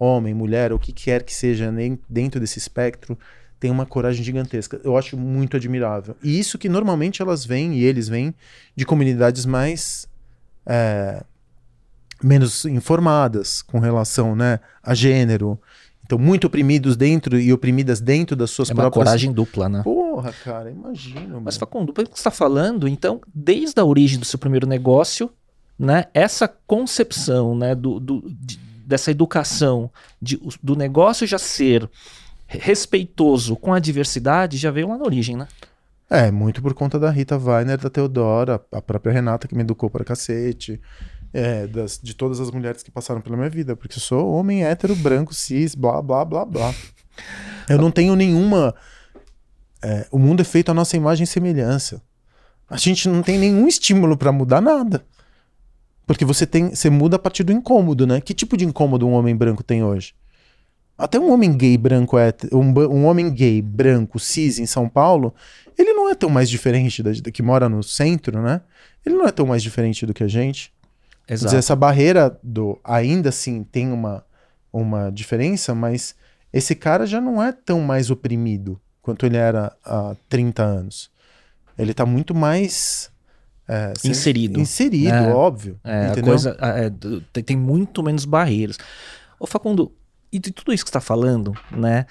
[0.00, 1.72] homem, mulher, o que quer que seja
[2.08, 3.16] dentro desse espectro,
[3.62, 4.80] tem uma coragem gigantesca.
[4.82, 6.16] Eu acho muito admirável.
[6.20, 8.34] E isso que normalmente elas vêm, e eles vêm,
[8.74, 10.08] de comunidades mais.
[10.66, 11.22] É,
[12.20, 15.60] menos informadas com relação né, a gênero.
[16.04, 18.96] Então, muito oprimidos dentro e oprimidas dentro das suas é próprias.
[18.96, 19.82] Uma coragem dupla, né?
[19.82, 21.40] Porra, cara, imagino.
[21.40, 25.30] Mas, Facundo, pelo que você está falando, então, desde a origem do seu primeiro negócio,
[25.78, 28.56] né, essa concepção né, do, do de,
[28.86, 29.90] dessa educação
[30.20, 31.88] de, do negócio já ser
[32.58, 35.48] respeitoso com a diversidade já veio lá na origem, né?
[36.08, 39.88] É, muito por conta da Rita Weiner, da Teodora, a própria Renata que me educou
[39.88, 40.80] para cacete,
[41.32, 44.64] é, das, de todas as mulheres que passaram pela minha vida, porque eu sou homem
[44.64, 46.74] hétero, branco, cis, blá, blá, blá, blá.
[47.68, 48.74] Eu não tenho nenhuma.
[49.82, 52.02] É, o mundo é feito à nossa imagem e semelhança.
[52.68, 55.04] A gente não tem nenhum estímulo para mudar nada.
[56.06, 58.20] Porque você tem, você muda a partir do incômodo, né?
[58.20, 60.14] Que tipo de incômodo um homem branco tem hoje?
[61.02, 65.34] Até um homem gay branco é um, um homem gay branco cis em São Paulo,
[65.76, 68.60] ele não é tão mais diferente da, que mora no centro, né?
[69.04, 70.72] Ele não é tão mais diferente do que a gente.
[71.28, 71.46] Exato.
[71.46, 74.24] Dizer, essa barreira do ainda assim tem uma
[74.72, 76.14] uma diferença, mas
[76.52, 81.10] esse cara já não é tão mais oprimido quanto ele era há 30 anos.
[81.76, 83.10] Ele tá muito mais
[83.68, 84.60] é, inserido.
[84.60, 85.80] Inserido, é, óbvio.
[85.82, 88.78] É, coisa é, tem muito menos barreiras.
[89.40, 89.92] Ô Facundo,
[90.32, 92.06] e de tudo isso que você está falando, né?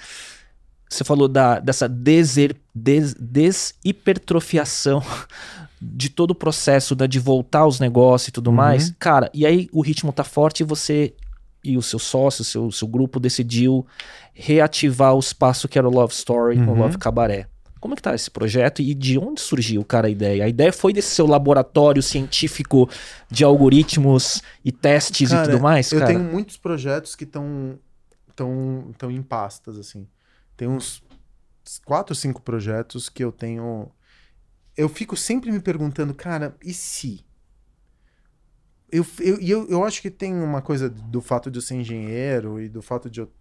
[0.90, 5.02] Você falou da, dessa deser, des, deshipertrofiação
[5.82, 8.58] de todo o processo da, de voltar aos negócios e tudo uhum.
[8.58, 8.94] mais.
[9.00, 11.14] Cara, e aí o ritmo tá forte e você
[11.64, 13.86] e o seu sócio, o seu, seu grupo decidiu
[14.34, 16.66] reativar o espaço que era o Love Story uhum.
[16.66, 17.48] com o Love Cabaré.
[17.80, 20.46] Como é que tá esse projeto e de onde surgiu, cara, a ideia?
[20.46, 22.88] A ideia foi desse seu laboratório científico
[23.30, 26.04] de algoritmos e testes cara, e tudo mais, cara?
[26.04, 27.80] Eu tenho muitos projetos que estão
[28.36, 30.08] tão, tão em pastas, assim.
[30.56, 31.04] Tem uns
[31.86, 33.92] quatro, cinco projetos que eu tenho...
[34.76, 37.26] Eu fico sempre me perguntando, cara, e se?
[38.92, 42.60] Eu, eu, eu, eu acho que tem uma coisa do fato de eu ser engenheiro
[42.60, 43.32] e do fato de eu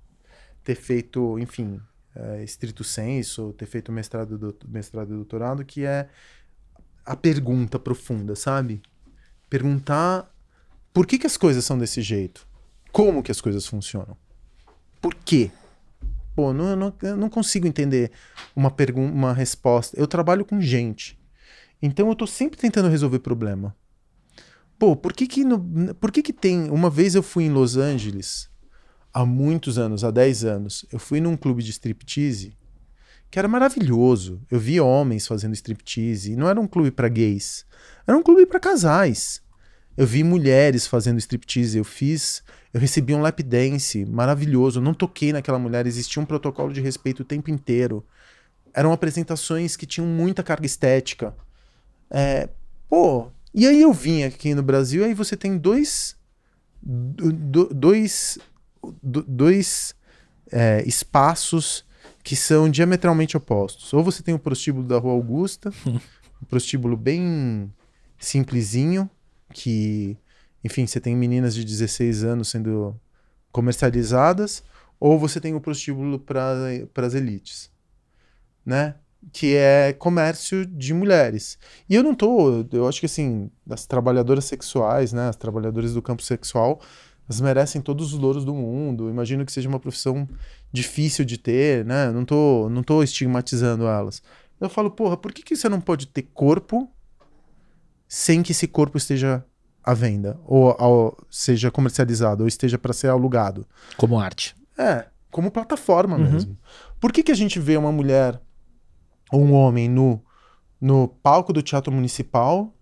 [0.63, 1.81] ter feito, enfim,
[2.15, 6.09] é, estrito senso, ter feito mestrado, do, mestrado e doutorado, que é
[7.05, 8.83] a pergunta profunda, sabe?
[9.49, 10.33] Perguntar
[10.93, 12.47] por que, que as coisas são desse jeito?
[12.93, 14.17] Como que as coisas funcionam?
[15.01, 15.51] Por quê?
[16.35, 18.11] Pô, não, eu, não, eu não consigo entender
[18.55, 19.99] uma, pergunta, uma resposta.
[19.99, 21.19] Eu trabalho com gente.
[21.83, 23.75] Então eu tô sempre tentando resolver problema.
[24.79, 26.71] Pô, por que que, no, por que que tem...
[26.71, 28.49] Uma vez eu fui em Los Angeles
[29.13, 32.57] há muitos anos, há 10 anos, eu fui num clube de striptease
[33.31, 34.43] que era maravilhoso.
[34.51, 37.65] Eu vi homens fazendo striptease, não era um clube para gays,
[38.07, 39.41] era um clube para casais.
[40.01, 42.43] Eu vi mulheres fazendo striptease, eu fiz,
[42.73, 46.81] eu recebi um lap dance maravilhoso, eu não toquei naquela mulher, existia um protocolo de
[46.81, 48.03] respeito o tempo inteiro.
[48.73, 51.37] Eram apresentações que tinham muita carga estética.
[52.11, 52.49] É,
[52.89, 56.17] pô, e aí eu vim aqui no Brasil, aí você tem dois
[56.83, 58.39] dois
[59.03, 59.95] dois
[60.51, 61.85] é, espaços
[62.25, 63.93] que são diametralmente opostos.
[63.93, 67.71] Ou você tem o prostíbulo da Rua Augusta, um prostíbulo bem
[68.19, 69.11] simplesinho,
[69.53, 70.17] que,
[70.65, 72.99] enfim, você tem meninas de 16 anos sendo
[73.53, 74.63] comercializadas,
[74.99, 77.71] ou você tem o prostíbulo para as elites,
[78.65, 78.97] né?
[79.33, 81.59] Que é comércio de mulheres.
[81.89, 86.01] E eu não tô, eu acho que assim, as trabalhadoras sexuais, né, as trabalhadoras do
[86.01, 86.81] campo sexual,
[87.29, 89.09] elas merecem todos os louros do mundo.
[89.09, 90.29] Imagino que seja uma profissão
[90.73, 92.11] difícil de ter, né?
[92.11, 94.23] Não tô, não tô estigmatizando elas.
[94.61, 96.91] Eu falo, porra, por que, que você não pode ter corpo
[98.13, 99.45] sem que esse corpo esteja
[99.85, 100.37] à venda?
[100.45, 103.65] Ou, ou seja comercializado, ou esteja para ser alugado?
[103.97, 104.57] Como arte.
[104.77, 106.33] É, como plataforma uhum.
[106.33, 106.59] mesmo.
[106.99, 108.41] Por que, que a gente vê uma mulher
[109.31, 110.21] ou um homem no,
[110.81, 112.75] no palco do Teatro Municipal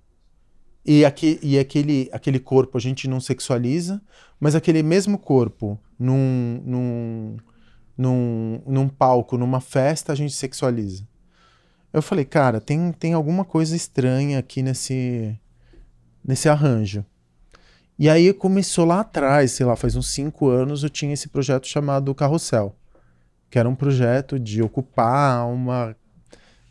[0.82, 4.00] e, aqui, e aquele, aquele corpo a gente não sexualiza,
[4.40, 7.36] mas aquele mesmo corpo num, num,
[7.98, 11.06] num, num palco, numa festa, a gente sexualiza?
[11.92, 15.38] Eu falei, cara, tem, tem alguma coisa estranha aqui nesse,
[16.24, 17.04] nesse arranjo.
[17.98, 21.66] E aí começou lá atrás, sei lá, faz uns cinco anos, eu tinha esse projeto
[21.66, 22.76] chamado Carrossel,
[23.50, 25.96] que era um projeto de ocupar uma.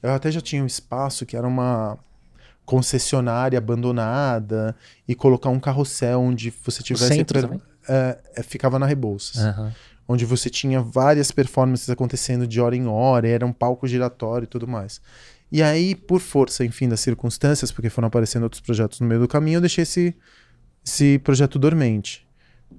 [0.01, 1.97] Eu até já tinha um espaço que era uma
[2.65, 4.75] concessionária abandonada
[5.07, 7.11] e colocar um carrossel onde você tivesse.
[7.11, 9.37] O centro é, é, ficava na Rebouças.
[9.37, 9.71] Uhum
[10.07, 14.47] onde você tinha várias performances acontecendo de hora em hora, era um palco giratório e
[14.47, 15.01] tudo mais.
[15.51, 19.27] E aí, por força, enfim, das circunstâncias, porque foram aparecendo outros projetos no meio do
[19.27, 20.15] caminho, eu deixei esse,
[20.85, 22.25] esse projeto dormente.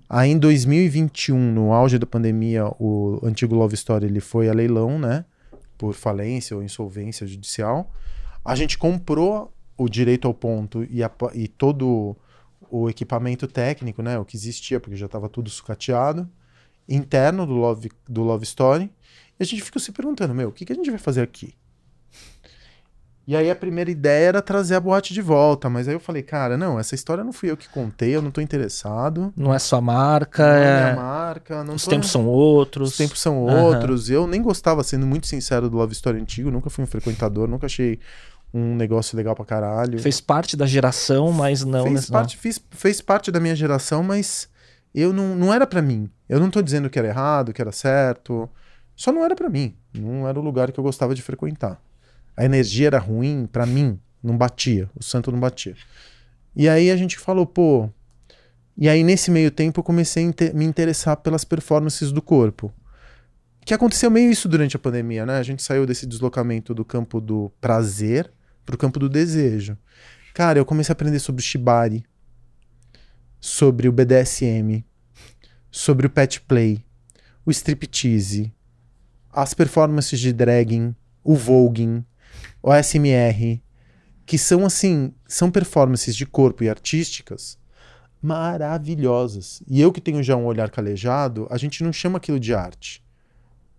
[0.09, 4.99] Aí em 2021, no auge da pandemia, o antigo Love Story ele foi a leilão,
[4.99, 5.25] né?
[5.77, 7.93] Por falência ou insolvência judicial.
[8.45, 12.17] A gente comprou o direito ao ponto e, a, e todo
[12.71, 14.19] o equipamento técnico, né?
[14.19, 16.29] O que existia, porque já estava tudo sucateado
[16.89, 18.91] interno do Love, do Love Story.
[19.39, 21.55] E a gente ficou se perguntando, meu, o que, que a gente vai fazer aqui?
[23.29, 26.23] E aí a primeira ideia era trazer a boate de volta, mas aí eu falei,
[26.23, 29.35] cara, não, essa história não fui eu que contei, eu não tô interessado.
[29.37, 31.91] Não é sua marca, não é, é marca, não Os tô...
[31.91, 32.93] tempos são outros.
[32.93, 33.65] Os tempos são uhum.
[33.65, 34.09] outros.
[34.09, 37.67] Eu nem gostava, sendo muito sincero, do Love Story antigo, nunca fui um frequentador, nunca
[37.67, 38.01] achei
[38.53, 39.99] um negócio legal pra caralho.
[39.99, 41.85] Fez parte da geração, mas não...
[41.85, 44.49] Fez, parte, Fiz, fez parte da minha geração, mas
[44.95, 46.11] eu não, não era para mim.
[46.29, 48.49] Eu não tô dizendo que era errado, que era certo.
[48.97, 49.75] Só não era para mim.
[49.95, 51.81] Não era o lugar que eu gostava de frequentar.
[52.37, 54.89] A energia era ruim para mim, não batia.
[54.95, 55.75] O santo não batia.
[56.55, 57.91] E aí a gente falou, pô.
[58.77, 62.73] E aí nesse meio tempo eu comecei a me interessar pelas performances do corpo.
[63.65, 65.39] Que aconteceu meio isso durante a pandemia, né?
[65.39, 68.31] A gente saiu desse deslocamento do campo do prazer
[68.65, 69.77] pro campo do desejo.
[70.33, 72.05] Cara, eu comecei a aprender sobre shibari,
[73.41, 74.85] sobre o BDSM,
[75.71, 76.85] sobre o pet play,
[77.45, 78.53] o striptease,
[79.33, 82.05] as performances de dragging, o voguing,
[82.63, 83.61] o SMR,
[84.27, 87.59] que são assim, são performances de corpo e artísticas
[88.21, 89.63] maravilhosas.
[89.67, 93.03] E eu que tenho já um olhar calejado, a gente não chama aquilo de arte.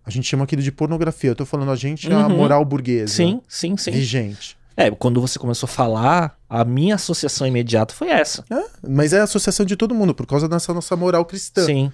[0.04, 1.30] A gente chama aquilo de pornografia.
[1.30, 2.18] Eu tô falando a gente uhum.
[2.18, 3.14] a moral burguesa.
[3.14, 3.90] Sim, sim, sim.
[3.90, 4.56] Vigente.
[4.80, 8.42] É, quando você começou a falar, a minha associação imediata foi essa.
[8.50, 11.66] É, mas é a associação de todo mundo, por causa dessa nossa moral cristã.
[11.66, 11.92] Sim.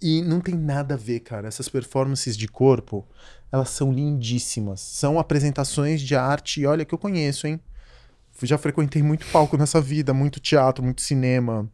[0.00, 1.46] E não tem nada a ver, cara.
[1.46, 3.06] Essas performances de corpo,
[3.52, 4.80] elas são lindíssimas.
[4.80, 7.60] São apresentações de arte, e olha que eu conheço, hein?
[8.44, 11.70] Já frequentei muito palco nessa vida, muito teatro, muito cinema.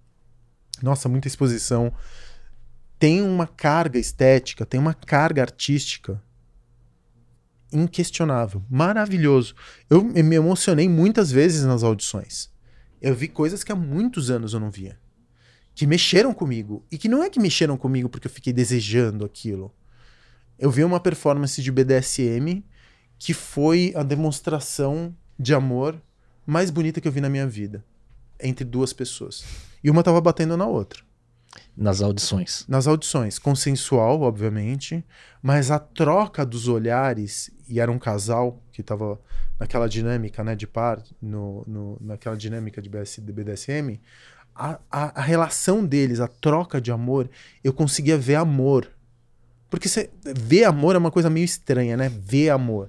[0.82, 1.92] Nossa, muita exposição.
[2.98, 6.20] Tem uma carga estética, tem uma carga artística
[7.72, 9.54] inquestionável, maravilhoso.
[9.88, 12.50] Eu me emocionei muitas vezes nas audições.
[13.00, 14.98] Eu vi coisas que há muitos anos eu não via.
[15.74, 16.84] Que mexeram comigo.
[16.90, 19.74] E que não é que mexeram comigo porque eu fiquei desejando aquilo.
[20.58, 22.64] Eu vi uma performance de BDSM
[23.18, 26.00] que foi a demonstração de amor
[26.46, 27.84] mais bonita que eu vi na minha vida.
[28.40, 29.44] Entre duas pessoas.
[29.82, 31.02] E uma tava batendo na outra.
[31.76, 32.64] Nas audições.
[32.68, 33.38] Nas audições.
[33.38, 35.04] Consensual, obviamente.
[35.42, 39.18] Mas a troca dos olhares, e era um casal que estava
[39.58, 44.00] naquela dinâmica né, de par, no, no, naquela dinâmica de, BS, de BDSM,
[44.54, 47.28] a, a, a, relação deles, a troca de amor,
[47.62, 48.90] eu conseguia ver amor.
[49.68, 49.88] Porque
[50.34, 52.08] ver amor é uma coisa meio estranha, né?
[52.08, 52.88] Ver amor.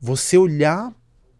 [0.00, 0.92] Você olhar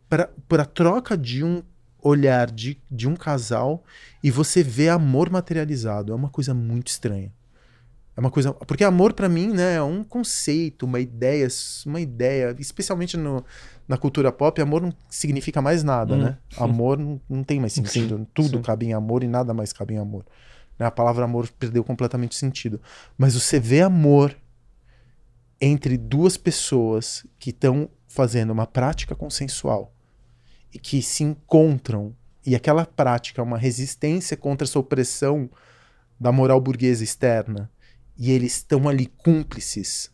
[0.08, 1.62] para a troca de um
[2.02, 3.84] olhar de, de um casal
[4.22, 6.12] e você vê amor materializado.
[6.12, 7.32] É uma coisa muito estranha.
[8.20, 8.52] É uma coisa.
[8.52, 11.48] Porque amor, para mim, né, é um conceito, uma ideia,
[11.86, 12.54] uma ideia.
[12.58, 13.42] Especialmente no,
[13.88, 16.18] na cultura pop, amor não significa mais nada, hum.
[16.18, 16.38] né?
[16.58, 18.18] Amor não, não tem mais sentido.
[18.18, 18.62] Sim, Tudo sim.
[18.62, 20.26] cabe em amor e nada mais cabe em amor.
[20.78, 20.84] Né?
[20.84, 22.78] A palavra amor perdeu completamente sentido.
[23.16, 24.36] Mas você vê amor
[25.58, 29.94] entre duas pessoas que estão fazendo uma prática consensual
[30.74, 32.14] e que se encontram
[32.44, 35.48] e aquela prática é uma resistência contra essa opressão
[36.18, 37.70] da moral burguesa externa
[38.20, 40.12] e eles estão ali cúmplices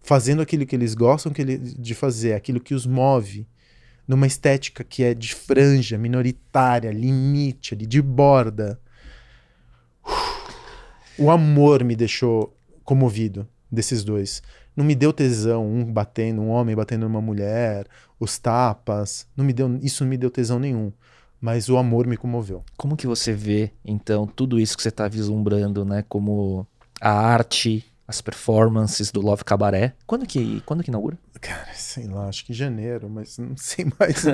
[0.00, 3.46] fazendo aquilo que eles gostam de fazer, aquilo que os move
[4.08, 8.80] numa estética que é de franja, minoritária, limite, ali, de borda.
[11.18, 13.48] O amor me deixou comovido.
[13.72, 14.42] desses dois.
[14.76, 17.86] Não me deu tesão, um batendo, um homem batendo numa mulher,
[18.20, 19.26] os tapas.
[19.34, 20.92] Não me deu, isso não me deu tesão nenhum.
[21.40, 22.62] Mas o amor me comoveu.
[22.76, 26.04] Como que você vê, então, tudo isso que você está vislumbrando, né?
[26.06, 26.66] Como
[27.00, 29.94] a arte, as performances do Love Cabaré.
[30.06, 31.18] Quando que, quando que inaugura?
[31.40, 34.24] Cara, sei lá, acho que em janeiro, mas não sei mais.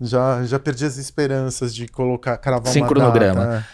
[0.00, 3.46] já, já perdi as esperanças de colocar, cravar Sem uma cronograma.
[3.46, 3.68] data.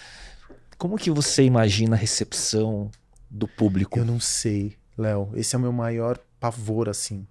[0.78, 2.90] Como que você imagina a recepção
[3.30, 3.98] do público?
[3.98, 5.30] Eu não sei, Léo.
[5.34, 7.26] Esse é o meu maior pavor, assim.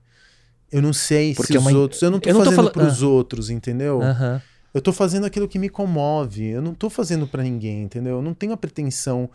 [0.72, 2.02] Eu não sei Porque se é os uma- outros.
[2.04, 4.02] Eu não tô eu não tô fazendo fala- pros outros, entendeu?
[4.04, 4.40] Aham.
[4.72, 6.46] Eu tô fazendo aquilo que me comove.
[6.46, 8.18] Eu não tô fazendo pra ninguém, entendeu?
[8.18, 9.28] Eu não tenho a pretensão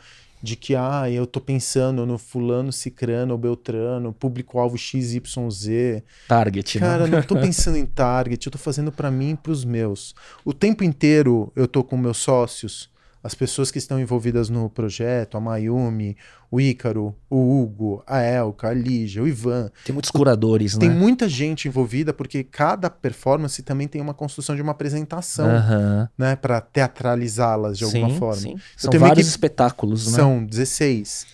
[0.45, 6.03] de que, ah, eu tô pensando no fulano, cicrano ou beltrano, público-alvo XYZ.
[6.29, 7.17] Target, Cara, né?
[7.17, 10.15] não tô pensando em target, eu tô fazendo pra mim e pros meus.
[10.45, 12.91] O tempo inteiro eu tô com meus sócios,
[13.25, 16.15] as pessoas que estão envolvidas no projeto, a Mayumi,
[16.51, 19.71] o Ícaro, o Hugo, a Elka, a Lígia, o Ivan.
[19.85, 20.95] Tem muitos curadores, Tem né?
[20.95, 26.09] muita gente envolvida porque cada performance também tem uma construção de uma apresentação, Aham.
[26.19, 28.37] né, Pra teatralizá-las de alguma Sim, forma.
[28.41, 28.57] sim.
[28.77, 30.17] São vários espetáculos, né?
[30.19, 31.27] São 16.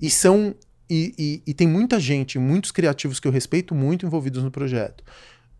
[0.00, 0.54] E são.
[0.88, 5.02] E, e- e tem muita gente, muitos criativos que eu respeito muito envolvidos no projeto.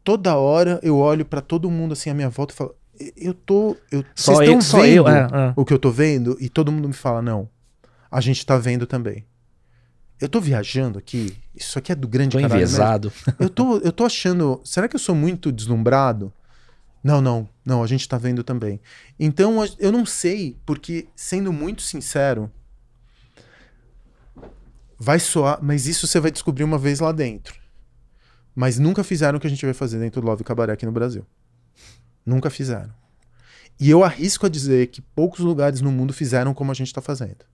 [0.04, 2.85] Toda hora eu olho pra todo mundo assim à minha volta e falo: "E-
[3.16, 3.76] eu tô.
[3.90, 5.08] Eu, Só vocês eu, só vendo eu.
[5.08, 5.52] É, é.
[5.56, 6.36] o que eu tô vendo?
[6.40, 7.48] E todo mundo me fala: não,
[8.10, 9.24] a gente tá vendo também.
[10.20, 11.36] Eu tô viajando aqui.
[11.54, 13.12] Isso aqui é do grande Tô caralho envezado.
[13.38, 14.60] Eu tô, eu tô achando.
[14.64, 16.32] Será que eu sou muito deslumbrado?
[17.04, 18.80] Não, não, não, a gente tá vendo também.
[19.20, 22.50] Então eu não sei, porque, sendo muito sincero,
[24.98, 27.54] vai soar, mas isso você vai descobrir uma vez lá dentro.
[28.54, 30.90] Mas nunca fizeram o que a gente vai fazer dentro do Love Cabaré aqui no
[30.90, 31.24] Brasil.
[32.26, 32.92] Nunca fizeram.
[33.78, 37.00] E eu arrisco a dizer que poucos lugares no mundo fizeram como a gente tá
[37.00, 37.44] fazendo.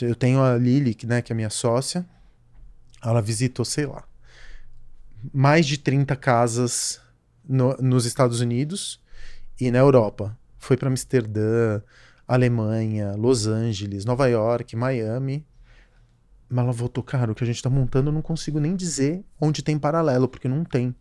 [0.00, 2.04] Eu- tenho a Lili, né, que é minha sócia.
[3.04, 4.02] Ela visitou, sei lá,
[5.32, 7.00] mais de 30 casas
[7.44, 9.00] no- nos Estados Unidos
[9.60, 10.36] e na Europa.
[10.58, 11.82] Foi para Amsterdã,
[12.26, 15.46] Alemanha, Los Angeles, Nova York, Miami.
[16.48, 19.24] Mas ela voltou, cara, o que a gente tá montando eu não consigo nem dizer
[19.40, 20.94] onde tem paralelo, porque não tem.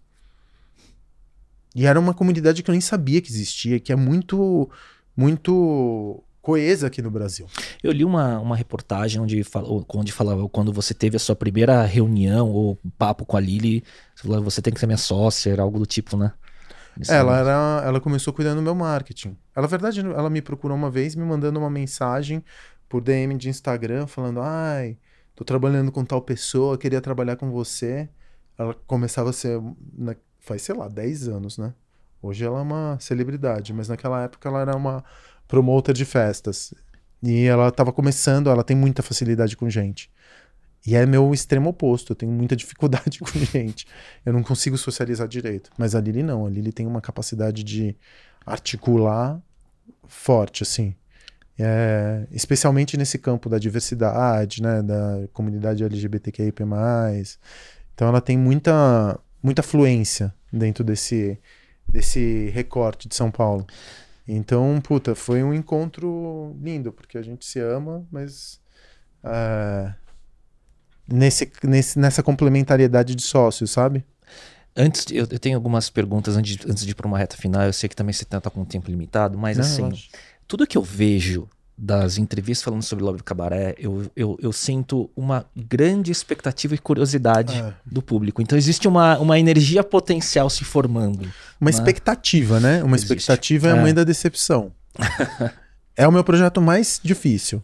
[1.76, 4.70] E era uma comunidade que eu nem sabia que existia, que é muito,
[5.16, 7.48] muito coesa aqui no Brasil.
[7.84, 11.84] Eu li uma, uma reportagem onde, falou, onde falava quando você teve a sua primeira
[11.86, 13.84] reunião ou papo com a Lili,
[14.16, 16.34] você falou, você tem que ser minha sócia, era algo do tipo, né?
[17.00, 19.38] Isso Ela é- era, ela começou cuidando do meu marketing.
[19.56, 22.44] Ela, na verdade, ela me procurou uma vez me mandando uma mensagem
[22.90, 24.98] por DM de Instagram falando: "Ai,
[25.34, 28.10] tô trabalhando com tal pessoa, queria trabalhar com você".
[28.58, 29.62] Ela começava a ser
[29.98, 31.74] na- faz, sei lá, 10 anos, né?
[32.22, 35.04] Hoje ela é uma celebridade, mas naquela época ela era uma
[35.48, 36.74] promoter de festas.
[37.24, 40.12] E ela tava começando, ela tem muita facilidade com gente.
[40.86, 43.86] E é meu extremo oposto, eu tenho muita dificuldade com gente.
[44.26, 45.70] Eu não consigo socializar direito.
[45.78, 47.96] Mas a Lili não, a Lili tem uma capacidade de
[48.46, 49.40] articular
[50.08, 50.96] forte, assim.
[51.60, 56.64] É, especialmente nesse campo da diversidade, né, da comunidade LGBTQIP+.
[57.94, 61.38] Então ela tem muita, muita fluência dentro desse,
[61.88, 63.66] desse recorte de São Paulo.
[64.28, 68.60] Então, puta, foi um encontro lindo, porque a gente se ama, mas
[69.24, 69.94] é,
[71.08, 74.06] nesse, nesse, nessa complementariedade de sócios, sabe?
[74.76, 77.64] Antes, eu, eu tenho algumas perguntas antes, de- antes de ir para uma reta final.
[77.64, 79.90] Eu sei que também você tá com um tempo limitado, mas Não, assim,
[80.48, 85.46] tudo que eu vejo das entrevistas falando sobre Love Cabaré, eu, eu, eu sinto uma
[85.56, 87.74] grande expectativa e curiosidade É.
[87.86, 88.42] do público.
[88.42, 91.22] Então existe uma, uma energia potencial se formando.
[91.60, 91.78] Uma Né?
[91.78, 92.84] expectativa, né?
[92.84, 93.14] Uma Existe.
[93.14, 93.82] expectativa é a É.
[93.82, 94.72] mãe da decepção.
[95.96, 97.62] é o meu projeto mais difícil.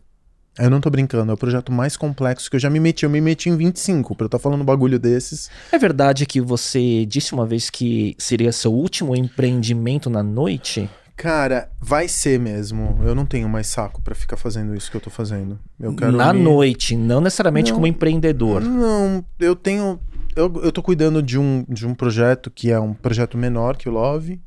[0.59, 3.03] Eu não tô brincando, é o projeto mais complexo que eu já me meti.
[3.05, 5.51] Eu me meti em 25 pra eu estar falando um bagulho desses.
[5.71, 10.89] É verdade que você disse uma vez que seria seu último empreendimento na noite?
[11.17, 12.99] Cara, vai ser mesmo.
[13.03, 15.59] Eu não tenho mais saco pra ficar fazendo isso que eu tô fazendo.
[15.79, 17.75] Eu quero na me- noite, não necessariamente Não.
[17.77, 18.61] como empreendedor.
[18.61, 19.99] Não, eu tenho.
[20.35, 23.89] Eu, eu tô cuidando de um, de um projeto que é um projeto menor que
[23.89, 24.39] o Love,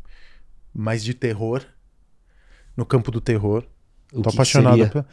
[0.73, 1.63] mas de terror.
[2.77, 3.65] No campo do terror.
[4.13, 4.89] O Tô apaixonado.
[4.89, 5.07] pela-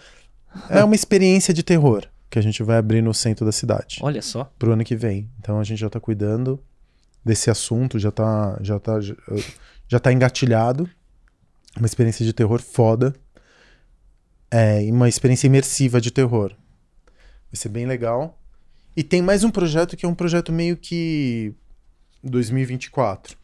[0.70, 4.22] É uma experiência de terror que a gente vai abrir no centro da cidade Olha
[4.22, 4.52] só.
[4.60, 5.28] pro ano que vem.
[5.40, 6.60] Então a gente já tá cuidando
[7.26, 9.00] desse assunto, já tá, já tá,
[9.88, 10.88] já tá engatilhado.
[11.78, 13.14] Uma experiência de terror foda.
[14.50, 16.50] É, uma experiência imersiva de terror.
[17.52, 18.40] Vai ser bem legal.
[18.96, 21.54] E tem mais um projeto que é um projeto meio que
[22.24, 23.38] 2024.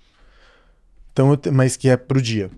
[1.11, 2.49] Então, te- mas que é pro dia.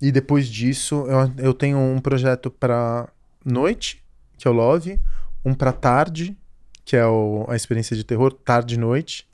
[0.00, 3.08] E depois disso, eu, eu tenho um projeto pra
[3.42, 4.04] noite,
[4.36, 5.00] que é o Love,
[5.42, 6.36] um pra tarde,
[6.84, 9.26] que é o- a experiência de terror, tarde e noite,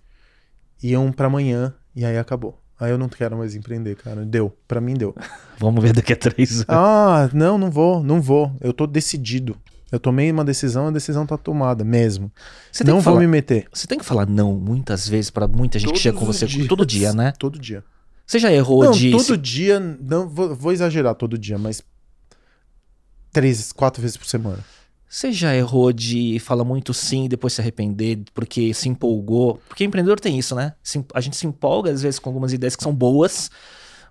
[0.80, 2.61] e um pra amanhã, e aí acabou.
[2.82, 4.24] Aí eu não quero mais empreender, cara.
[4.24, 4.52] Deu.
[4.66, 5.14] Pra mim deu.
[5.56, 6.66] Vamos ver daqui a três anos.
[6.66, 8.52] Ah, não, não vou, não vou.
[8.60, 9.56] Eu tô decidido.
[9.92, 12.32] Eu tomei uma decisão, a decisão tá tomada mesmo.
[12.72, 13.68] Você não vou falar, me meter.
[13.72, 16.46] você tem que falar não muitas vezes pra muita gente que chega com Todos você
[16.46, 16.66] dias.
[16.66, 17.32] todo dia, né?
[17.38, 17.84] Todo dia.
[18.26, 19.12] Você já errou não, de.
[19.12, 21.82] todo dia, não vou, vou exagerar todo dia, mas
[23.30, 24.58] três, quatro vezes por semana.
[25.12, 29.60] Você já errou de falar muito sim e depois se arrepender porque se empolgou?
[29.68, 30.72] Porque empreendedor tem isso, né?
[31.12, 33.50] A gente se empolga às vezes com algumas ideias que são boas,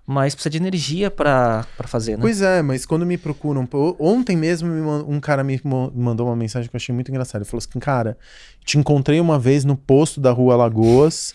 [0.06, 2.18] mas precisa de energia pra fazer, né?
[2.20, 4.68] Pois é, mas quando me procuram, ontem mesmo
[5.08, 5.60] um cara me
[5.92, 7.42] mandou uma mensagem que eu achei muito engraçada.
[7.42, 8.16] Ele falou assim: "Cara,
[8.64, 11.34] te encontrei uma vez no posto da Rua Lagoas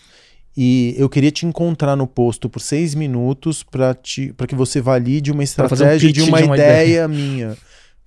[0.56, 3.94] e eu queria te encontrar no posto por seis minutos para
[4.38, 7.58] para que você valide uma fazer um estratégia de uma, de uma ideia, minha."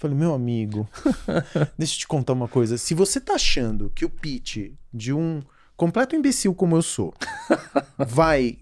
[0.01, 0.89] Falei, meu amigo,
[1.77, 2.79] deixa eu te contar uma coisa.
[2.79, 5.43] Se você tá achando que o pitch de um
[5.77, 7.13] completo imbecil como eu sou
[8.09, 8.61] vai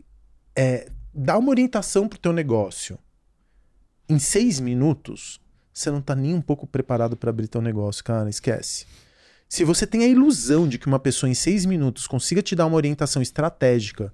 [0.57, 2.99] é, dar uma orientação pro teu negócio
[4.09, 5.41] em seis minutos,
[5.73, 8.29] você não tá nem um pouco preparado para abrir teu negócio, cara.
[8.29, 8.85] Esquece.
[9.49, 12.67] Se você tem a ilusão de que uma pessoa em seis minutos consiga te dar
[12.67, 14.13] uma orientação estratégica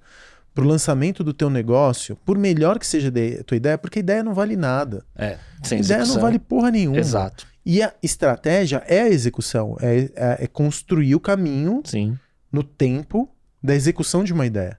[0.55, 4.23] pro lançamento do teu negócio, por melhor que seja a tua ideia, porque a ideia
[4.23, 5.05] não vale nada.
[5.17, 6.23] É, sem ideia não execução.
[6.23, 6.97] vale porra nenhuma.
[6.97, 7.47] Exato.
[7.67, 12.17] E a estratégia é a execução, é, é- é construir o caminho Sim.
[12.53, 13.29] no tempo
[13.63, 14.79] da execução de uma ideia.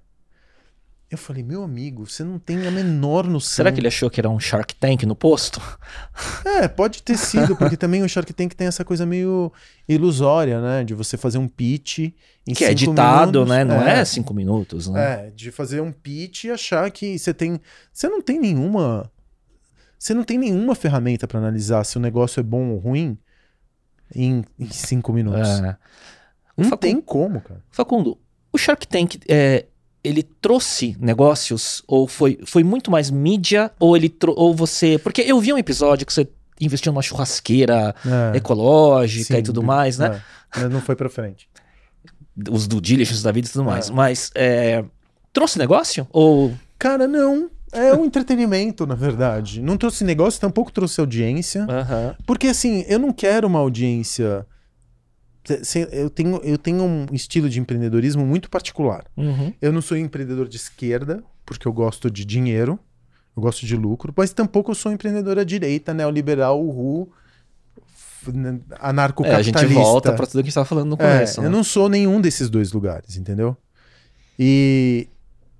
[1.09, 3.57] Eu falei, meu amigo, você não tem a menor noção.
[3.57, 5.61] Será que ele achou que era um Shark Tank no posto?
[6.45, 9.51] É, pode ter sido, porque também o Shark Tank tem essa coisa meio
[9.89, 10.83] ilusória, né?
[10.85, 11.99] De você fazer um pitch
[12.47, 13.49] em que é cinco editado, minutos.
[13.49, 13.63] né?
[13.65, 14.05] Não é.
[14.05, 15.27] cinco minutos, né?
[15.27, 17.59] É, de fazer um pitch e achar que você tem.
[17.91, 19.11] Você não tem nenhuma.
[19.99, 23.17] Você não tem nenhuma ferramenta para analisar se o negócio é bom ou ruim
[24.15, 25.49] em, em cinco minutos.
[25.59, 25.77] É.
[26.55, 27.61] Não Facundo- tem como, cara.
[27.69, 28.17] Facundo,
[28.53, 29.65] o Shark Tank, é,
[30.07, 35.39] ele trouxe negócios ou foi, foi muito mais mídia ou ele ou você, porque eu
[35.39, 36.27] vi um episódio que você
[36.59, 37.93] investiu numa churrasqueira
[38.33, 40.21] É, ecológica sim, e tudo mais, né?
[40.55, 41.47] é, mas não foi pra frente.
[42.51, 43.89] Os do diligence da vida e tudo mais.
[43.89, 43.93] É.
[43.93, 44.83] Mas é,
[45.33, 47.49] trouxe negócio ou Cara, não.
[47.71, 49.61] É um entretenimento, na verdade.
[49.61, 51.65] Não trouxe negócio, tampouco trouxe audiência.
[51.69, 52.15] Aham.
[52.25, 54.45] Porque assim, eu não quero uma audiência.
[55.91, 59.05] Eu tenho, eu tenho um estilo de empreendedorismo muito particular.
[59.15, 59.53] Uhum.
[59.61, 62.79] Eu não sou empreendedor de esquerda, porque eu gosto de dinheiro,
[63.35, 67.11] eu gosto de lucro, mas tampouco eu sou empreendedor à direita, neoliberal, uhul,
[67.87, 69.73] f- n- É, a gente anarcocapitalista.
[69.79, 71.41] volta pra tudo que a gente tava falando no É, começo.
[71.41, 71.47] né?
[71.47, 73.55] eu não sou nenhum desses dois lugares, entendeu?
[74.39, 75.07] E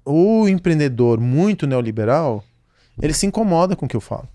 [0.05, 2.43] o empreendedor muito neoliberal,
[3.01, 4.27] ele se incomoda com o que eu falo.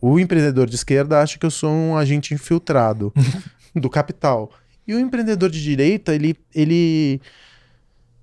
[0.00, 3.10] O empreendedor de esquerda acha que eu sou um agente infiltrado
[3.74, 4.50] do capital.
[4.86, 7.20] E o empreendedor de direita, ele ele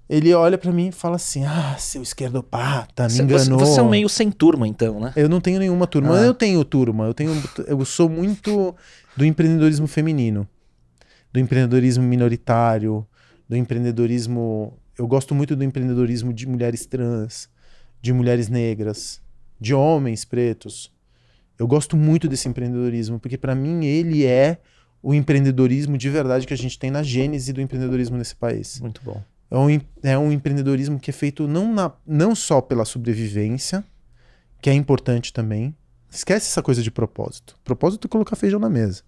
[0.10, 3.60] ele olha pra mim e fala assim: "Ah, seu esquerdopata, me Você- enganou".
[3.60, 5.14] Você, você é um meio sem turma, então, né?
[5.16, 6.18] Eu não tenho nenhuma turma.
[6.20, 6.24] Ah.
[6.24, 7.06] Eu tenho turma.
[7.06, 7.32] Eu tenho.
[7.68, 8.76] Eu sou muito
[9.16, 10.48] do empreendedorismo feminino,
[11.32, 13.06] do empreendedorismo minoritário,
[13.48, 14.78] do empreendedorismo.
[14.98, 17.50] Eu gosto muito do empreendedorismo de mulheres trans,
[18.02, 19.22] de mulheres negras,
[19.60, 20.92] de homens pretos.
[21.58, 24.58] Eu gosto muito desse empreendedorismo porque para mim ele é
[25.02, 28.80] o empreendedorismo de verdade que a gente tem na gênese do empreendedorismo nesse país.
[28.80, 29.22] Muito bom.
[29.50, 33.84] É um, é um empreendedorismo que é feito não, na, não só pela sobrevivência,
[34.62, 35.76] que é importante também.
[36.10, 37.58] Esquece essa coisa de propósito.
[37.64, 39.04] Propósito é colocar feijão na mesa.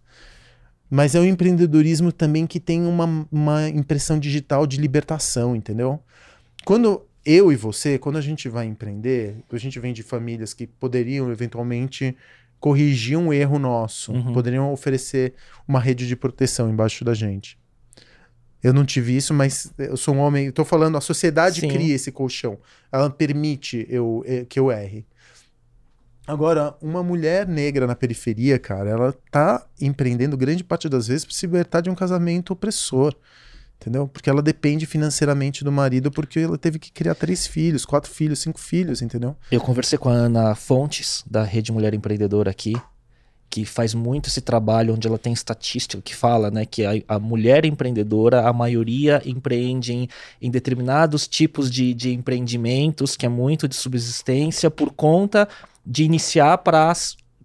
[0.89, 5.99] Mas é um empreendedorismo também que tem uma, uma impressão digital de libertação, entendeu?
[6.65, 10.67] Quando eu e você, quando a gente vai empreender, a gente vem de famílias que
[10.67, 12.15] poderiam eventualmente
[12.63, 14.31] corrigir um erro nosso, Uhum.
[14.31, 15.33] poderiam oferecer
[15.67, 17.59] uma rede de proteção embaixo da gente.
[18.63, 20.49] Eu não tive isso, mas eu sou um homem.
[20.49, 21.67] Tô falando, a sociedade Sim.
[21.67, 22.57] cria esse colchão.
[22.89, 25.05] Ela permite eu, eh, que eu erre.
[26.25, 31.35] Agora, uma mulher negra na periferia, cara, ela tá empreendendo grande parte das vezes para
[31.35, 33.13] se libertar de um casamento opressor.
[33.79, 34.07] Entendeu?
[34.07, 38.39] Porque ela depende financeiramente do marido porque ela teve que criar três filhos, quatro filhos,
[38.39, 39.35] cinco filhos, entendeu?
[39.51, 42.73] Eu conversei com a Ana Fontes, da Rede Mulher Empreendedora aqui,
[43.53, 47.19] que faz muito esse trabalho onde ela tem estatística que fala né, que a, a
[47.19, 50.09] mulher empreendedora, a maioria empreende em,
[50.41, 55.47] em determinados tipos de, de empreendimentos, que é muito de subsistência, por conta
[55.85, 56.91] de iniciar para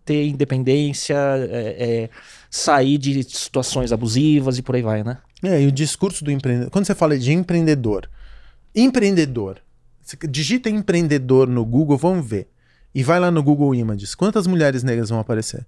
[0.03, 1.15] ter independência,
[1.51, 2.11] é, é,
[2.51, 5.19] sair de situações abusivas e por aí vai, né?
[5.43, 6.71] É, e o discurso do empreendedor.
[6.71, 8.09] Quando você fala de empreendedor,
[8.75, 9.61] empreendedor,
[10.29, 12.49] digita empreendedor no Google, vamos ver.
[12.95, 14.15] E vai lá no Google Images.
[14.15, 15.67] Quantas mulheres negras vão aparecer?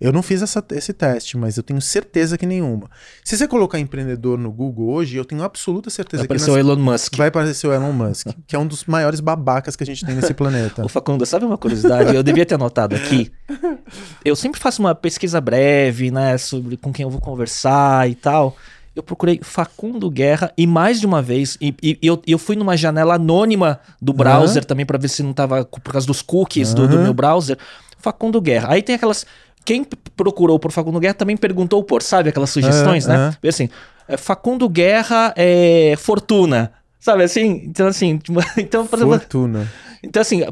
[0.00, 2.88] Eu não fiz essa, esse teste, mas eu tenho certeza que nenhuma.
[3.22, 6.56] Se você colocar empreendedor no Google hoje, eu tenho absoluta certeza Vai que aparecer o
[6.56, 7.16] Elon Musk.
[7.18, 10.14] vai aparecer o Elon Musk, que é um dos maiores babacas que a gente tem
[10.14, 10.80] nesse planeta.
[10.86, 12.16] Ô Facundo, sabe uma curiosidade?
[12.16, 13.30] Eu devia ter anotado aqui.
[14.24, 18.56] Eu sempre faço uma pesquisa breve, né, sobre com quem eu vou conversar e tal.
[19.00, 22.76] Eu procurei Facundo Guerra e mais de uma vez, e, e- eu, eu fui numa
[22.76, 26.86] janela anônima do browser também pra ver se não tava por causa dos cookies do,
[26.86, 27.04] do Aham.
[27.04, 27.56] meu browser.
[27.98, 28.68] Facundo Guerra.
[28.72, 29.24] Aí tem aquelas.
[29.64, 29.84] Quem
[30.14, 33.48] procurou por Facundo Guerra também perguntou por, sabe, aquelas sugestões, Aham, né?
[33.48, 33.70] Assim,
[34.06, 36.72] é, Facundo Guerra é Fortuna.
[36.98, 37.62] Sabe assim?
[37.64, 38.20] Então, assim,
[38.58, 39.66] então, por exemplo, Fortuna.
[40.02, 40.42] então, assim,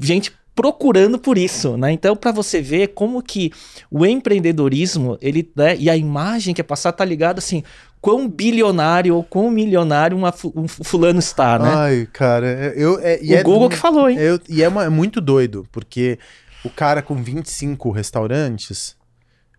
[0.00, 1.92] gente procurando por isso, né?
[1.92, 3.52] Então, para você ver como que
[3.88, 7.62] o empreendedorismo, ele, né, e a imagem que é passada tá ligado assim,
[8.00, 11.72] quão bilionário ou quão milionário uma um fulano está, né?
[11.72, 14.18] Ai, cara, eu é, o é- Google que falou, hein?
[14.18, 16.18] eu- e é, uma- é muito doido, porque
[16.64, 18.96] o cara com 25 restaurantes,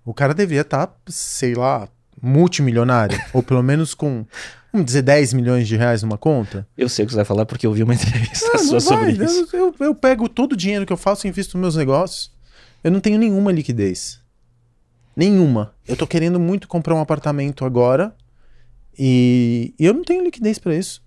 [0.04, 1.88] o cara devia estar, sei lá,
[2.22, 4.26] multimilionário, ou pelo menos com,
[4.72, 6.68] vamos dizer, 10 milhões de reais numa conta.
[6.78, 8.80] Eu sei o que você vai falar porque eu vi uma entrevista Ah, sua não
[8.80, 9.48] sobre vai, isso.
[9.56, 12.32] Eu, eu- eu pego todo o dinheiro que eu faço e invisto nos meus negócios.
[12.84, 14.20] Eu não tenho nenhuma liquidez.
[15.16, 15.74] Nenhuma.
[15.88, 18.16] Eu tô querendo muito comprar um apartamento agora
[18.98, 21.02] e, e eu não tenho liquidez pra isso.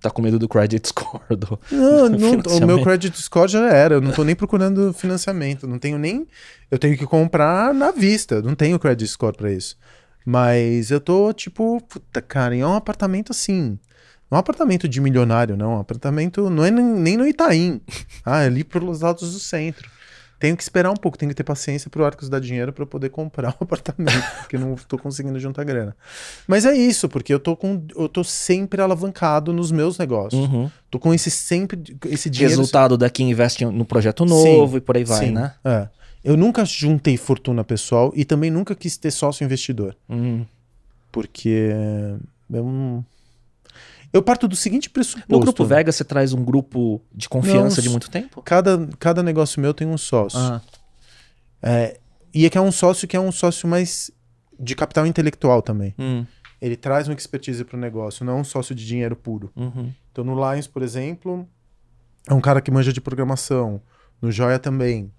[0.00, 1.58] Tá com medo do credit score do...
[1.72, 2.30] Não, não,
[2.62, 3.96] o meu credit score já era.
[3.96, 5.66] Eu não tô nem procurando financiamento.
[5.66, 6.24] Não tenho nem.
[6.70, 8.40] Eu tenho que comprar na vista.
[8.40, 9.76] Não tenho credit score pra isso.
[10.30, 13.78] Mas eu tô tipo, puta, cara, é um apartamento assim.
[14.30, 15.72] Não é um apartamento de milionário, não.
[15.72, 16.50] É um apartamento.
[16.50, 17.80] Não é nem no Itaim.
[18.26, 19.88] Ah, é ali pelos lados do centro.
[20.38, 22.86] Tenho que esperar um pouco, tenho que ter paciência pro Arcos dar dinheiro pra eu
[22.86, 25.96] poder comprar o apartamento, porque eu não tô conseguindo juntar grana.
[26.46, 30.46] Mas é isso, porque eu tô com eu tô sempre alavancado nos meus negócios.
[30.46, 30.70] Uhum.
[30.90, 32.50] Tô com esse sempre esse dinheiro.
[32.50, 35.54] Resultado daqui investe no projeto novo e por aí vai, Sim, né?
[35.64, 35.88] É.
[36.28, 40.44] Eu nunca juntei fortuna pessoal e também nunca quis ter sócio investidor, Hum.
[41.10, 41.70] porque
[42.52, 43.04] eu não-
[44.12, 45.32] eu parto do seguinte pressuposto.
[45.32, 48.42] No Grupo Vega você traz um grupo de confiança Não, de muito tempo?
[48.42, 50.38] Cada, cada negócio meu tem um sócio.
[50.38, 50.60] Ah,
[51.62, 51.98] É,
[52.34, 54.10] e é que é um sócio que é um sócio mais
[54.60, 55.94] de capital intelectual também.
[55.98, 56.26] hum,
[56.60, 59.50] Ele traz uma expertise para o negócio, não é um sócio de dinheiro puro.
[59.56, 59.92] uhum.
[60.12, 61.48] Então no Lions, por exemplo,
[62.28, 63.80] é um cara que manja de programação.
[64.20, 65.10] No Joia também.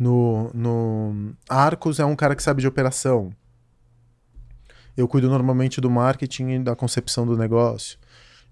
[0.00, 3.30] No, no Arcos é um cara que sabe de operação.
[4.96, 7.98] Eu cuido normalmente do marketing e da concepção do negócio.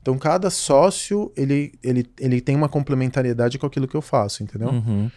[0.03, 4.68] Então cada sócio, ele, ele, ele tem uma complementariedade com aquilo que eu faço, entendeu?
[4.68, 5.11] Uhum.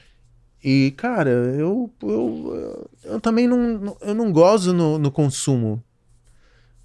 [0.63, 5.83] E, cara, eu, eu, eu também não, eu não gozo no, no consumo.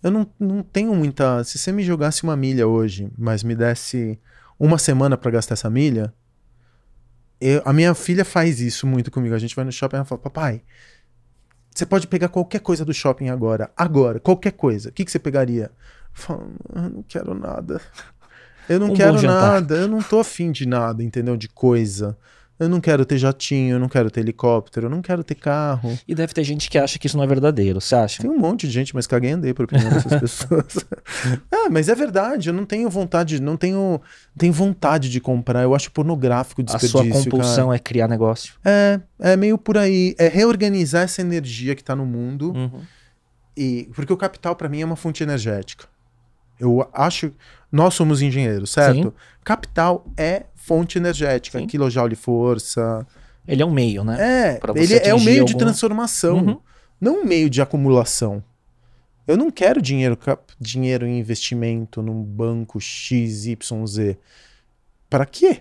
[0.03, 1.45] Eu não, não tenho muita.
[1.45, 4.19] Se você me jogasse uma milha hoje, mas me desse
[4.59, 6.13] uma semana pra gastar essa milha,
[7.41, 9.35] eu- a minha filha faz isso muito comigo.
[9.35, 10.63] A gente vai no shopping e ela fala: Papai,
[11.75, 13.71] você pode pegar qualquer coisa do shopping agora.
[13.77, 14.89] Agora, qualquer coisa.
[14.89, 15.65] O que, que você pegaria?
[15.65, 15.71] Eu
[16.13, 17.81] falo, "Ah, não quero nada.
[18.69, 19.75] Eu não Um quero jantar." nada.
[19.77, 21.37] Eu não tô afim de nada, entendeu?
[21.37, 22.17] De coisa.
[22.59, 25.99] Eu não quero ter jatinho, eu não quero ter helicóptero, eu não quero ter carro.
[26.09, 28.23] E deve ter gente que acha que isso não é verdadeiro, você acha?
[28.23, 30.87] Tem um monte de gente, mas caguei andei por opinião dessas pessoas.
[31.53, 34.01] ah, mas é verdade, eu não tenho vontade, não tenho,
[34.39, 35.63] tenho vontade de comprar.
[35.63, 37.13] Eu acho pornográfico o A desperdício.
[37.13, 38.55] sua compulsão é criar negócio.
[38.63, 39.05] cara.
[39.21, 40.15] É, é meio por aí.
[40.19, 42.53] É reorganizar essa energia que tá no mundo.
[42.53, 42.81] Uhum.
[43.57, 45.87] E, porque o capital, para mim, é uma fonte energética.
[46.59, 47.33] Eu acho.
[47.71, 49.09] Nós somos engenheiros, certo?
[49.09, 49.13] Sim.
[49.45, 51.59] Capital é fonte energética.
[51.59, 51.67] Sim.
[51.67, 53.07] Kilojoule força.
[53.47, 54.17] Ele é um meio, né?
[54.21, 56.59] É, ele é um meio de algum- transformação, Uhum.
[57.01, 58.43] não um meio de acumulação.
[59.27, 60.19] Eu não quero dinheiro,
[60.61, 64.17] dinheiro em investimento num banco XYZ.
[65.09, 65.61] Para quê?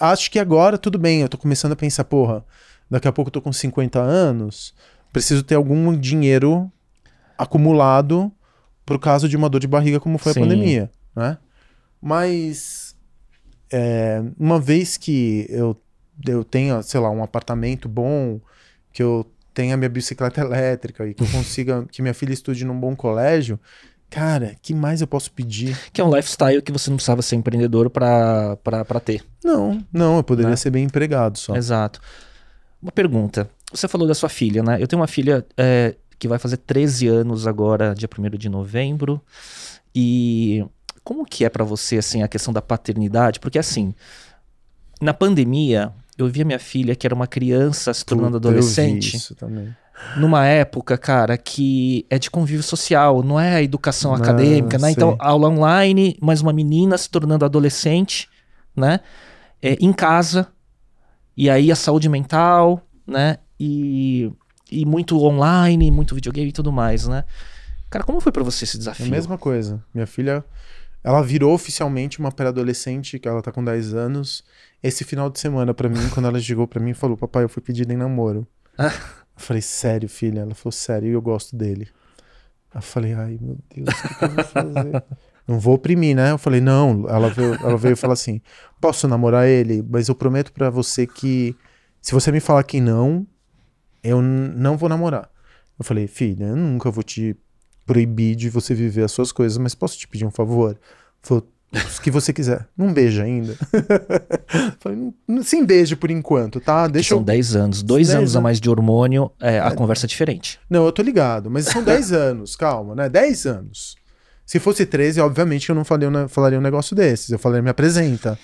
[0.00, 2.44] Acho que agora tudo bem, eu tô começando a pensar, porra,
[2.90, 4.74] daqui a pouco eu tô com 50 anos,
[5.12, 6.70] preciso ter algum dinheiro
[7.36, 8.32] acumulado
[8.84, 10.40] por causa de uma dor de barriga como foi Sim.
[10.40, 11.36] a pandemia, né?
[12.00, 12.87] Mas
[13.70, 15.76] é, uma vez que eu,
[16.26, 18.40] eu tenha, sei lá, um apartamento bom,
[18.92, 22.78] que eu tenha minha bicicleta elétrica e que eu consiga que minha filha estude num
[22.78, 23.58] bom colégio,
[24.10, 25.76] cara, que mais eu posso pedir?
[25.92, 28.56] Que é um lifestyle que você não precisava ser empreendedor pra
[29.04, 29.22] ter.
[29.44, 30.56] Não, não, eu poderia Né?
[30.56, 31.54] ser bem empregado só.
[31.56, 32.00] Exato.
[32.82, 33.50] Uma pergunta.
[33.72, 34.80] Você falou da sua filha, né?
[34.80, 39.20] Eu tenho uma filha é, que vai fazer 13 anos agora, dia 1 de novembro.
[39.94, 40.64] E
[41.08, 43.40] como que é pra você, assim, a questão da paternidade?
[43.40, 43.94] Porque, assim,
[45.00, 49.16] na pandemia, eu vi a minha filha, que era uma criança se tornando Puta, adolescente,
[49.16, 49.74] isso também.
[50.20, 54.88] numa época, cara, que é de convívio social, não é a educação Ah, acadêmica, né?
[54.88, 54.90] sei.
[54.92, 58.28] Então, aula online, mas uma menina se tornando adolescente,
[58.76, 59.00] né?
[59.62, 60.46] É, em casa,
[61.34, 63.38] e aí a saúde mental, né?
[63.58, 64.30] E
[64.70, 67.24] e muito online, muito videogame e tudo mais, né?
[67.88, 69.06] Cara, como foi para você esse É desafio?
[69.06, 69.82] a mesma coisa.
[69.94, 70.44] Minha filha,
[71.08, 74.44] ela virou oficialmente uma pré-adolescente, que ela tá com 10 anos.
[74.82, 77.48] Esse final de semana, pra mim, quando ela chegou pra mim e falou: Papai, eu
[77.48, 78.46] fui pedida em namoro.
[78.76, 78.92] Ah.
[79.34, 80.40] Eu falei: Sério, filha?
[80.40, 81.88] Ela falou: Sério, e eu gosto dele.
[82.74, 85.04] Eu falei: Ai, meu Deus, o que, que eu vou fazer?
[85.48, 86.32] Não vou oprimir, né?
[86.32, 87.08] Eu falei: Não.
[87.08, 88.42] Ela veio, ela veio falar assim:
[88.78, 89.82] Posso namorar ele?
[89.88, 91.56] Mas eu prometo pra você que
[92.02, 93.26] se você me falar que não,
[94.04, 95.30] eu não vou namorar.
[95.78, 97.34] Eu falei: Filha, eu nunca vou te
[97.88, 100.78] proibir de você viver as suas coisas, mas posso te pedir um favor?
[101.22, 102.66] Falou, o que você quiser.
[102.76, 103.56] Não beija ainda.
[104.80, 106.86] Falei, "Não- não- sem beijo por enquanto, tá?
[106.86, 107.24] Deixa São eu.
[107.24, 108.42] 10 anos, dois 10 anos a anos.
[108.44, 110.58] mais de hormônio, é, a conversa é diferente.
[110.70, 113.08] Não, eu tô ligado, mas são 10 anos, calma, né?
[113.08, 113.96] 10 anos.
[114.46, 117.28] Se fosse 13, obviamente eu não falaria, um- falaria um negócio desses.
[117.30, 118.38] Eu falaria, me apresenta.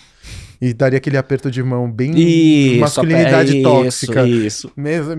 [0.67, 4.27] E daria aquele aperto de mão bem Isso, masculinidade é tóxica.
[4.27, 4.73] Isso.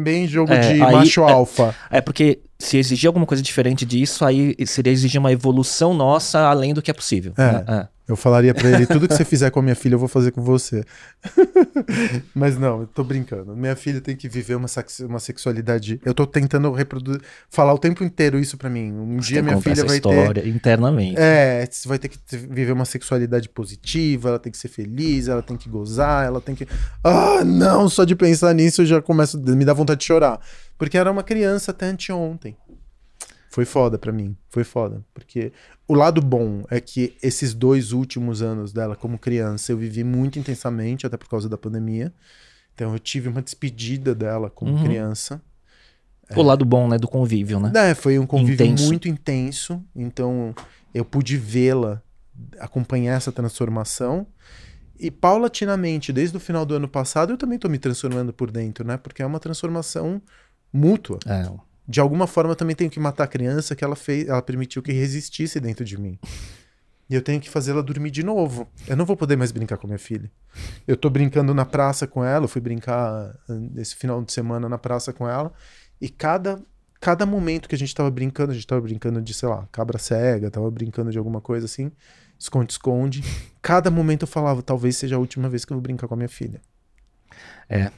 [0.04, 1.76] Bem jogo É, de aí- macho é- alfa.
[1.92, 6.74] É porque se exigir alguma coisa diferente disso, aí seria exigir uma evolução nossa além
[6.74, 7.34] do que é possível.
[7.38, 7.52] É.
[7.72, 7.88] né?
[8.08, 10.32] Eu falaria pra ele, tudo que você fizer com a minha filha, eu vou fazer
[10.32, 10.84] com você.
[12.36, 13.56] Mas não, eu tô brincando.
[13.56, 14.68] Minha filha tem que viver uma,
[15.10, 16.00] uma sexualidade.
[16.06, 18.92] Eu tô tentando reproduzir, falar o tempo inteiro isso pra mim.
[18.92, 20.10] Um dia Você minha conta filha vai ter.
[20.10, 21.20] história internamente.
[21.20, 25.42] É, você vai ter que viver uma sexualidade positiva, ela tem que ser feliz, ela
[25.42, 26.68] tem que gozar, ela tem que.
[27.04, 29.40] Ah, não, só de pensar nisso eu já começo.
[29.40, 30.40] Me dá vontade de chorar.
[30.78, 32.58] Porque era uma criança até anteontem.
[33.56, 34.36] Foi foda pra mim.
[34.50, 35.02] Foi foda.
[35.14, 35.54] Porque
[35.88, 40.38] o lado bom é que esses dois últimos anos dela como criança eu vivi muito
[40.38, 42.14] intensamente, até por causa da pandemia.
[42.74, 44.84] Então eu tive uma despedida dela como Uhum.
[44.84, 45.42] criança.
[46.36, 47.72] O lado bom, né, do convívio, né?
[47.92, 48.88] É, foi um convívio Intenso.
[48.88, 49.82] muito intenso.
[49.96, 50.54] Então,
[50.94, 52.02] eu pude vê-la,
[52.60, 54.28] acompanhar essa transformação.
[55.00, 58.86] E paulatinamente, desde o final do ano passado, eu também tô me transformando por dentro,
[58.86, 58.98] né?
[58.98, 60.22] Porque é uma transformação
[60.74, 61.20] mútua.
[61.26, 61.50] É.
[61.88, 64.82] De alguma forma, eu também tenho que matar a criança que ela fez, ela permitiu
[64.82, 66.18] que resistisse dentro de mim.
[67.08, 68.68] E eu tenho que fazê-la dormir de novo.
[68.88, 70.32] Eu não vou poder mais brincar com minha filha.
[70.88, 74.68] Eu tô brincando na praça com ela, eu fui brincar ah, esse final de semana
[74.68, 75.54] na praça com ela,
[76.02, 76.60] e cada
[77.00, 80.00] cada momento que a gente tava brincando, a gente tava brincando de, sei lá, cabra
[80.00, 81.92] cega, tava brincando de alguma coisa assim,
[82.40, 83.24] esconde-esconde.
[83.62, 86.18] Cada momento eu falava, talvez seja a última vez que eu vou brincar com a
[86.18, 86.60] minha filha.
[87.70, 87.92] Me,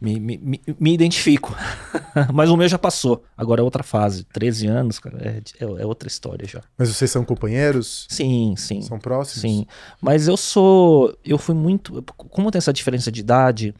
[0.00, 1.54] me, me- me identifico.
[2.32, 3.24] Mas o meu já passou.
[3.36, 4.24] Agora é outra fase.
[4.24, 6.62] 13 anos, cara, é, é- é outra história já.
[6.76, 8.06] Mas vocês são companheiros?
[8.08, 8.80] Sim, sim.
[8.82, 9.40] São próximos?
[9.42, 9.66] Sim.
[10.00, 11.16] Mas eu sou.
[11.24, 12.02] Eu fui muito.
[12.16, 13.74] Como tem essa diferença de idade,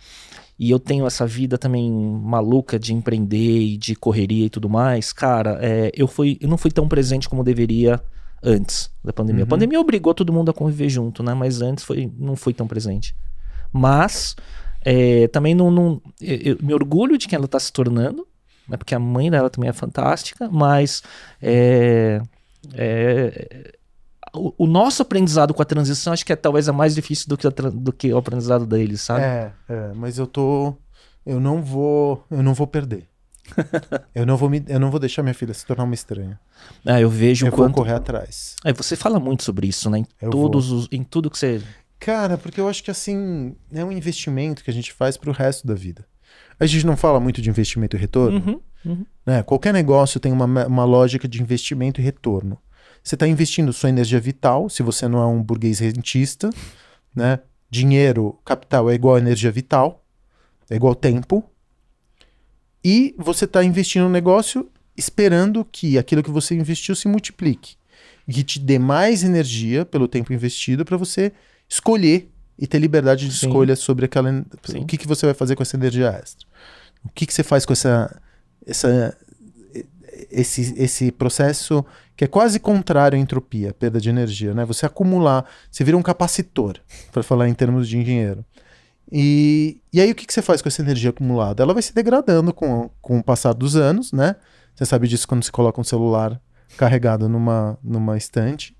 [0.58, 5.12] e eu tenho essa vida também maluca de empreender e de correria e tudo mais,
[5.12, 8.00] cara, é, eu, fui, eu não fui tão presente como deveria
[8.42, 9.42] antes da pandemia.
[9.42, 9.46] Uhum.
[9.46, 11.32] A pandemia obrigou todo mundo a conviver junto, né?
[11.32, 13.14] Mas antes foi, não fui tão presente.
[13.72, 14.34] Mas
[14.90, 18.26] é, também não, não eu, eu me orgulho de quem ela está se tornando,
[18.66, 18.78] né?
[18.78, 21.02] Porque a mãe dela também é fantástica, mas
[21.42, 22.22] é,
[22.72, 23.74] é,
[24.34, 27.36] o, o nosso aprendizado com a transição acho que é talvez a mais difícil do
[27.36, 29.24] que, a do que o aprendizado deles, sabe?
[29.24, 30.74] É, é, mas eu tô.
[31.26, 32.24] Eu não vou.
[32.30, 33.06] Eu não vou perder.
[34.14, 36.40] eu, não vou me, eu não vou deixar minha filha se tornar uma estranha.
[36.84, 37.74] É, eu vejo eu o vou quanto.
[37.74, 38.56] correr atrás.
[38.64, 39.98] É, você fala muito sobre isso, né?
[39.98, 41.62] Em, Eu todos os, em tudo que você.
[41.98, 45.66] Cara, porque eu acho que assim, é um investimento que a gente faz pro resto
[45.66, 46.06] da vida.
[46.58, 48.38] A gente não fala muito de investimento e retorno.
[48.38, 49.06] Uhum, uhum.
[49.26, 49.42] né?
[49.42, 52.58] Qualquer negócio tem uma, uma lógica de investimento e retorno.
[53.02, 56.50] Você está investindo sua energia vital, se você não é um burguês rentista,
[57.14, 57.40] né?
[57.70, 60.04] Dinheiro, capital é igual a energia vital,
[60.70, 61.44] é igual tempo.
[62.84, 67.76] E você está investindo no negócio esperando que aquilo que você investiu se multiplique.
[68.26, 71.32] E que te dê mais energia pelo tempo investido para você
[71.68, 73.46] escolher e ter liberdade de Sim.
[73.46, 74.80] escolha sobre aquela, Sim.
[74.80, 76.46] o que, que você vai fazer com essa energia extra.
[77.04, 78.20] O que, que você faz com essa,
[78.66, 79.16] essa
[80.30, 81.84] esse, esse processo
[82.16, 84.64] que é quase contrário à entropia, perda de energia, né?
[84.64, 86.78] Você acumular, você vira um capacitor,
[87.12, 88.44] para falar em termos de engenheiro.
[89.10, 91.62] E, e aí o que, que você faz com essa energia acumulada?
[91.62, 94.34] Ela vai se degradando com, com o passar dos anos, né?
[94.74, 96.40] Você sabe disso quando você coloca um celular
[96.76, 98.76] carregado numa, numa estante.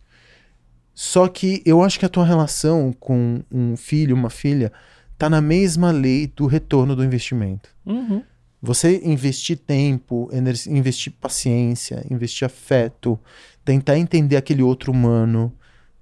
[1.00, 4.72] Só que eu acho que a tua relação com um filho, uma filha,
[5.16, 7.68] tá na mesma lei do retorno do investimento.
[7.86, 8.20] Uhum.
[8.60, 10.28] Você investir tempo,
[10.66, 13.16] investir paciência, investir afeto,
[13.64, 15.52] tentar entender aquele outro humano,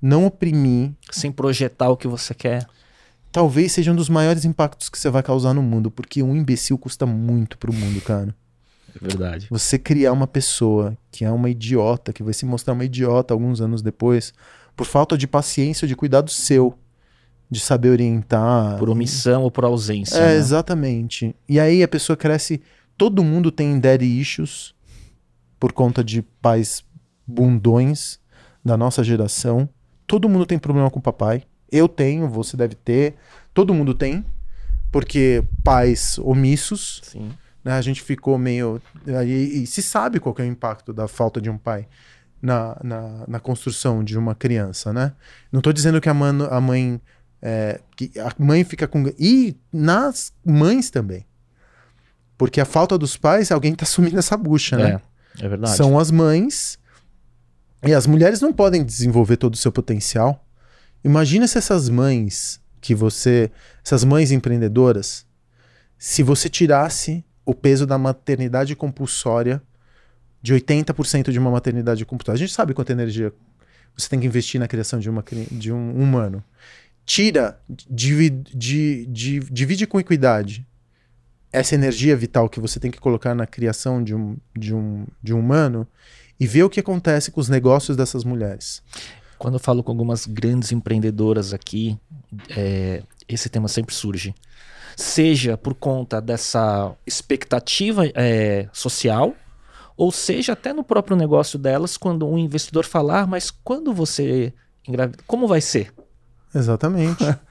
[0.01, 2.67] não oprimir, Sem projetar o que você quer.
[3.31, 6.79] talvez seja um dos maiores impactos que você vai causar no mundo, porque um imbecil
[6.79, 8.35] custa muito pro mundo, cara.
[8.95, 9.47] É verdade.
[9.51, 13.61] Você criar uma pessoa que é uma idiota, que vai se mostrar uma idiota alguns
[13.61, 14.33] anos depois,
[14.77, 16.79] por falta de paciência de cuidado seu,
[17.51, 18.79] de saber orientar.
[18.79, 20.19] Por omissão ou por ausência.
[20.19, 20.37] É, né?
[20.37, 21.35] exatamente.
[21.49, 22.61] E aí a pessoa cresce
[22.97, 24.75] todo mundo tem daddy issues
[25.59, 26.85] por conta de pais
[27.27, 28.19] bundões
[28.65, 29.69] da nossa geração.
[30.07, 31.43] Todo mundo tem problema com o papai.
[31.71, 33.15] Eu tenho, você deve ter,
[33.53, 34.25] todo mundo tem,
[34.93, 37.01] porque pais omissos.
[37.05, 37.31] Sim.
[37.65, 38.81] Né, a gente ficou meio.
[39.07, 41.89] E, e, se sabe qual é o impacto da falta de um pai
[42.47, 45.13] na, na, na construção de uma criança, né?
[45.51, 47.01] Não estou dizendo que a, mano, a mãe.
[47.43, 49.13] É, que a mãe fica com.
[49.19, 51.27] E nas mães também.
[52.39, 55.01] Porque a falta dos pais, alguém está assumindo essa bucha, né?
[55.41, 55.77] É, é verdade.
[55.77, 56.79] São as mães.
[57.83, 60.45] E as mulheres não podem desenvolver todo o seu potencial.
[61.03, 63.51] Imagina se essas mães que você.
[63.85, 65.27] Essas mães empreendedoras,
[65.99, 69.61] se você tirasse o peso da maternidade compulsória
[70.47, 72.37] de 80% de uma maternidade compulsória.
[72.37, 73.33] A gente sabe quanta energia
[73.97, 76.41] você tem que investir na criação de, uma, de um humano.
[77.05, 80.65] Tira, divide, divide, divide com equidade
[81.53, 85.35] essa energia vital que você tem que colocar na criação de um, de um, de
[85.35, 85.85] um humano
[86.39, 88.81] e vê o que acontece com os negócios dessas mulheres.
[89.39, 91.99] Quando eu falo com algumas grandes empreendedoras aqui,
[92.51, 94.33] é, esse tema sempre surge.
[94.95, 99.35] Seja por conta dessa expectativa é, social,
[99.97, 104.53] ou seja até no próprio negócio delas, quando um investidor falar, mas quando você
[104.87, 105.93] engravida, como vai ser?
[106.55, 107.25] Exatamente.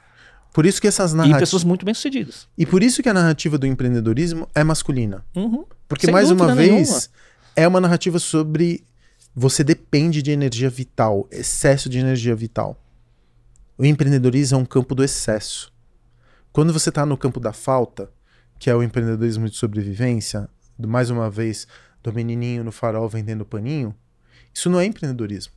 [0.54, 1.42] Por isso que essas narrativas.
[1.42, 2.48] E pessoas muito bem-sucedidas.
[2.58, 5.26] E por isso que a narrativa do empreendedorismo é masculina.
[5.36, 5.66] Uhum.
[5.86, 7.02] Porque, Sem mais uma vez, nenhuma.
[7.58, 8.86] é uma narrativa sobre
[9.36, 12.82] você depende de energia vital, excesso de energia vital.
[13.78, 15.74] O empreendedorismo é um campo do excesso.
[16.54, 18.10] Quando você está no campo da falta,
[18.58, 20.48] que é o empreendedorismo de sobrevivência,
[20.80, 21.68] mais uma vez,
[22.06, 23.96] do menininho no farol vendendo paninho,
[24.54, 25.54] isso não é empreendedorismo.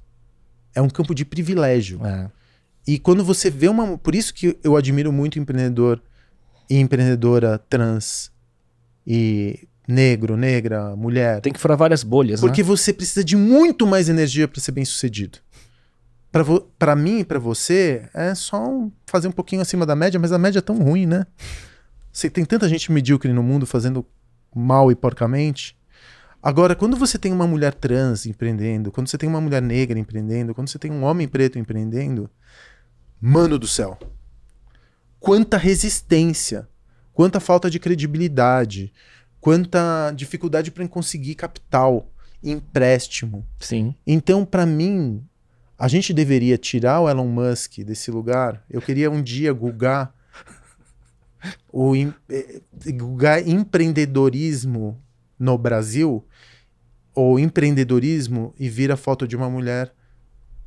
[0.75, 2.05] É um campo de privilégio.
[2.05, 2.31] É.
[2.87, 3.99] E quando você vê uma.
[3.99, 6.03] Por isso que eu admiro muito empreendedor
[6.71, 8.31] e empreendedora trans
[9.07, 11.41] e negro, negra, mulher.
[11.41, 12.67] Tem que furar várias bolhas, Porque né?
[12.67, 15.39] você precisa de muito mais energia para ser bem sucedido.
[16.79, 20.31] Para mim e para você, é só um, fazer um pouquinho acima da média, mas
[20.31, 21.27] a média é tão ruim, né?
[22.13, 24.05] Você, tem tanta gente medíocre no mundo fazendo
[24.55, 25.78] mal e porcamente.
[26.43, 30.55] Agora, quando você tem uma mulher trans empreendendo, quando você tem uma mulher negra empreendendo,
[30.55, 32.31] quando você tem um homem preto empreendendo,
[33.21, 33.99] Mano do céu.
[35.19, 36.69] Quanta resistência,
[37.13, 38.93] quanta falta de credibilidade,
[39.41, 42.13] quanta dificuldade para conseguir capital,
[42.43, 43.45] empréstimo.
[43.59, 43.93] Sim.
[44.07, 45.25] Então, para mim,
[45.77, 48.65] a gente deveria tirar o Elon Musk desse lugar.
[48.71, 50.15] Eu queria um dia googar
[51.73, 51.97] o
[52.29, 52.61] eh,
[52.93, 55.03] googar empreendedorismo
[55.39, 56.27] no Brasil
[57.15, 59.93] ou empreendedorismo e vir a foto de uma mulher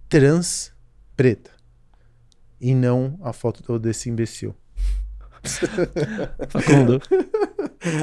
[0.09, 0.71] trans
[1.15, 1.51] preta
[2.59, 4.55] e não a foto desse imbecil.
[6.49, 7.01] Facundo,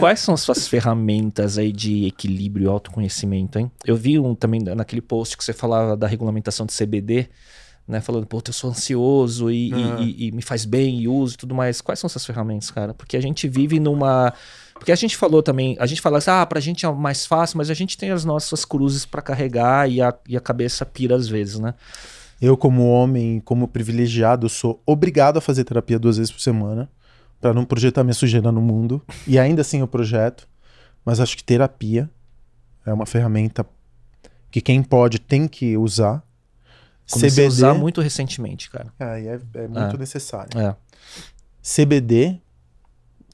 [0.01, 3.71] quais são as suas ferramentas aí de equilíbrio e autoconhecimento, hein?
[3.85, 7.29] Eu vi um também naquele post que você falava da regulamentação de CBD,
[7.87, 8.01] né?
[8.01, 10.03] Falando, pô, eu sou ansioso e, uhum.
[10.03, 11.81] e, e, me faz bem e uso e tudo mais.
[11.81, 12.93] Quais são essas ferramentas, cara?
[12.93, 14.35] Porque a gente vive numa.
[14.79, 17.59] Porque a gente falou também, a gente fala assim, ah, pra gente é mais fácil,
[17.59, 21.17] mas a gente tem as nossas cruzes para carregar e a, e a cabeça pira
[21.17, 21.75] às vezes, né?
[22.41, 26.89] Eu, como homem, como privilegiado, sou obrigado a fazer terapia duas vezes por semana
[27.41, 29.03] para não projetar minha sujeira no mundo.
[29.27, 30.49] E ainda assim eu projeto.
[31.05, 32.09] Mas acho que terapia
[32.85, 33.67] é uma ferramenta
[34.51, 36.23] que quem pode tem que usar.
[37.11, 38.93] Comecei CBD a usar muito recentemente, cara.
[38.99, 39.99] É, é, é muito é.
[39.99, 40.59] necessário.
[40.59, 40.77] É.
[41.63, 42.41] CBD,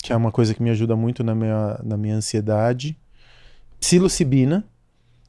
[0.04, 2.94] que é uma coisa que me ajuda muito na minha, na minha ansiedade.
[3.80, 4.62] Psilocibina,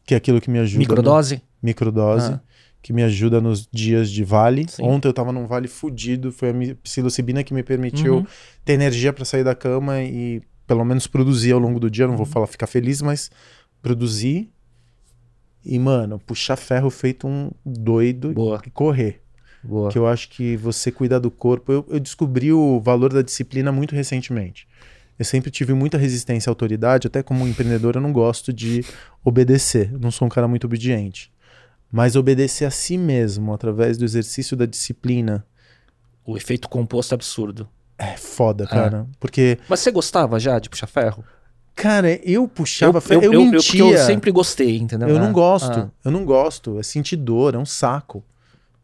[0.05, 0.79] que é aquilo que me ajuda.
[0.79, 1.35] Microdose?
[1.35, 1.41] No...
[1.63, 2.33] Microdose.
[2.33, 2.41] Ah
[2.81, 4.67] que me ajuda nos dias de vale.
[4.69, 4.83] Sim.
[4.83, 8.27] Ontem eu tava num vale fudido, foi a psilocibina que me permitiu uhum.
[8.63, 12.05] ter energia para sair da cama e pelo menos produzir ao longo do dia.
[12.05, 12.17] Não uhum.
[12.17, 13.31] vou falar ficar feliz, mas
[13.81, 14.51] produzir.
[15.65, 18.61] E, mano, puxar ferro feito um doido Boa.
[18.63, 19.24] e correr.
[19.65, 19.91] Boa.
[19.91, 21.71] Que eu acho que você cuidar do corpo.
[21.71, 24.67] Eu, eu descobri o valor da disciplina muito recentemente.
[25.17, 28.83] Eu sempre tive muita resistência à autoridade, até como empreendedor eu não gosto de
[29.23, 29.89] obedecer.
[29.93, 31.31] Eu não sou um cara muito obediente
[31.95, 35.45] mas obedecer a si mesmo através do exercício da disciplina.
[36.25, 37.69] O efeito composto é absurdo.
[37.97, 39.07] É foda, cara.
[39.09, 39.15] É.
[39.17, 39.57] Porque.
[39.69, 41.23] Mas você gostava já de puxar ferro?
[41.73, 43.23] Cara, eu puxava eu, ferro.
[43.23, 43.79] Eu, eu, eu mentia.
[43.79, 45.07] Eu, eu sempre gostei, entendeu?
[45.07, 45.31] Eu não ah.
[45.31, 45.79] gosto.
[45.79, 45.89] Ah.
[46.03, 46.77] Eu não gosto.
[46.79, 48.21] É sentir dor, é um saco.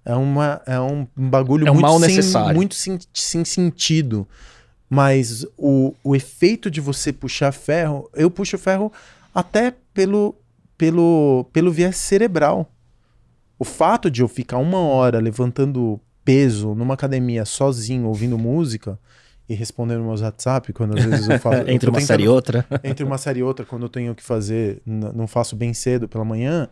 [0.04, 2.56] É, uma, é um bagulho é um muito, mal sem, necessário.
[2.56, 4.28] muito sem, sem sentido.
[4.90, 8.92] Mas o, o efeito de você puxar ferro, eu puxo ferro
[9.34, 10.36] até pelo,
[10.78, 12.70] pelo, pelo viés cerebral.
[13.58, 19.00] O fato de eu ficar uma hora levantando peso numa academia sozinho, ouvindo música,
[19.48, 21.62] e respondendo meus WhatsApp, quando às vezes eu faço.
[21.70, 22.66] entre eu uma série e outra.
[22.84, 26.24] entre uma série e outra, quando eu tenho que fazer, não faço bem cedo pela
[26.24, 26.70] manhã,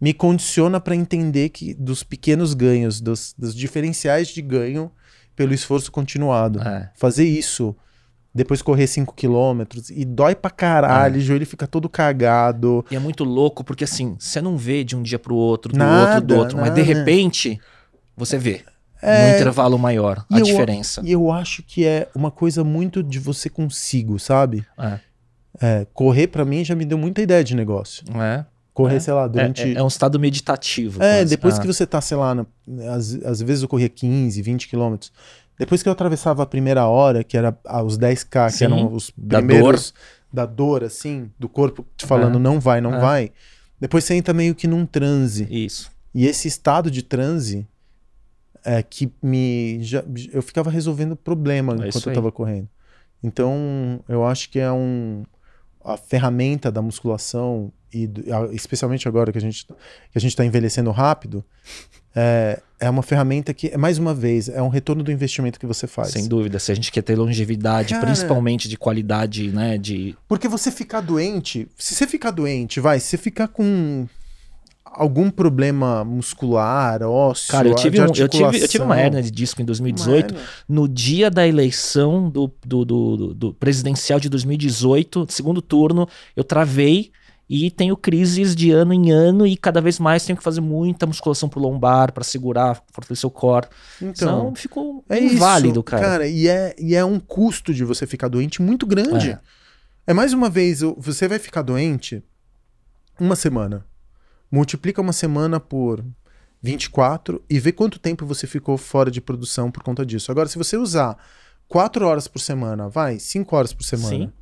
[0.00, 4.90] me condiciona para entender que dos pequenos ganhos, dos, dos, diferenciais de ganho
[5.36, 6.60] pelo esforço continuado.
[6.62, 6.90] É.
[6.94, 7.76] Fazer isso,
[8.34, 11.18] depois correr 5 quilômetros e dói pra caralho, é.
[11.18, 12.84] o joelho fica todo cagado.
[12.90, 15.78] E é muito louco, porque assim, você não vê de um dia pro outro, do
[15.78, 16.70] nada, outro, do outro, nada.
[16.70, 17.60] mas de repente
[18.16, 18.62] você vê.
[19.02, 19.30] É...
[19.30, 21.02] No intervalo maior, a eu, diferença.
[21.04, 24.64] E eu acho que é uma coisa muito de você consigo, sabe?
[24.78, 25.00] É.
[25.62, 28.04] É, correr para mim já me deu muita ideia de negócio.
[28.18, 28.44] É.
[28.82, 29.00] Correr, é.
[29.00, 29.62] sei lá, durante.
[29.62, 31.02] É, é, um estado meditativo.
[31.02, 31.30] É, quase.
[31.30, 31.60] depois ah.
[31.60, 32.46] que você tá, sei lá,
[32.94, 35.12] às, às vezes eu corria 15, 20 quilômetros.
[35.58, 39.10] Depois que eu atravessava a primeira hora, que era os 10K, Sim, que eram os
[39.10, 39.92] primeiros
[40.32, 42.40] da dor, da dor assim, do corpo te falando é.
[42.40, 42.98] não vai, não é.
[42.98, 43.32] vai.
[43.78, 45.46] Depois você entra meio que num transe.
[45.50, 45.90] Isso.
[46.14, 47.66] E esse estado de transe
[48.64, 49.78] é que me.
[49.82, 52.68] Já, eu ficava resolvendo problema é enquanto eu tava correndo.
[53.22, 55.24] Então, eu acho que é um.
[55.82, 58.08] A ferramenta da musculação e
[58.52, 59.74] especialmente agora que a gente que
[60.16, 61.44] a gente está envelhecendo rápido
[62.14, 65.86] é, é uma ferramenta que mais uma vez é um retorno do investimento que você
[65.86, 66.10] faz.
[66.10, 66.58] Sem dúvida.
[66.58, 71.00] Se a gente quer ter longevidade Cara, principalmente de qualidade né de porque você ficar
[71.00, 74.06] doente se você ficar doente vai se você ficar com
[74.92, 79.30] algum problema muscular, ósseo, Cara, eu tive, um, eu tive, eu tive uma hernia de
[79.30, 80.34] disco em 2018.
[80.68, 86.42] No dia da eleição do, do, do, do, do presidencial de 2018, segundo turno, eu
[86.42, 87.12] travei
[87.52, 91.04] e tenho crises de ano em ano e cada vez mais tenho que fazer muita
[91.04, 93.66] musculação pro lombar para segurar, fortalecer o core.
[94.00, 96.02] Então, então ficou é inválido, cara.
[96.02, 99.30] Cara, e é, e é um custo de você ficar doente muito grande.
[99.30, 99.40] É,
[100.06, 102.22] é mais uma vez, você vai ficar doente
[103.18, 103.84] uma semana.
[104.48, 106.04] Multiplica uma semana por
[106.62, 110.30] 24 e vê quanto tempo você ficou fora de produção por conta disso.
[110.30, 111.18] Agora, se você usar
[111.66, 114.08] 4 horas por semana, vai, 5 horas por semana.
[114.08, 114.32] Sim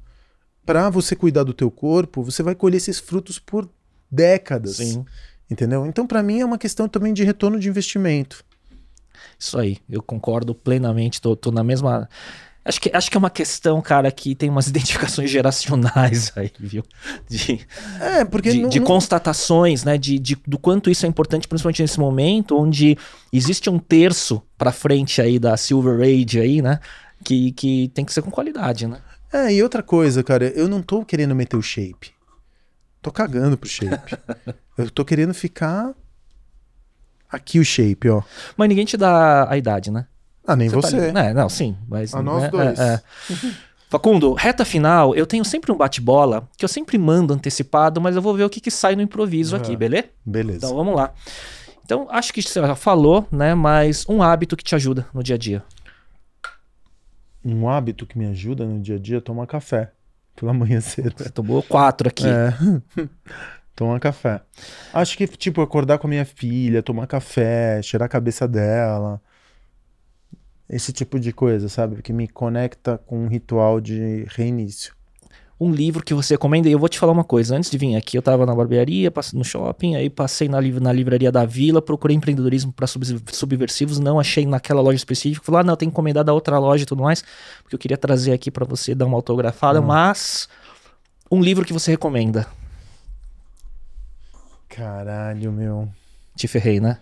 [0.68, 3.66] para você cuidar do teu corpo, você vai colher esses frutos por
[4.10, 4.76] décadas.
[4.76, 5.02] Sim.
[5.50, 5.86] Entendeu?
[5.86, 8.44] Então, para mim, é uma questão também de retorno de investimento.
[9.38, 12.06] Isso aí, eu concordo plenamente, tô, tô na mesma.
[12.62, 16.84] Acho que, acho que é uma questão, cara, que tem umas identificações geracionais aí, viu?
[17.26, 17.66] De,
[17.98, 19.96] é, porque de, não, de constatações, né?
[19.96, 22.94] De, de, do quanto isso é importante, principalmente nesse momento, onde
[23.32, 26.78] existe um terço para frente aí da Silver Age aí, né?
[27.24, 29.00] Que, que tem que ser com qualidade, né?
[29.32, 32.12] É, e outra coisa, cara, eu não tô querendo meter o shape.
[33.02, 34.16] Tô cagando pro shape.
[34.76, 35.94] eu tô querendo ficar
[37.30, 38.22] aqui o shape, ó.
[38.56, 40.06] Mas ninguém te dá a idade, né?
[40.46, 41.12] Ah, nem você.
[41.12, 41.24] Tá...
[41.24, 42.48] É, não, sim, mas a nós né?
[42.48, 42.78] dois.
[42.78, 43.00] É, é.
[43.90, 48.22] Facundo, reta final, eu tenho sempre um bate-bola que eu sempre mando antecipado, mas eu
[48.22, 50.08] vou ver o que, que sai no improviso aqui, beleza?
[50.24, 50.58] Beleza.
[50.66, 51.12] Então vamos lá.
[51.84, 53.54] Então, acho que você já falou, né?
[53.54, 55.64] Mas um hábito que te ajuda no dia a dia
[57.54, 59.92] um hábito que me ajuda no dia a dia é tomar café
[60.34, 61.14] pela manhã cedo.
[61.16, 62.26] Você tomou quatro aqui.
[62.26, 62.54] É.
[63.74, 64.40] tomar café.
[64.92, 69.20] Acho que, tipo, acordar com a minha filha, tomar café, cheirar a cabeça dela.
[70.68, 72.02] Esse tipo de coisa, sabe?
[72.02, 74.97] Que me conecta com um ritual de reinício
[75.60, 76.68] um livro que você recomenda.
[76.68, 79.12] E eu vou te falar uma coisa: antes de vir aqui, eu estava na barbearia,
[79.32, 84.46] no shopping, aí passei na, na livraria da Vila, procurei empreendedorismo para subversivos, não achei
[84.46, 85.44] naquela loja específica.
[85.44, 87.24] Falei, ah, não, tem que encomendar da outra loja e tudo mais,
[87.62, 89.80] porque eu queria trazer aqui para você dar uma autografada.
[89.80, 89.86] Hum.
[89.86, 90.48] Mas,
[91.30, 92.46] um livro que você recomenda?
[94.68, 95.88] Caralho, meu.
[96.36, 96.98] Te ferrei, né?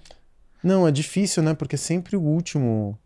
[0.62, 1.52] Não, é difícil, né?
[1.52, 2.98] Porque é sempre o último.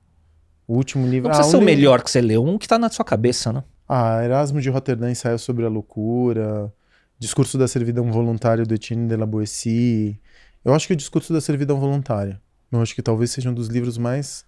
[0.68, 1.28] O último livro.
[1.28, 3.52] Não precisa ah, ser o melhor que você leu, um que tá na sua cabeça,
[3.52, 3.64] né?
[3.92, 6.72] Ah, Erasmo de Roterdã ensaio sobre a loucura,
[7.18, 10.16] Discurso da servidão voluntária do Etienne de la Boétie.
[10.64, 12.40] Eu acho que o Discurso da servidão voluntária,
[12.70, 14.46] eu acho que talvez seja um dos livros mais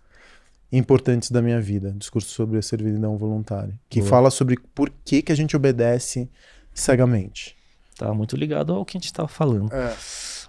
[0.71, 4.11] importantes da minha vida, Discurso sobre a servidão voluntária, que Boa.
[4.11, 6.31] fala sobre por que, que a gente obedece
[6.73, 7.57] cegamente.
[7.99, 9.75] Tá muito ligado ao que a gente estava falando.
[9.75, 9.93] É.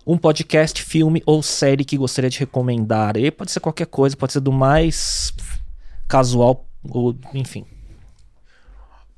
[0.05, 3.17] Um podcast, filme ou série que gostaria de recomendar.
[3.17, 5.33] E pode ser qualquer coisa, pode ser do mais
[6.07, 7.65] casual ou enfim.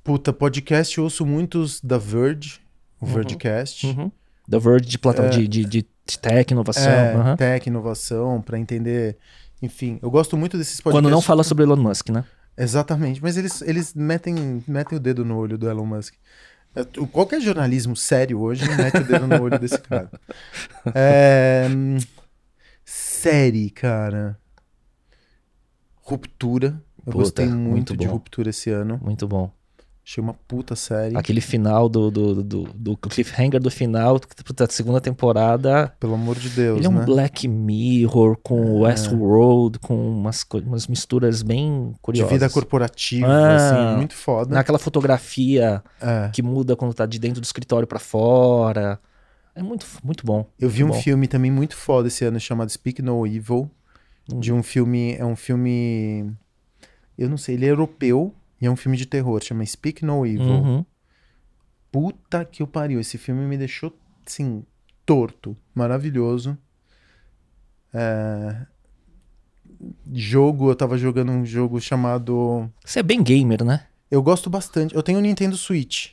[0.06, 2.60] Puta, podcast eu ouço muitos da Verge,
[3.02, 3.12] o uhum.
[3.12, 3.88] Vergecast.
[3.88, 4.12] Uhum.
[4.48, 5.84] Da Verge de, plata, é, de, de, de
[6.22, 6.92] tech, inovação.
[6.92, 7.36] É, uhum.
[7.36, 9.18] tech, inovação, para entender.
[9.64, 11.02] Enfim, eu gosto muito desses podcasts.
[11.04, 12.24] Quando não fala sobre Elon Musk, né?
[12.56, 16.14] Exatamente, mas eles, eles metem, metem o dedo no olho do Elon Musk.
[16.76, 20.12] É, qualquer jornalismo sério hoje mete o dedo no olho desse cara.
[20.94, 21.68] É,
[22.86, 24.38] série, cara.
[25.96, 26.80] Ruptura.
[27.00, 29.00] Eu Puta, gostei muito, muito de Ruptura esse ano.
[29.04, 29.52] Muito bom.
[30.08, 31.18] Achei uma puta série.
[31.18, 34.20] Aquele final do, do, do, do cliffhanger do final
[34.56, 35.92] da segunda temporada.
[36.00, 37.06] Pelo amor de Deus, Ele é um né?
[37.06, 42.32] Black Mirror com Westworld, com umas, umas misturas bem De curiosas.
[42.32, 43.56] vida corporativa, Ah.
[43.56, 44.54] assim, muito foda.
[44.54, 46.30] Naquela fotografia É.
[46.32, 49.00] que muda quando tá de dentro do escritório pra fora.
[49.56, 50.46] É muito, muito bom.
[50.60, 51.02] Eu vi um Bom.
[51.02, 53.72] filme também muito foda esse ano chamado Speak No Evil.
[54.32, 54.40] Hum.
[54.40, 55.16] De um filme.
[55.16, 56.32] É um filme.
[57.18, 58.32] Eu não sei, ele é europeu
[58.66, 59.42] e é um filme de terror.
[59.44, 60.42] Chama Speak No Evil.
[60.42, 60.86] Uhum.
[61.92, 63.00] Puta que o pariu.
[63.00, 64.66] Esse filme me deixou, assim,
[65.06, 65.56] torto.
[65.74, 66.58] Maravilhoso.
[67.94, 68.66] É,
[70.12, 72.70] Jogo, eu tava jogando um jogo chamado.
[72.84, 73.86] Você é bem gamer, né?
[74.10, 74.96] Eu gosto bastante.
[74.96, 76.12] Eu tenho o Nintendo Switch.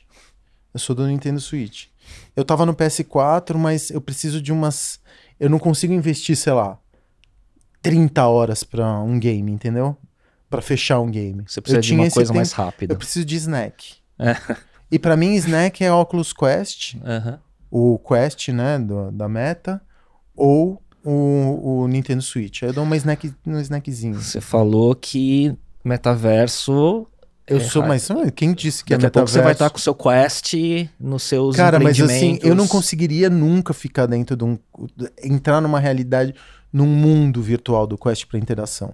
[0.73, 1.87] Eu sou do Nintendo Switch.
[2.35, 4.99] Eu tava no PS4, mas eu preciso de umas.
[5.39, 6.77] Eu não consigo investir, sei lá,
[7.81, 9.97] 30 horas pra um game, entendeu?
[10.53, 11.43] Pra fechar um game.
[11.47, 12.93] Você precisa eu de uma coisa tempo- mais rápida.
[12.93, 13.95] Eu preciso de snack.
[14.19, 14.35] É.
[14.91, 17.39] E pra mim, snack é Oculus Quest, Aham.
[17.71, 19.81] o Quest, né, do- da Meta,
[20.35, 22.61] ou o, o Nintendo Switch.
[22.61, 24.13] Aí eu dou uma snack, um snackzinho.
[24.21, 27.07] Você falou que metaverso.
[27.45, 29.65] Eu É, sou, mas ah, quem disse que Daqui é a pouco você vai estar
[29.65, 29.73] metaverso?
[29.73, 30.53] com o seu Quest
[30.99, 34.57] nos seus Cara, mas assim, eu não conseguiria nunca ficar dentro de um.
[35.21, 36.33] entrar numa realidade,
[36.71, 38.93] num mundo virtual do Quest pra interação.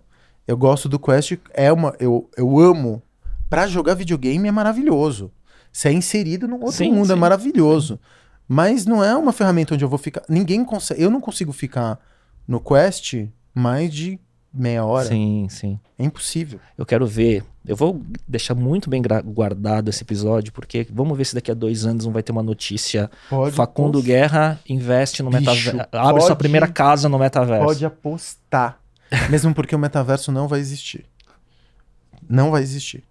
[0.49, 1.93] Eu gosto do Quest, é uma.
[1.99, 3.03] Eu, eu amo.
[3.47, 5.31] Pra jogar videogame é maravilhoso.
[5.71, 7.19] Se é inserido num outro Sim, mundo, é sim.
[7.19, 7.99] maravilhoso.
[8.47, 10.23] Mas não é uma ferramenta onde eu vou ficar.
[10.27, 11.03] Ninguém consegue.
[11.03, 11.99] Eu não consigo ficar
[12.47, 14.19] no Quest mais de
[14.51, 15.07] meia hora.
[15.07, 15.80] Sim, sim.
[15.99, 16.59] É impossível.
[16.76, 17.43] Eu quero ver.
[17.63, 21.85] Eu vou deixar muito bem guardado esse episódio, porque vamos ver se daqui a dois
[21.85, 23.11] anos não vai ter uma notícia.
[23.30, 25.80] Pode Facundo Guerra investe no metaverso.
[25.91, 27.65] Abre sua pode- primeira casa no metaverso.
[27.65, 28.80] Pode apostar.
[29.30, 31.06] Mesmo porque o metaverso não vai existir.
[32.30, 33.03] Não vai existir.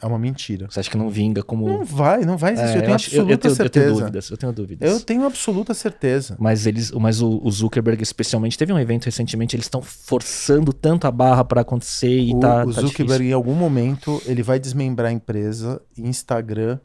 [0.00, 0.66] É uma mentira.
[0.70, 1.66] Você acha que não vinga como.
[1.66, 2.74] Não vai, não vai existir.
[2.74, 3.84] É, eu tenho acho- eu- absoluta eu tenho, eu certeza.
[3.86, 4.30] tenho dúvidas.
[4.30, 4.90] Eu tenho dúvidas.
[4.90, 6.36] Eu tenho absoluta certeza.
[6.38, 9.56] Mas eles, mas o, o Zuckerberg especialmente teve um evento recentemente.
[9.56, 13.30] Eles estão forçando tanto a barra pra acontecer e o, tá, o tá Zuckerberg, difícil.
[13.30, 16.78] em algum momento, ele vai desmembrar a empresa, Instagram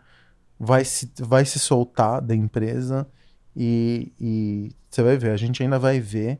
[0.58, 3.06] vai se, vai se soltar da empresa
[3.56, 6.40] e, e você vai ver, a gente ainda vai ver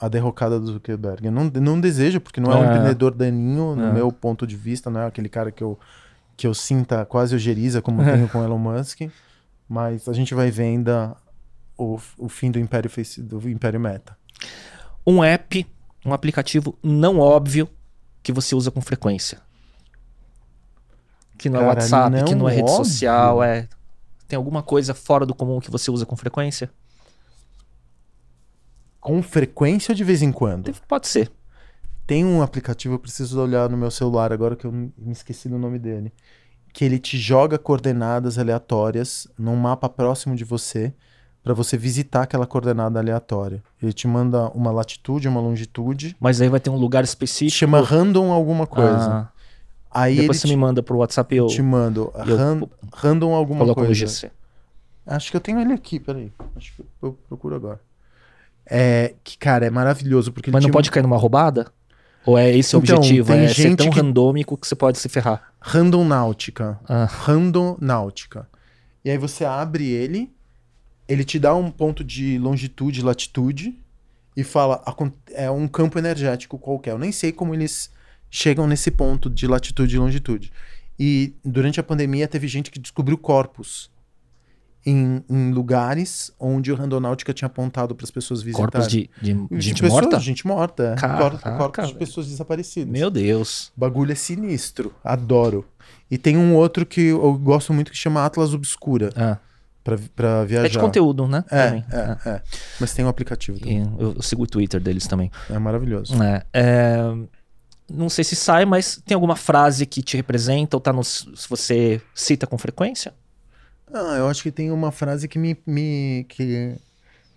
[0.00, 1.26] a derrocada do Zuckerberg.
[1.26, 2.66] Eu não, não desejo, porque não é um É.
[2.66, 3.92] empreendedor daninho, no É.
[3.92, 5.78] meu ponto de vista, não é aquele cara que eu,
[6.36, 9.00] que eu sinta quase ojeriza como eu tenho com o Elon Musk,
[9.68, 11.16] mas a gente vai ver ainda
[11.76, 14.16] o, o fim do Império, Face, do Império Meta.
[15.06, 15.66] Um app,
[16.06, 17.68] um aplicativo não óbvio
[18.22, 19.40] que você usa com frequência.
[21.36, 22.84] Que não é Cara, WhatsApp, que não não é rede óbvio?
[22.84, 23.68] social, é.
[24.26, 26.70] Tem alguma coisa fora do comum que você usa com frequência?
[29.00, 30.72] Com frequência ou de vez em quando?
[30.86, 31.30] Pode ser.
[32.06, 35.58] Tem um aplicativo, eu preciso olhar no meu celular agora que eu me esqueci do
[35.58, 36.12] nome dele.
[36.72, 40.92] Que ele te joga coordenadas aleatórias num mapa próximo de você
[41.42, 43.62] para você visitar aquela coordenada aleatória.
[43.82, 46.16] Ele te manda uma latitude, uma longitude.
[46.20, 47.56] Mas aí vai ter um lugar específico.
[47.58, 49.10] Chama random alguma coisa.
[49.12, 49.28] Ah,
[49.90, 52.62] Aí depois você te, me manda pro WhatsApp eu te manda eu ran-
[52.92, 54.06] random alguma coloco no coisa.
[54.06, 54.30] GC.
[55.06, 56.30] Acho que eu tenho ele aqui, peraí.
[56.54, 57.80] Acho que eu procuro agora.
[58.70, 61.66] É, que, cara, é maravilhoso, porque Mas não te pode cair numa roubada?
[62.26, 63.32] Ou é esse o Então, objetivo?
[63.32, 65.52] É ser tão que- randômico que você pode se ferrar.
[65.60, 66.78] Random Náutica.
[66.86, 67.04] Ah.
[67.06, 68.46] Random Náutica.
[69.04, 70.30] E aí você abre ele,
[71.08, 73.78] ele te dá um ponto de longitude e latitude
[74.36, 76.90] e fala, "Acon- é um campo energético qualquer.
[76.90, 77.90] Eu nem sei como eles
[78.30, 80.52] chegam nesse ponto de latitude e longitude.
[80.98, 83.90] E durante a pandemia teve gente que descobriu corpos
[84.90, 88.70] em, em lugares onde o Randonáutica tinha apontado para as pessoas visitarem.
[88.70, 90.20] Corpos de, de, De gente pessoas- morta?
[90.20, 90.94] Gente morta, é.
[90.94, 91.98] Caraca, Cor- corpos de velho.
[91.98, 92.88] pessoas desaparecidas.
[92.90, 93.68] Meu Deus.
[93.76, 94.94] O bagulho é sinistro.
[95.04, 95.64] Adoro.
[96.10, 99.38] E tem um outro que eu gosto muito que chama Atlas Obscura Ah,
[99.84, 100.66] pra, pra viajar.
[100.66, 101.44] é de conteúdo, né?
[101.50, 101.82] É.
[101.92, 102.18] Ah.
[102.24, 102.42] é, é.
[102.80, 103.82] Mas tem um aplicativo também.
[103.82, 105.30] E eu, eu sigo o Twitter deles também.
[105.50, 106.14] É maravilhoso.
[106.22, 106.98] É, é,
[107.90, 111.26] não sei se sai, mas tem alguma frase que te representa ou tá no, se
[111.48, 113.12] você cita com frequência?
[113.92, 116.76] Ah, eu acho que tem uma frase que me, me- que,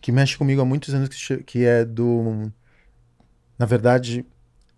[0.01, 2.51] que mexe comigo há muitos anos, que, é do.
[3.57, 4.25] Na verdade,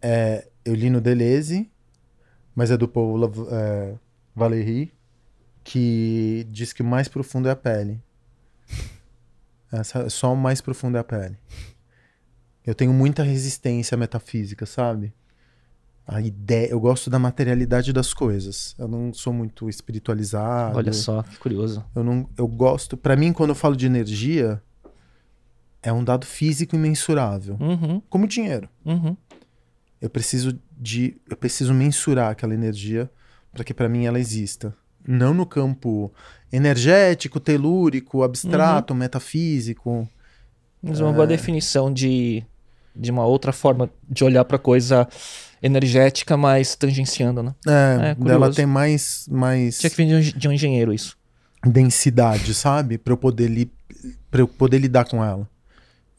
[0.01, 1.71] é, eu li no Deleuze,
[2.55, 3.95] mas é do Paul é,
[4.35, 4.93] Valéry,
[5.63, 8.01] que diz que o mais profundo é a pele.
[9.71, 11.37] Essa, só o mais profundo é a pele.
[12.65, 15.13] Eu tenho muita resistência metafísica, sabe?
[16.05, 18.75] A ideia, eu gosto da materialidade das coisas.
[18.77, 20.77] Eu não sou muito espiritualizado.
[20.77, 21.83] Olha só, que curioso.
[21.95, 22.97] Eu não, eu gosto.
[22.97, 24.61] Pra mim, quando eu falo de energia,
[25.81, 28.67] é um dado físico imensurável, Uhum, como dinheiro.
[28.85, 29.15] uhum.
[30.01, 33.09] Eu preciso de, eu preciso mensurar aquela energia
[33.53, 34.75] para que pra mim ela exista.
[35.07, 36.11] não no campo
[36.51, 38.99] energético, telúrico, abstrato, uhum.
[38.99, 40.07] metafísico.
[40.81, 41.13] Mas uma é...
[41.13, 42.43] boa definição de,
[42.93, 45.07] de uma outra forma de olhar para coisa
[45.63, 47.55] energética, mas tangenciando, né?
[47.65, 49.79] É, é ela tem mais, mais.
[49.79, 51.17] Tinha que vir de um engenheiro isso.
[51.65, 52.97] Densidade, sabe?
[52.97, 53.71] Para eu poder li...
[54.29, 55.49] para eu poder lidar com ela.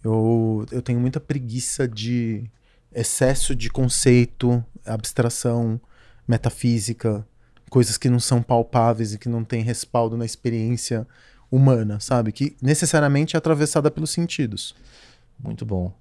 [0.03, 2.45] Eu, eu tenho muita preguiça de
[2.95, 5.79] excesso de conceito, abstração,
[6.27, 7.27] metafísica,
[7.69, 11.07] coisas que não são palpáveis e que não têm respaldo na experiência
[11.51, 12.33] humana, sabe?
[12.33, 14.75] Que necessariamente é atravessada pelos sentidos.
[15.39, 15.93] Muito bom.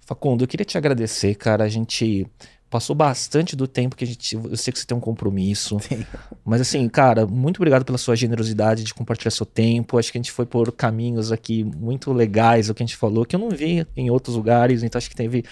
[0.00, 1.64] Facundo, eu queria te agradecer, cara.
[1.64, 2.26] A gente
[2.70, 4.34] passou bastante do tempo que a gente.
[4.34, 5.78] Eu sei que você tem um compromisso.
[5.82, 6.04] Sim.
[6.44, 9.98] Mas assim, cara, muito obrigado pela sua generosidade de compartilhar seu tempo.
[9.98, 13.24] Acho que a gente foi por caminhos aqui muito legais, o que a gente falou,
[13.24, 15.44] que eu não vi em outros lugares, então acho que teve.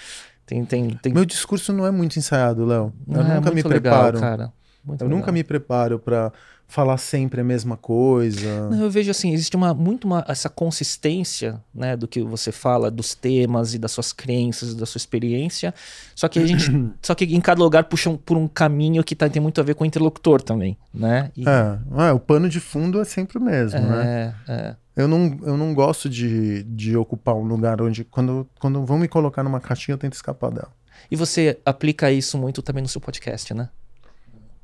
[0.44, 1.12] Tem, tem, tem...
[1.12, 2.92] Meu discurso não é muito ensaiado, Léo.
[3.08, 4.16] Eu é, nunca me preparo.
[4.16, 4.52] Legal, cara.
[4.84, 5.18] Muito eu legal.
[5.18, 6.32] nunca me preparo para
[6.68, 8.68] falar sempre a mesma coisa.
[8.68, 12.90] Não, eu vejo assim, existe uma muito uma, essa consistência, né, do que você fala,
[12.90, 15.72] dos temas e das suas crenças, da sua experiência.
[16.14, 16.70] Só que a gente,
[17.00, 19.64] só que em cada lugar puxa um, por um caminho que tá, tem muito a
[19.64, 21.30] ver com o interlocutor também, né?
[21.36, 21.44] E...
[21.48, 21.78] É,
[22.08, 24.34] é, o pano de fundo é sempre o mesmo, é, né?
[24.48, 24.76] É.
[24.96, 29.06] Eu não, eu não gosto de, de ocupar um lugar onde, quando, quando vão me
[29.06, 30.70] colocar numa caixinha, eu tento escapar dela.
[31.10, 33.68] E você aplica isso muito também no seu podcast, né?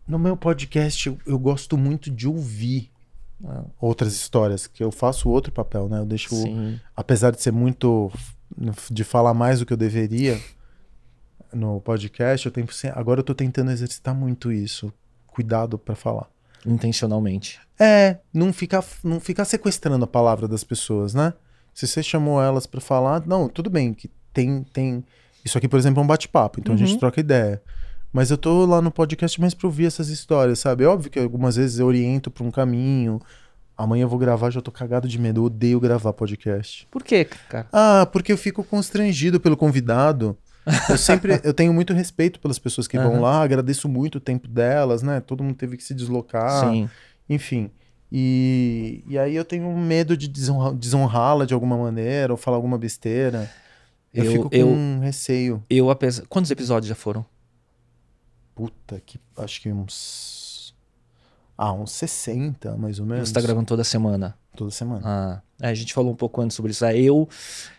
[0.06, 2.90] No meu podcast, eu, eu gosto muito de ouvir
[3.44, 3.64] ah.
[3.80, 5.98] outras histórias, que eu faço outro papel, né?
[5.98, 6.78] Eu deixo, Sim.
[6.96, 8.10] apesar de ser muito
[8.90, 10.38] de falar mais do que eu deveria
[11.52, 14.92] no podcast, eu tenho agora eu tô tentando exercitar muito isso,
[15.26, 16.28] cuidado para falar.
[16.64, 17.60] Intencionalmente.
[17.78, 21.34] É, não ficar não ficar sequestrando a palavra das pessoas, né?
[21.74, 25.04] Se você chamou elas para falar, não, tudo bem que tem tem
[25.44, 26.80] isso aqui, por exemplo, é um bate-papo, então uhum.
[26.80, 27.00] a gente uhum.
[27.00, 27.60] troca ideia.
[28.12, 30.84] Mas eu tô lá no podcast mais pra ouvir essas histórias, sabe?
[30.84, 33.20] É óbvio que algumas vezes eu oriento pra um caminho.
[33.76, 35.40] Amanhã eu vou gravar, já tô cagado de medo.
[35.40, 36.86] Eu odeio gravar podcast.
[36.90, 37.66] Por quê, cara?
[37.72, 40.36] Ah, porque eu fico constrangido pelo convidado.
[40.90, 43.04] Eu sempre eu tenho muito respeito pelas pessoas que uhum.
[43.04, 45.20] vão lá, agradeço muito o tempo delas, né?
[45.20, 46.68] Todo mundo teve que se deslocar.
[46.68, 46.90] Sim.
[47.28, 47.70] Enfim.
[48.14, 53.50] E, e aí eu tenho medo de desonrá-la de alguma maneira ou falar alguma besteira.
[54.12, 55.62] Eu, eu fico com eu, receio.
[55.70, 56.24] Eu, apesar.
[56.28, 57.24] Quantos episódios já foram?
[58.54, 59.18] Puta que.
[59.36, 60.74] Acho que uns.
[61.56, 63.28] Ah, uns 60, mais ou menos.
[63.28, 64.36] Você tá gravando toda semana?
[64.56, 65.02] Toda semana.
[65.04, 65.42] Ah.
[65.60, 66.84] É, a gente falou um pouco antes sobre isso.
[66.84, 67.28] É, eu,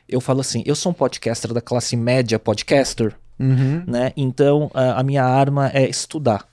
[0.08, 3.84] eu falo assim, eu sou um podcaster da classe média podcaster, uhum.
[3.86, 4.14] né?
[4.16, 6.48] Então, a, a, minha arma é estudar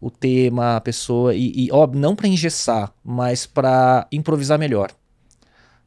[0.00, 4.90] o tema, a pessoa, e, e óbvio, não para engessar, mas para improvisar melhor.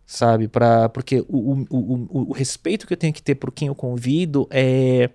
[0.05, 0.47] Sabe?
[0.47, 3.75] Pra, porque o, o, o, o respeito que eu tenho que ter por quem eu
[3.75, 5.09] convido é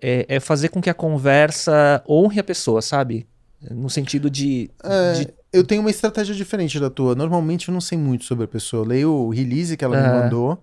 [0.00, 3.26] é, é, fazer com que a conversa honre a pessoa, sabe?
[3.70, 7.14] No sentido de, é, de, Eu tenho uma estratégia diferente da tua.
[7.14, 8.82] Normalmente eu não sei muito sobre a pessoa.
[8.82, 10.62] Eu leio o release que ela me mandou,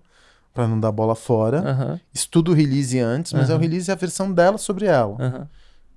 [0.52, 2.00] para não dar bola fora.
[2.12, 5.48] Estudo o release antes, mas é o release é a versão dela sobre ela.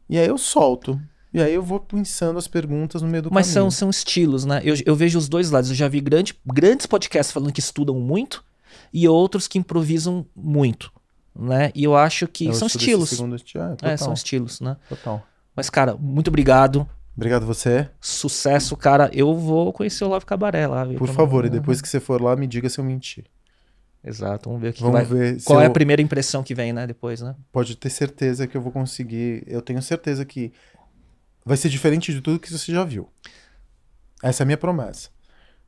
[0.09, 0.99] E aí eu solto.
[1.33, 3.69] E aí eu vou pensando as perguntas no meio do Mas caminho.
[3.69, 4.61] são, são estilos, né?
[4.63, 5.69] Eu, eu vejo os dois lados.
[5.69, 8.43] Eu já vi grande, grandes podcasts falando que estudam muito
[8.91, 10.91] e outros que improvisam muito
[11.37, 11.71] né?
[11.75, 13.11] E eu acho que eu são estilos.
[13.11, 13.35] Estilo.
[13.83, 14.77] É, é, são estilos, né?
[14.89, 15.25] Total.
[15.55, 16.87] Mas, cara, muito obrigado.
[17.15, 17.89] Obrigado você.
[17.99, 19.09] Sucesso, cara.
[19.13, 20.85] Eu vou conhecer o Love Cabaré lá.
[20.85, 23.23] Por favor, e depois que você for lá, me diga se eu menti.
[24.03, 25.17] Exato, vamos ver o que, vamos que vai...
[25.17, 25.69] ver Qual é eu...
[25.69, 27.35] a primeira impressão que vem, né, depois, né?
[27.51, 29.43] Pode ter certeza que eu vou conseguir.
[29.47, 30.53] Eu tenho certeza que
[31.43, 33.09] vai ser diferente de tudo que você já viu.
[34.23, 35.09] Essa é a minha promessa.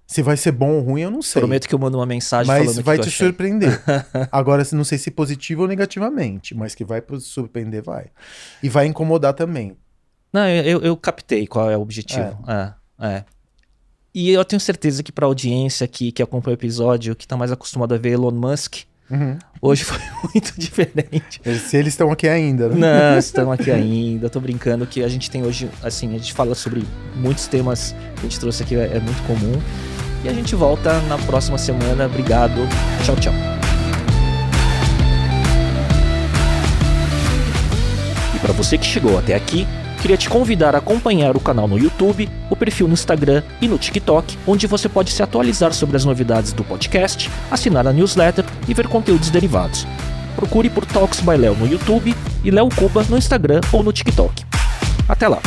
[0.09, 1.39] Se vai ser bom ou ruim, eu não sei.
[1.39, 3.79] Prometo que eu mando uma mensagem mas falando vai que te surpreender.
[4.31, 8.07] Agora, não sei se positivo ou negativamente, mas que vai surpreender, vai.
[8.63, 9.77] E vai incomodar também.
[10.33, 12.43] Não, eu, eu captei qual é o objetivo.
[12.47, 12.73] É.
[12.99, 13.23] é, é.
[14.11, 17.37] E eu tenho certeza que para a audiência aqui que acompanha o episódio, que está
[17.37, 18.77] mais acostumado a ver Elon Musk,
[19.11, 19.37] uhum.
[19.61, 19.99] hoje foi
[20.33, 21.39] muito diferente.
[21.67, 23.11] Se eles estão aqui ainda, né?
[23.11, 24.27] Não, estão aqui ainda.
[24.27, 26.83] Tô brincando que a gente tem hoje, assim, a gente fala sobre
[27.15, 29.53] muitos temas que a gente trouxe aqui, é, é muito comum.
[30.23, 32.05] E a gente volta na próxima semana.
[32.05, 32.67] Obrigado.
[33.03, 33.33] Tchau, tchau.
[38.35, 39.67] E para você que chegou até aqui,
[40.01, 43.77] queria te convidar a acompanhar o canal no YouTube, o perfil no Instagram e no
[43.77, 48.73] TikTok, onde você pode se atualizar sobre as novidades do podcast, assinar a newsletter e
[48.73, 49.85] ver conteúdos derivados.
[50.35, 54.45] Procure por Talks by Léo no YouTube e Léo Cuba no Instagram ou no TikTok.
[55.07, 55.39] Até lá!